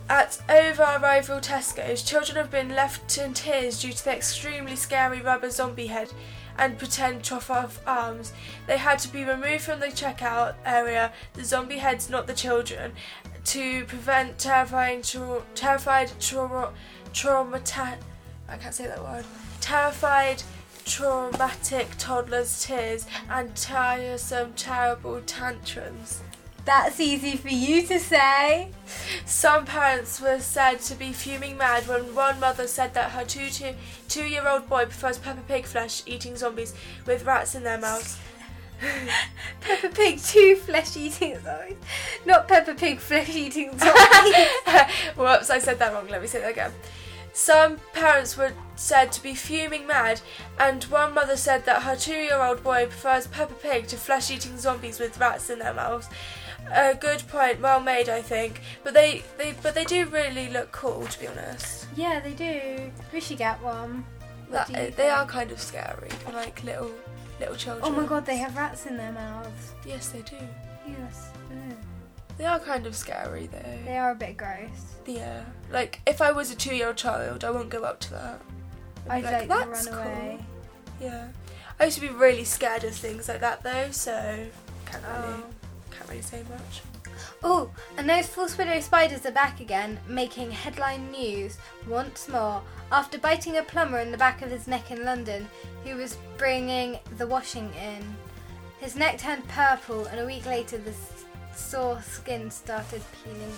At 0.09 0.41
over 0.49 0.83
our 0.83 1.01
rival 1.01 1.41
Tesco's, 1.41 2.03
children 2.03 2.37
have 2.37 2.51
been 2.51 2.69
left 2.69 3.19
in 3.19 3.35
tears 3.35 3.83
due 3.83 3.93
to 3.93 4.05
the 4.05 4.13
extremely 4.15 4.77
scary 4.77 5.21
rubber 5.21 5.51
zombie 5.51 5.89
head 5.89 6.13
and 6.57 6.79
pretend 6.79 7.25
chop 7.25 7.51
off 7.51 7.81
arms. 7.85 8.33
They 8.69 8.79
had 8.79 9.01
to 9.01 9.09
be 9.09 9.25
removed 9.25 9.65
from 9.65 9.81
the 9.81 9.87
checkout 9.87 10.55
area, 10.65 11.13
the 11.33 11.45
zombie 11.45 11.79
heads, 11.79 12.09
not 12.09 12.29
the 12.29 12.33
children, 12.35 12.93
to 13.47 13.85
prevent 13.87 14.39
terrifying, 14.39 15.03
tra- 15.03 15.43
terrified, 15.57 16.13
trauma, 16.21 16.73
traumata- 17.13 17.99
I 18.49 18.57
can't 18.57 18.75
say 18.75 18.87
that 18.87 19.03
word. 19.03 19.25
Terrified, 19.65 20.43
traumatic 20.85 21.89
toddlers' 21.97 22.67
tears 22.67 23.07
and 23.31 23.57
tiresome, 23.57 24.53
terrible 24.57 25.23
tantrums. 25.23 26.21
That's 26.67 27.01
easy 27.01 27.39
for 27.39 27.49
you 27.49 27.81
to 27.87 27.99
say. 27.99 28.69
Some 29.25 29.65
parents 29.65 30.21
were 30.21 30.39
said 30.39 30.81
to 30.81 30.95
be 30.95 31.15
fuming 31.15 31.57
mad 31.57 31.89
when 31.89 32.15
one 32.15 32.39
mother 32.41 32.67
said 32.67 32.93
that 32.93 33.13
her 33.13 33.25
two, 33.25 33.49
two, 33.49 33.73
two-year-old 34.07 34.69
boy 34.69 34.85
prefers 34.85 35.17
Peppa 35.17 35.41
Pig 35.49 35.65
flesh 35.65 36.03
eating 36.05 36.37
zombies 36.37 36.75
with 37.07 37.25
rats 37.25 37.55
in 37.55 37.63
their 37.63 37.79
mouths. 37.79 38.19
Peppa 39.63 39.89
Pig 39.89 40.21
two 40.21 40.57
flesh 40.57 40.95
eating 40.95 41.39
zombies. 41.43 41.79
Not 42.27 42.49
Peppa 42.49 42.75
Pig 42.75 42.99
flesh 42.99 43.35
eating 43.35 43.71
zombies. 43.79 44.47
Whoops, 45.17 45.49
I 45.49 45.59
said 45.59 45.79
that 45.79 45.95
wrong. 45.95 46.07
Let 46.09 46.21
me 46.21 46.29
say 46.29 46.41
that 46.41 46.51
again. 46.51 46.73
Some 47.35 47.79
parents 47.93 48.37
were 48.37 48.53
said 48.77 49.11
to 49.13 49.23
be 49.23 49.35
fuming 49.35 49.87
mad, 49.89 50.21
and 50.59 50.85
one 50.85 51.13
mother 51.15 51.37
said 51.37 51.67
that 51.67 51.83
her 51.83 51.97
two-year-old 51.97 52.63
boy 52.63 52.87
prefers 52.87 53.27
Peppa 53.27 53.55
Pig 53.55 53.89
to 53.89 53.97
flesh-eating 53.97 54.57
zombies 54.57 55.01
with 55.01 55.19
rats 55.19 55.51
in 55.51 55.59
their 55.59 55.75
mouths. 55.75 56.09
A 56.73 56.95
good 56.95 57.25
point, 57.29 57.61
well 57.61 57.81
made, 57.81 58.09
I 58.09 58.23
think. 58.23 58.61
But 58.85 58.95
they, 58.95 59.25
they, 59.37 59.53
but 59.63 59.75
they 59.75 59.85
do 59.85 60.07
really 60.07 60.49
look 60.49 60.71
cool, 60.71 61.07
to 61.07 61.21
be 61.21 61.27
honest. 61.27 61.87
yeah, 61.97 62.21
they 62.21 62.33
do. 62.33 62.91
We 63.13 63.21
should 63.21 63.39
get 63.39 63.61
one. 63.63 64.05
That- 64.51 64.71
uh, 64.71 64.73
they 64.73 64.91
think? 64.93 65.13
are 65.13 65.27
kind 65.27 65.51
of 65.51 65.61
scary, 65.61 66.11
like 66.33 66.63
little, 66.63 66.93
little 67.41 67.57
children. 67.57 67.85
Oh 67.85 67.91
my 67.91 68.07
god, 68.07 68.27
they 68.27 68.37
have 68.37 68.57
rats 68.57 68.87
in 68.87 68.97
their 68.97 69.13
mouths. 69.13 69.73
Yes, 69.85 70.09
they 70.11 70.23
do. 70.23 70.37
Yes. 70.87 71.31
Ugh. 71.51 71.77
They 72.37 72.45
are 72.47 72.59
kind 72.59 72.87
of 72.87 72.97
scary, 72.97 73.47
though. 73.47 73.79
They 73.85 73.97
are 73.97 74.11
a 74.11 74.15
bit 74.15 74.37
gross. 74.37 74.95
Yeah. 75.07 75.45
Like 75.71 76.01
if 76.07 76.21
I 76.21 76.33
was 76.33 76.51
a 76.51 76.57
two-year-old 76.57 76.97
child, 76.97 77.45
I 77.45 77.51
wouldn't 77.51 77.71
go 77.71 77.85
up 77.85 78.01
to 78.01 78.11
that. 78.13 78.41
I'd 79.09 79.23
Like, 79.25 79.33
like, 79.33 79.49
"That's 79.49 79.87
run 79.87 79.95
cool." 79.95 80.03
away. 80.13 80.45
Yeah. 81.01 81.29
I 81.79 81.85
used 81.85 81.97
to 81.97 82.01
be 82.01 82.09
really 82.09 82.45
scared 82.45 82.85
of 82.85 82.95
things 82.95 83.29
like 83.29 83.41
that 83.41 83.63
though, 83.63 83.91
so 83.91 84.47
can't 84.87 85.05
really, 85.05 85.35
Oh. 85.35 85.45
can't 85.91 86.09
really 86.09 86.23
say 86.23 86.43
much. 86.51 86.83
Oh, 87.43 87.71
and 87.97 88.09
those 88.09 88.27
false 88.27 88.57
widow 88.57 88.81
spiders 88.81 89.25
are 89.27 89.31
back 89.33 89.61
again, 89.61 89.99
making 90.09 90.51
headline 90.51 91.11
news 91.13 91.59
once 91.87 92.29
more. 92.29 92.63
After 92.91 93.19
biting 93.19 93.59
a 93.59 93.63
plumber 93.63 93.99
in 93.99 94.11
the 94.11 94.19
back 94.19 94.41
of 94.43 94.51
his 94.51 94.67
neck 94.67 94.91
in 94.91 95.05
London, 95.05 95.49
who 95.85 95.97
was 95.97 96.17
bringing 96.39 96.99
the 97.19 97.27
washing 97.27 97.73
in, 97.75 98.17
his 98.81 98.97
neck 98.97 99.19
turned 99.19 99.47
purple, 99.49 100.07
and 100.07 100.19
a 100.21 100.27
week 100.27 100.47
later, 100.47 100.79
the 100.79 100.93
sore 101.57 102.01
skin 102.03 102.51
started 102.51 103.03
peeling 103.23 103.53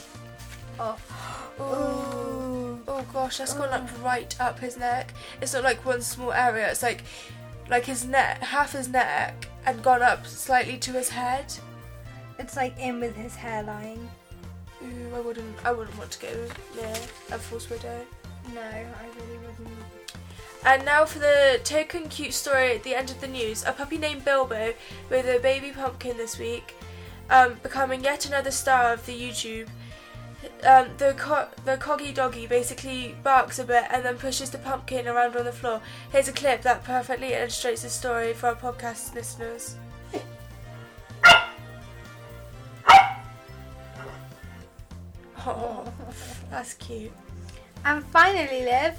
off. 0.79 1.03
Oh, 1.59 2.79
oh 2.87 3.03
gosh, 3.11 3.39
that's 3.39 3.55
gone 3.55 3.71
like 3.71 3.83
oh. 3.83 4.05
right 4.05 4.39
up 4.39 4.59
his 4.59 4.77
neck. 4.77 5.15
It's 5.41 5.55
not 5.55 5.65
like 5.65 5.83
one 5.87 6.03
small 6.03 6.33
area. 6.33 6.71
It's 6.71 6.83
like, 6.83 7.03
like 7.71 7.87
his 7.87 8.05
neck, 8.05 8.43
half 8.43 8.73
his 8.73 8.87
neck, 8.87 9.49
and 9.65 9.83
gone 9.83 10.03
up 10.03 10.27
slightly 10.27 10.77
to 10.77 10.93
his 10.93 11.09
head. 11.09 11.51
It's 12.39 12.57
like 12.57 12.79
in 12.79 13.01
with 13.01 13.17
his 13.17 13.35
hairline. 13.35 14.07
Ooh, 14.85 15.15
I 15.15 15.21
wouldn't, 15.21 15.65
I 15.65 15.73
wouldn't 15.73 15.97
want 15.97 16.11
to 16.11 16.21
go 16.21 16.49
near 16.75 16.95
a 17.33 17.39
false 17.39 17.71
widow. 17.71 18.05
No, 18.53 18.61
I 18.61 18.85
really 19.19 19.39
wouldn't. 19.39 19.79
And 20.67 20.85
now 20.85 21.05
for 21.05 21.21
the 21.21 21.61
token 21.65 22.09
cute 22.09 22.35
story 22.35 22.75
at 22.75 22.83
the 22.83 22.95
end 22.95 23.11
of 23.11 23.21
the 23.21 23.29
news. 23.29 23.65
A 23.65 23.73
puppy 23.73 23.99
named 23.99 24.25
Bilbo 24.25 24.75
with 25.09 25.27
a 25.27 25.41
baby 25.41 25.71
pumpkin 25.71 26.17
this 26.17 26.39
week, 26.39 26.75
um, 27.31 27.55
becoming 27.63 28.05
yet 28.05 28.27
another 28.27 28.51
star 28.51 28.93
of 28.93 29.05
the 29.07 29.13
YouTube. 29.13 29.69
Um, 30.65 30.89
the 30.99 31.15
co- 31.19 31.49
the 31.65 31.77
coggy 31.77 32.15
doggy 32.15 32.47
basically 32.47 33.17
barks 33.23 33.59
a 33.59 33.65
bit 33.65 33.85
and 33.91 34.05
then 34.05 34.17
pushes 34.17 34.51
the 34.51 34.59
pumpkin 34.59 35.09
around 35.09 35.37
on 35.37 35.45
the 35.45 35.53
floor. 35.53 35.81
Here's 36.13 36.29
a 36.29 36.33
clip 36.33 36.63
that 36.63 36.85
perfectly 36.85 37.33
illustrates 37.33 37.83
the 37.83 37.89
story 37.91 38.33
for 38.33 38.49
our 38.49 38.55
podcast 38.55 39.15
listeners. 39.15 39.77
Oh, 45.49 45.93
that's 46.51 46.75
cute. 46.75 47.13
And 47.85 48.05
finally, 48.07 48.65
Liv, 48.65 48.95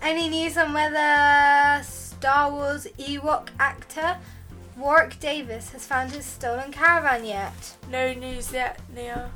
any 0.00 0.28
news 0.28 0.56
on 0.56 0.72
whether 0.72 1.82
Star 1.82 2.50
Wars 2.50 2.86
Ewok 2.98 3.48
actor 3.58 4.16
Warwick 4.80 5.20
Davis 5.20 5.70
has 5.72 5.84
found 5.84 6.12
his 6.12 6.24
stolen 6.24 6.72
caravan 6.72 7.26
yet? 7.26 7.76
No 7.90 8.14
news 8.14 8.50
yet, 8.50 8.80
Nia. 8.94 9.30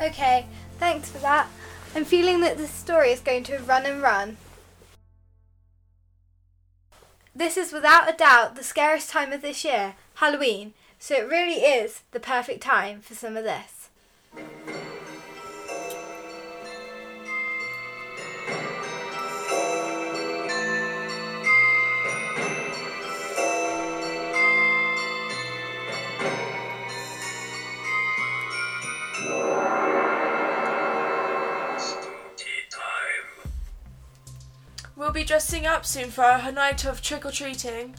Okay, 0.00 0.46
thanks 0.78 1.10
for 1.10 1.18
that. 1.18 1.48
I'm 1.94 2.06
feeling 2.06 2.40
that 2.40 2.56
this 2.56 2.70
story 2.70 3.10
is 3.10 3.20
going 3.20 3.44
to 3.44 3.58
run 3.58 3.84
and 3.84 4.00
run. 4.00 4.38
This 7.34 7.58
is 7.58 7.72
without 7.72 8.12
a 8.12 8.16
doubt 8.16 8.56
the 8.56 8.62
scariest 8.62 9.10
time 9.10 9.32
of 9.32 9.42
this 9.42 9.64
year, 9.64 9.96
Halloween, 10.14 10.72
so 10.98 11.14
it 11.14 11.28
really 11.28 11.60
is 11.60 12.00
the 12.12 12.20
perfect 12.20 12.62
time 12.62 13.00
for 13.00 13.14
some 13.14 13.36
of 13.36 13.44
this. 13.44 13.90
Dressing 35.50 35.66
up 35.66 35.84
soon 35.84 36.10
for 36.12 36.22
our 36.22 36.52
night 36.52 36.84
of 36.84 37.02
trick 37.02 37.26
or 37.26 37.32
treating. 37.32 37.96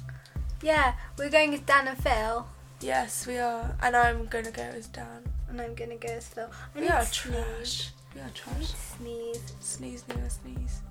Yeah, 0.63 0.93
we're 1.17 1.29
going 1.29 1.53
as 1.53 1.59
Dan 1.59 1.85
and 1.85 1.97
Phil, 1.97 2.47
Yes, 2.79 3.27
we 3.27 3.39
are. 3.39 3.75
And 3.81 3.93
I'm 3.93 4.27
gonna 4.27 4.51
go 4.51 4.61
as 4.61 4.87
Dan. 4.87 5.23
and 5.49 5.59
I'm 5.59 5.75
gonna 5.75 5.97
go 5.97 6.07
as 6.13 6.29
Phil. 6.29 6.49
I 6.73 6.79
We 6.79 6.87
are 6.87 7.03
to 7.03 7.11
trash. 7.11 7.89
We 8.15 8.21
are 8.21 8.29
trash. 8.33 8.67
Sneeze. 8.67 9.53
Sneeze, 9.59 10.05
Nia, 10.07 10.29
sneeze. 10.29 10.81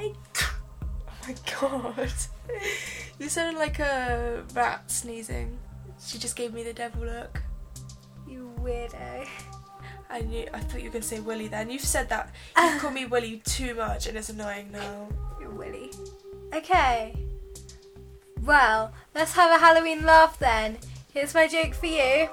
Oh 1.22 1.28
my 1.28 1.34
god. 1.60 2.12
You 3.20 3.28
sounded 3.28 3.58
like 3.58 3.78
a 3.78 4.42
rat 4.54 4.90
sneezing. 4.90 5.58
She 6.04 6.18
just 6.18 6.34
gave 6.34 6.52
me 6.52 6.64
the 6.64 6.72
devil 6.72 7.04
look. 7.04 7.40
You 8.26 8.50
weirdo. 8.58 9.28
I 10.10 10.20
knew. 10.22 10.46
I 10.52 10.60
thought 10.60 10.80
you 10.80 10.88
were 10.88 10.92
gonna 10.92 11.02
say 11.02 11.20
Willy. 11.20 11.48
Then 11.48 11.70
you've 11.70 11.82
said 11.82 12.08
that. 12.08 12.26
You 12.56 12.62
ah. 12.64 12.78
call 12.80 12.90
me 12.90 13.06
Willy 13.06 13.42
too 13.44 13.74
much, 13.74 14.06
and 14.06 14.16
it's 14.16 14.28
annoying 14.28 14.70
now. 14.72 15.08
You're 15.40 15.50
Willy. 15.50 15.92
Okay. 16.54 17.14
Well, 18.42 18.92
let's 19.14 19.34
have 19.34 19.54
a 19.54 19.64
Halloween 19.64 20.04
laugh 20.04 20.38
then. 20.38 20.78
Here's 21.12 21.34
my 21.34 21.46
joke 21.46 21.74
for 21.74 21.86
you. 21.86 22.26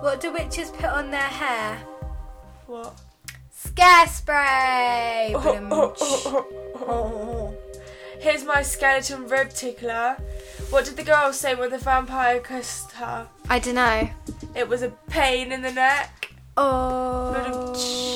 What 0.00 0.20
do 0.20 0.32
witches 0.32 0.70
put 0.70 0.86
on 0.86 1.10
their 1.10 1.20
hair? 1.20 1.76
What? 2.66 3.00
Scare 3.50 4.06
spray. 4.08 5.32
Oh, 5.34 5.68
oh 5.70 5.94
oh, 6.00 6.22
oh, 6.26 6.46
oh, 6.74 6.84
oh. 6.88 7.54
Here's 8.18 8.44
my 8.44 8.62
skeleton 8.62 9.28
rib 9.28 9.50
tickler. 9.50 10.16
What 10.70 10.84
did 10.84 10.96
the 10.96 11.02
girl 11.02 11.32
say 11.32 11.54
when 11.54 11.70
the 11.70 11.78
vampire 11.78 12.40
kissed 12.40 12.92
her? 12.92 13.28
I 13.48 13.58
don't 13.58 13.74
know. 13.74 14.08
It 14.54 14.68
was 14.68 14.82
a 14.82 14.90
pain 15.08 15.52
in 15.52 15.62
the 15.62 15.72
neck. 15.72 16.21
Oh, 16.56 18.08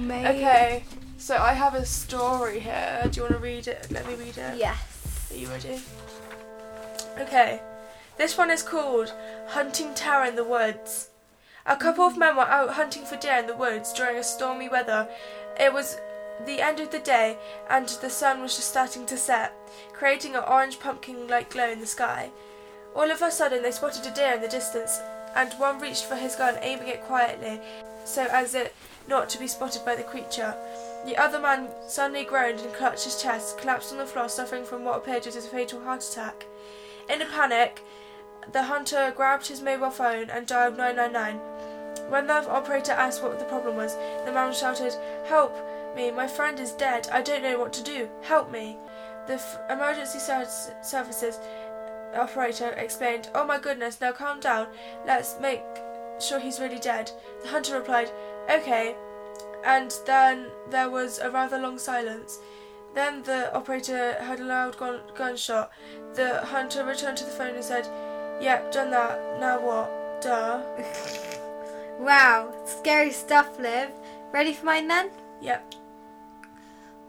mate. 0.00 0.26
Okay, 0.26 0.84
so 1.18 1.36
I 1.36 1.52
have 1.52 1.74
a 1.74 1.84
story 1.84 2.60
here. 2.60 3.02
Do 3.10 3.16
you 3.16 3.22
want 3.22 3.34
to 3.34 3.38
read 3.40 3.68
it? 3.68 3.88
Let 3.90 4.06
me 4.06 4.14
read 4.14 4.38
it. 4.38 4.56
Yes. 4.58 5.30
Are 5.30 5.36
you 5.36 5.48
ready? 5.48 5.80
Okay. 7.18 7.60
This 8.16 8.38
one 8.38 8.50
is 8.50 8.62
called 8.62 9.12
Hunting 9.48 9.94
Terror 9.94 10.24
in 10.24 10.36
the 10.36 10.44
Woods. 10.44 11.10
A 11.66 11.76
couple 11.76 12.04
of 12.04 12.16
men 12.16 12.36
were 12.36 12.42
out 12.42 12.70
hunting 12.70 13.04
for 13.04 13.16
deer 13.16 13.36
in 13.36 13.46
the 13.46 13.56
woods 13.56 13.92
during 13.92 14.16
a 14.16 14.24
stormy 14.24 14.68
weather. 14.68 15.08
It 15.60 15.72
was 15.72 15.96
the 16.44 16.60
end 16.60 16.80
of 16.80 16.90
the 16.90 16.98
day 16.98 17.36
and 17.70 17.88
the 17.88 18.10
sun 18.10 18.40
was 18.40 18.56
just 18.56 18.70
starting 18.70 19.06
to 19.06 19.16
set, 19.16 19.52
creating 19.92 20.34
an 20.34 20.42
orange 20.46 20.80
pumpkin 20.80 21.28
like 21.28 21.50
glow 21.50 21.70
in 21.70 21.80
the 21.80 21.86
sky. 21.86 22.30
All 22.94 23.10
of 23.10 23.22
a 23.22 23.30
sudden 23.30 23.62
they 23.62 23.70
spotted 23.70 24.04
a 24.06 24.14
deer 24.14 24.34
in 24.34 24.40
the 24.40 24.48
distance 24.48 24.98
and 25.34 25.52
one 25.54 25.80
reached 25.80 26.04
for 26.04 26.16
his 26.16 26.36
gun 26.36 26.56
aiming 26.62 26.88
it 26.88 27.02
quietly 27.02 27.60
so 28.04 28.26
as 28.30 28.54
it 28.54 28.74
not 29.08 29.28
to 29.30 29.38
be 29.38 29.46
spotted 29.46 29.84
by 29.84 29.94
the 29.94 30.02
creature. 30.02 30.54
The 31.04 31.16
other 31.16 31.40
man 31.40 31.68
suddenly 31.88 32.24
groaned 32.24 32.60
and 32.60 32.72
clutched 32.72 33.04
his 33.04 33.20
chest, 33.20 33.58
collapsed 33.58 33.92
on 33.92 33.98
the 33.98 34.06
floor, 34.06 34.28
suffering 34.28 34.64
from 34.64 34.84
what 34.84 34.98
appeared 34.98 35.26
as 35.26 35.36
a 35.36 35.40
fatal 35.40 35.82
heart 35.82 36.04
attack. 36.04 36.46
In 37.08 37.20
a 37.20 37.26
panic, 37.26 37.82
the 38.52 38.64
hunter 38.64 39.12
grabbed 39.16 39.48
his 39.48 39.60
mobile 39.60 39.90
phone 39.90 40.30
and 40.30 40.46
dialed 40.46 40.76
999. 40.76 41.40
When 42.08 42.26
the 42.26 42.48
operator 42.48 42.92
asked 42.92 43.22
what 43.22 43.38
the 43.38 43.44
problem 43.46 43.76
was, 43.76 43.94
the 44.24 44.32
man 44.32 44.52
shouted, 44.52 44.94
Help 45.26 45.54
me, 45.96 46.10
my 46.10 46.26
friend 46.26 46.58
is 46.60 46.72
dead. 46.72 47.08
I 47.12 47.22
don't 47.22 47.42
know 47.42 47.58
what 47.58 47.72
to 47.74 47.82
do. 47.82 48.08
Help 48.22 48.50
me. 48.50 48.76
The 49.26 49.34
f- 49.34 49.58
emergency 49.70 50.18
ser- 50.18 50.46
services 50.82 51.38
operator 52.20 52.70
explained, 52.70 53.28
Oh 53.34 53.44
my 53.44 53.58
goodness, 53.58 54.00
now 54.00 54.12
calm 54.12 54.40
down. 54.40 54.68
Let's 55.06 55.36
make 55.40 55.62
sure 56.20 56.38
he's 56.38 56.60
really 56.60 56.78
dead. 56.78 57.10
The 57.42 57.48
hunter 57.48 57.78
replied, 57.78 58.10
Okay. 58.50 58.94
And 59.64 59.94
then 60.06 60.50
there 60.70 60.90
was 60.90 61.18
a 61.18 61.30
rather 61.30 61.58
long 61.58 61.78
silence. 61.78 62.38
Then 62.94 63.22
the 63.22 63.54
operator 63.54 64.14
heard 64.14 64.40
a 64.40 64.44
loud 64.44 64.76
gun- 64.76 65.02
gunshot. 65.16 65.70
The 66.14 66.44
hunter 66.44 66.84
returned 66.84 67.16
to 67.18 67.24
the 67.24 67.30
phone 67.30 67.54
and 67.54 67.64
said, 67.64 67.86
Yep, 68.42 68.72
done 68.72 68.90
that. 68.90 69.40
Now 69.40 69.60
what? 69.60 70.22
Duh. 70.22 70.62
Wow, 71.98 72.52
scary 72.64 73.12
stuff, 73.12 73.60
Liv. 73.60 73.90
Ready 74.32 74.52
for 74.54 74.64
mine 74.64 74.88
then? 74.88 75.10
Yep. 75.40 75.74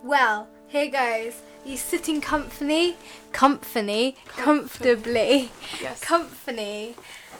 Well, 0.03 0.47
here 0.67 0.91
goes. 0.91 1.41
You 1.65 1.77
sitting 1.77 2.19
comfy, 2.19 2.95
comfy, 3.31 4.15
comfortably, 4.27 5.51
Yes. 5.81 6.01
comfy. 6.01 6.95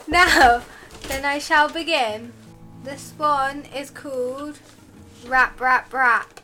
Now, 0.07 0.61
then 1.07 1.26
I 1.26 1.39
shall 1.39 1.67
begin. 1.69 2.32
This 2.84 3.13
one 3.17 3.65
is 3.76 3.89
called 3.89 4.59
Rap 5.26 5.59
Rap 5.59 5.91
Rap. 5.93 6.39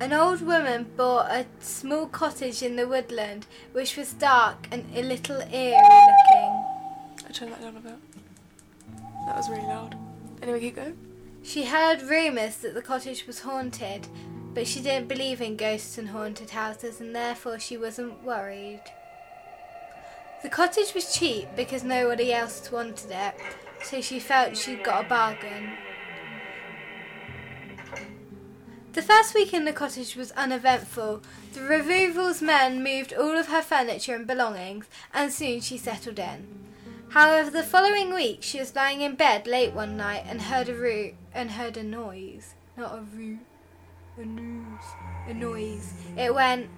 An 0.00 0.12
old 0.12 0.42
woman 0.42 0.90
bought 0.96 1.30
a 1.30 1.46
small 1.60 2.06
cottage 2.06 2.62
in 2.62 2.76
the 2.76 2.86
woodland, 2.86 3.46
which 3.72 3.96
was 3.96 4.12
dark 4.12 4.68
and 4.70 4.84
a 4.94 5.02
little 5.02 5.40
eerie 5.40 5.72
looking. 5.72 6.64
I 7.26 7.32
turned 7.32 7.52
that 7.52 7.60
down 7.62 7.76
a 7.76 7.80
bit. 7.80 7.96
That 9.26 9.36
was 9.36 9.48
really 9.50 9.66
loud. 9.66 9.96
Anyway, 10.42 10.60
keep 10.60 10.76
going. 10.76 10.96
She 11.42 11.64
heard 11.64 12.02
rumours 12.02 12.56
that 12.58 12.74
the 12.74 12.82
cottage 12.82 13.26
was 13.26 13.40
haunted, 13.40 14.06
but 14.58 14.66
she 14.66 14.80
didn't 14.80 15.06
believe 15.06 15.40
in 15.40 15.54
ghosts 15.54 15.98
and 15.98 16.08
haunted 16.08 16.50
houses, 16.50 17.00
and 17.00 17.14
therefore 17.14 17.60
she 17.60 17.76
wasn't 17.76 18.24
worried. 18.24 18.82
The 20.42 20.48
cottage 20.48 20.94
was 20.94 21.14
cheap 21.14 21.46
because 21.54 21.84
nobody 21.84 22.32
else 22.32 22.72
wanted 22.72 23.12
it, 23.12 23.36
so 23.84 24.00
she 24.00 24.18
felt 24.18 24.56
she'd 24.56 24.82
got 24.82 25.04
a 25.04 25.08
bargain. 25.08 25.74
The 28.94 29.02
first 29.02 29.32
week 29.32 29.54
in 29.54 29.64
the 29.64 29.72
cottage 29.72 30.16
was 30.16 30.32
uneventful. 30.32 31.22
The 31.54 31.60
removals 31.60 32.42
men 32.42 32.82
moved 32.82 33.12
all 33.12 33.38
of 33.38 33.46
her 33.46 33.62
furniture 33.62 34.16
and 34.16 34.26
belongings, 34.26 34.86
and 35.14 35.32
soon 35.32 35.60
she 35.60 35.78
settled 35.78 36.18
in. 36.18 36.48
However, 37.10 37.48
the 37.48 37.62
following 37.62 38.12
week 38.12 38.38
she 38.40 38.58
was 38.58 38.74
lying 38.74 39.02
in 39.02 39.14
bed 39.14 39.46
late 39.46 39.72
one 39.72 39.96
night 39.96 40.24
and 40.26 40.42
heard 40.42 40.68
a 40.68 40.74
roo- 40.74 41.14
and 41.32 41.52
heard 41.52 41.76
a 41.76 41.84
noise, 41.84 42.54
not 42.76 42.98
a 42.98 43.02
roo, 43.02 43.38
a 44.18 44.24
noise, 44.24 44.84
a 45.28 45.34
noise. 45.34 45.92
It 46.16 46.34
went 46.34 46.68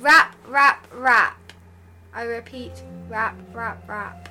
rap, 0.00 0.36
rap, 0.46 0.86
rap. 0.92 1.52
I 2.12 2.22
repeat, 2.22 2.72
rap, 3.08 3.34
rap, 3.54 3.88
rap. 3.88 4.28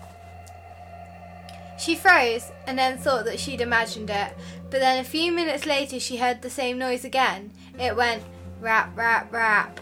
She 1.79 1.95
froze 1.95 2.51
and 2.67 2.77
then 2.77 2.99
thought 2.99 3.25
that 3.25 3.39
she'd 3.39 3.61
imagined 3.61 4.11
it, 4.11 4.37
but 4.69 4.79
then 4.79 4.99
a 4.99 5.03
few 5.03 5.31
minutes 5.31 5.65
later 5.65 5.99
she 5.99 6.17
heard 6.17 6.41
the 6.41 6.49
same 6.49 6.77
noise 6.77 7.03
again. 7.03 7.51
It 7.79 7.95
went 7.95 8.23
rap, 8.59 8.95
rap, 8.95 9.33
rap. 9.33 9.79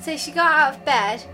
So 0.00 0.16
she 0.16 0.30
got 0.30 0.52
out 0.52 0.74
of 0.74 0.84
bed, 0.84 1.24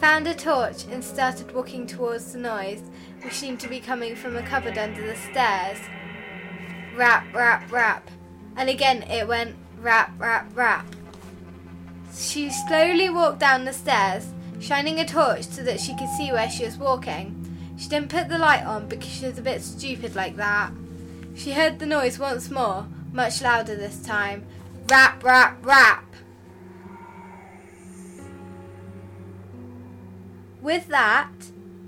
found 0.00 0.26
a 0.26 0.34
torch, 0.34 0.84
and 0.90 1.04
started 1.04 1.52
walking 1.54 1.86
towards 1.86 2.32
the 2.32 2.38
noise, 2.38 2.82
which 3.22 3.34
seemed 3.34 3.60
to 3.60 3.68
be 3.68 3.80
coming 3.80 4.16
from 4.16 4.36
a 4.36 4.42
cupboard 4.42 4.78
under 4.78 5.06
the 5.06 5.16
stairs. 5.16 5.78
Rap, 6.96 7.26
rap, 7.34 7.70
rap. 7.70 8.08
And 8.60 8.68
again 8.68 9.04
it 9.04 9.26
went 9.26 9.56
rap, 9.80 10.12
rap, 10.20 10.50
rap. 10.54 10.84
She 12.14 12.50
slowly 12.50 13.08
walked 13.08 13.38
down 13.38 13.64
the 13.64 13.72
stairs, 13.72 14.34
shining 14.60 15.00
a 15.00 15.06
torch 15.06 15.44
so 15.44 15.62
that 15.62 15.80
she 15.80 15.96
could 15.96 16.10
see 16.10 16.30
where 16.30 16.50
she 16.50 16.66
was 16.66 16.76
walking. 16.76 17.34
She 17.78 17.88
didn't 17.88 18.10
put 18.10 18.28
the 18.28 18.36
light 18.36 18.66
on 18.66 18.86
because 18.86 19.08
she 19.08 19.24
was 19.24 19.38
a 19.38 19.42
bit 19.42 19.62
stupid 19.62 20.14
like 20.14 20.36
that. 20.36 20.72
She 21.34 21.52
heard 21.52 21.78
the 21.78 21.86
noise 21.86 22.18
once 22.18 22.50
more, 22.50 22.86
much 23.12 23.40
louder 23.40 23.76
this 23.76 24.02
time. 24.02 24.44
Rap, 24.90 25.24
rap, 25.24 25.64
rap. 25.64 26.04
With 30.60 30.86
that, 30.88 31.32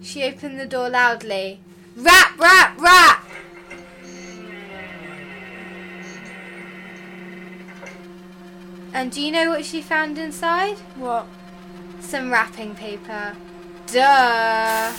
she 0.01 0.25
opened 0.25 0.59
the 0.59 0.65
door 0.65 0.89
loudly. 0.89 1.61
Rap, 1.97 2.41
rap, 2.41 2.81
rap! 2.81 3.22
And 8.95 9.11
do 9.11 9.21
you 9.21 9.33
know 9.33 9.51
what 9.51 9.65
she 9.65 9.81
found 9.81 10.19
inside? 10.19 10.79
What? 10.97 11.27
Some 12.01 12.31
wrapping 12.31 12.75
paper. 12.75 13.35
Duh! 13.87 14.93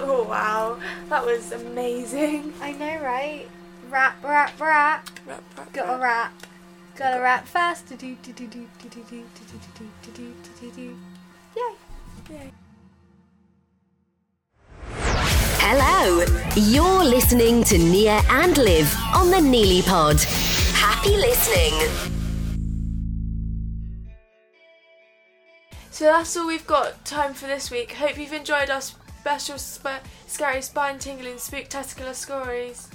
Oh 0.00 0.26
wow, 0.28 0.78
that 1.08 1.24
was 1.24 1.52
amazing. 1.52 2.52
I 2.60 2.72
know, 2.72 3.00
right? 3.00 3.48
Rap, 3.90 4.22
rap, 4.22 4.60
rap. 4.60 5.08
Rap, 5.26 5.42
rap, 5.56 5.72
Gotta 5.72 5.92
rap. 5.92 6.00
rap. 6.00 6.32
Gotta 6.96 7.20
rap 7.20 7.46
fast. 7.46 7.88
Do 7.88 7.96
do 7.96 8.16
do 8.22 8.32
do 8.32 8.46
do 8.46 8.66
do 8.80 8.88
do 8.88 9.00
do 9.10 9.24
do 9.46 9.58
do 9.74 10.12
do 10.12 10.12
do 10.12 10.34
do 10.60 10.70
do. 10.72 10.98
Yay! 11.56 12.36
Yay. 12.36 12.52
Hello, 15.60 16.24
you're 16.56 17.04
listening 17.04 17.62
to 17.64 17.78
Nia 17.78 18.20
and 18.30 18.56
Liv 18.58 18.94
on 19.14 19.30
the 19.30 19.36
Nili 19.36 19.84
Pod. 19.86 20.20
Happy 20.74 21.16
listening. 21.16 22.17
So 25.98 26.04
that's 26.04 26.36
all 26.36 26.46
we've 26.46 26.64
got 26.64 27.04
time 27.04 27.34
for 27.34 27.48
this 27.48 27.72
week. 27.72 27.94
Hope 27.94 28.16
you've 28.16 28.32
enjoyed 28.32 28.70
our 28.70 28.80
special, 28.80 29.58
sp- 29.58 30.06
scary, 30.28 30.62
spine-tingling, 30.62 31.38
spooktacular 31.38 32.14
stories. 32.14 32.88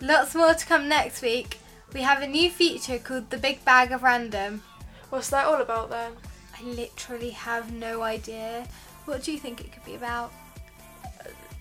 Lots 0.00 0.34
more 0.34 0.54
to 0.54 0.66
come 0.66 0.88
next 0.88 1.22
week. 1.22 1.58
We 1.94 2.02
have 2.02 2.20
a 2.20 2.26
new 2.26 2.50
feature 2.50 2.98
called 2.98 3.30
the 3.30 3.38
Big 3.38 3.64
Bag 3.64 3.92
of 3.92 4.02
Random. 4.02 4.64
What's 5.10 5.30
that 5.30 5.46
all 5.46 5.62
about 5.62 5.90
then? 5.90 6.14
I 6.58 6.64
literally 6.64 7.30
have 7.30 7.72
no 7.72 8.02
idea. 8.02 8.66
What 9.04 9.22
do 9.22 9.30
you 9.30 9.38
think 9.38 9.60
it 9.60 9.70
could 9.70 9.84
be 9.84 9.94
about? 9.94 10.32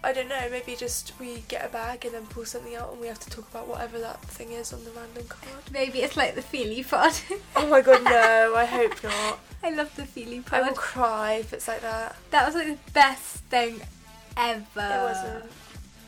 I 0.03 0.13
don't 0.13 0.29
know, 0.29 0.47
maybe 0.49 0.75
just 0.75 1.13
we 1.19 1.43
get 1.47 1.63
a 1.63 1.69
bag 1.69 2.05
and 2.05 2.13
then 2.15 2.25
pull 2.25 2.45
something 2.45 2.75
out 2.75 2.91
and 2.91 2.99
we 2.99 3.07
have 3.07 3.19
to 3.19 3.29
talk 3.29 3.47
about 3.51 3.67
whatever 3.67 3.99
that 3.99 4.19
thing 4.21 4.51
is 4.51 4.73
on 4.73 4.83
the 4.83 4.89
random 4.91 5.27
card. 5.27 5.63
Maybe 5.71 5.99
it's 5.99 6.17
like 6.17 6.33
the 6.35 6.41
Feely 6.41 6.83
pod. 6.83 7.13
Oh 7.55 7.67
my 7.67 7.81
god, 7.81 8.03
no, 8.03 8.55
I 8.55 8.65
hope 8.77 9.03
not. 9.03 9.39
I 9.63 9.69
love 9.69 9.95
the 9.95 10.05
Feely 10.05 10.39
part. 10.41 10.63
I 10.63 10.67
will 10.67 10.75
cry 10.75 11.33
if 11.33 11.53
it's 11.53 11.67
like 11.67 11.81
that. 11.81 12.15
That 12.31 12.45
was 12.45 12.55
like 12.55 12.67
the 12.67 12.91
best 12.93 13.37
thing 13.45 13.79
ever. 14.35 14.61
It 14.75 14.75
wasn't. 14.75 15.51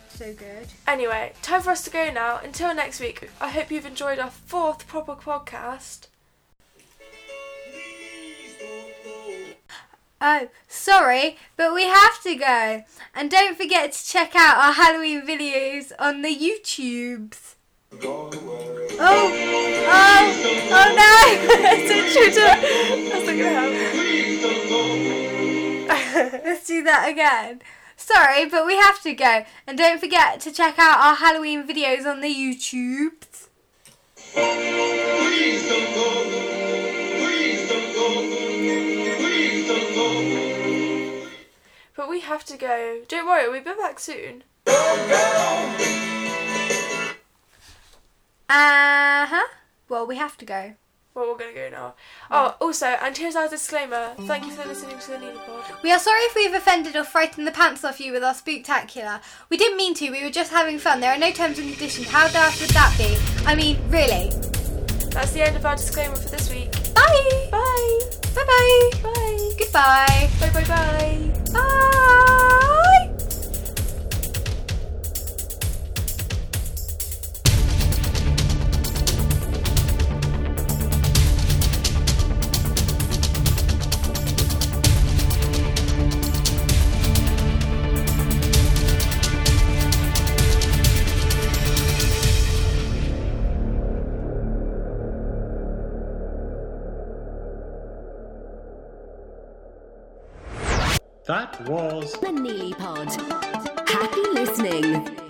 So 0.10 0.34
good. 0.34 0.68
Anyway, 0.88 1.34
time 1.42 1.62
for 1.62 1.72
us 1.72 1.84
to 1.84 1.90
go 1.92 2.12
now. 2.12 2.40
Until 2.44 2.74
next 2.74 3.00
week, 3.00 3.30
I 3.42 3.50
hope 3.50 3.72
you've 3.72 3.86
enjoyed 3.86 4.20
our 4.20 4.30
fourth 4.32 4.88
proper 4.88 5.16
podcast. 5.16 6.08
Oh, 10.26 10.48
sorry, 10.70 11.36
but 11.58 11.74
we 11.74 11.84
have 11.84 12.24
to 12.24 12.34
go. 12.36 12.86
And 13.14 13.30
don't 13.30 13.58
forget 13.58 13.92
to 13.92 14.06
check 14.06 14.38
out 14.38 14.56
our 14.56 14.72
Halloween 14.72 15.28
videos 15.28 15.92
on 16.00 16.22
the 16.22 16.34
YouTubes. 16.34 17.56
Oh, 18.02 18.30
oh, 19.00 19.32
oh 20.72 20.96
no! 20.96 21.44
It's. 21.76 22.36
That's 22.36 23.26
not 23.26 23.36
gonna 23.36 23.50
happen. 23.50 23.74
Let's 26.46 26.68
do 26.68 26.84
that 26.84 27.10
again. 27.10 27.62
Sorry, 27.98 28.46
but 28.46 28.66
we 28.66 28.78
have 28.78 29.02
to 29.02 29.14
go. 29.14 29.44
And 29.68 29.78
don't 29.78 30.00
forget 30.00 30.40
to 30.40 30.54
check 30.54 30.80
out 30.80 31.00
our 31.00 31.16
Halloween 31.16 31.68
videos 31.68 32.06
on 32.06 32.22
the 32.22 32.34
YouTubes. 32.34 33.50
We 42.14 42.20
have 42.20 42.46
to 42.46 42.58
go. 42.58 43.02
Don't 43.08 43.26
worry, 43.26 43.50
we'll 43.50 43.64
be 43.64 43.72
back 43.82 44.00
soon. 44.00 44.44
Uh 44.68 44.72
huh. 49.26 49.48
Well, 49.90 50.06
we 50.06 50.18
have 50.18 50.38
to 50.38 50.46
go. 50.46 50.76
Well, 51.16 51.30
we're 51.32 51.40
gonna 51.40 51.54
go 51.54 51.70
now. 51.72 51.96
Oh, 52.30 52.56
also, 52.62 52.86
and 52.86 53.18
here's 53.18 53.36
our 53.36 53.48
disclaimer. 53.50 54.14
Thank 54.28 54.46
you 54.46 54.52
for 54.52 54.64
listening 54.68 55.00
to 55.00 55.08
the 55.10 55.18
Nili 55.18 55.44
Pod. 55.44 55.82
We 55.82 55.92
are 55.92 55.98
sorry 55.98 56.22
if 56.22 56.36
we've 56.36 56.54
offended 56.54 56.96
or 56.96 57.04
frightened 57.04 57.48
the 57.48 57.52
pants 57.52 57.84
off 57.84 58.00
you 58.00 58.12
with 58.12 58.24
our 58.24 58.36
spooktacular. 58.36 59.20
We 59.50 59.58
didn't 59.58 59.78
mean 59.78 59.96
to, 59.96 60.12
we 60.12 60.24
were 60.24 60.30
just 60.30 60.52
having 60.52 60.78
fun. 60.78 61.00
There 61.00 61.16
are 61.16 61.18
no 61.18 61.32
terms 61.32 61.58
and 61.58 61.68
conditions. 61.68 62.10
How 62.10 62.28
daft 62.28 62.62
would 62.62 62.70
that 62.70 62.94
be? 62.96 63.18
I 63.48 63.56
mean, 63.56 63.80
really. 63.90 64.30
That's 65.10 65.32
the 65.32 65.42
end 65.42 65.56
of 65.56 65.66
our 65.66 65.78
disclaimer 65.78 66.16
for 66.16 66.30
this 66.30 66.54
week. 66.54 66.72
Bye! 66.94 67.48
Bye. 67.50 68.00
Bye 68.36 68.46
bye! 68.46 68.92
Bye. 69.02 69.52
Goodbye! 69.58 70.30
Bye 70.40 70.52
bye 70.54 70.68
bye. 70.68 71.43
Bye! 71.54 72.63
That 101.34 101.68
was 101.68 102.12
The 102.20 102.28
Nili 102.28 102.78
Pod. 102.78 103.10
Happy 103.90 104.22
listening. 104.34 105.23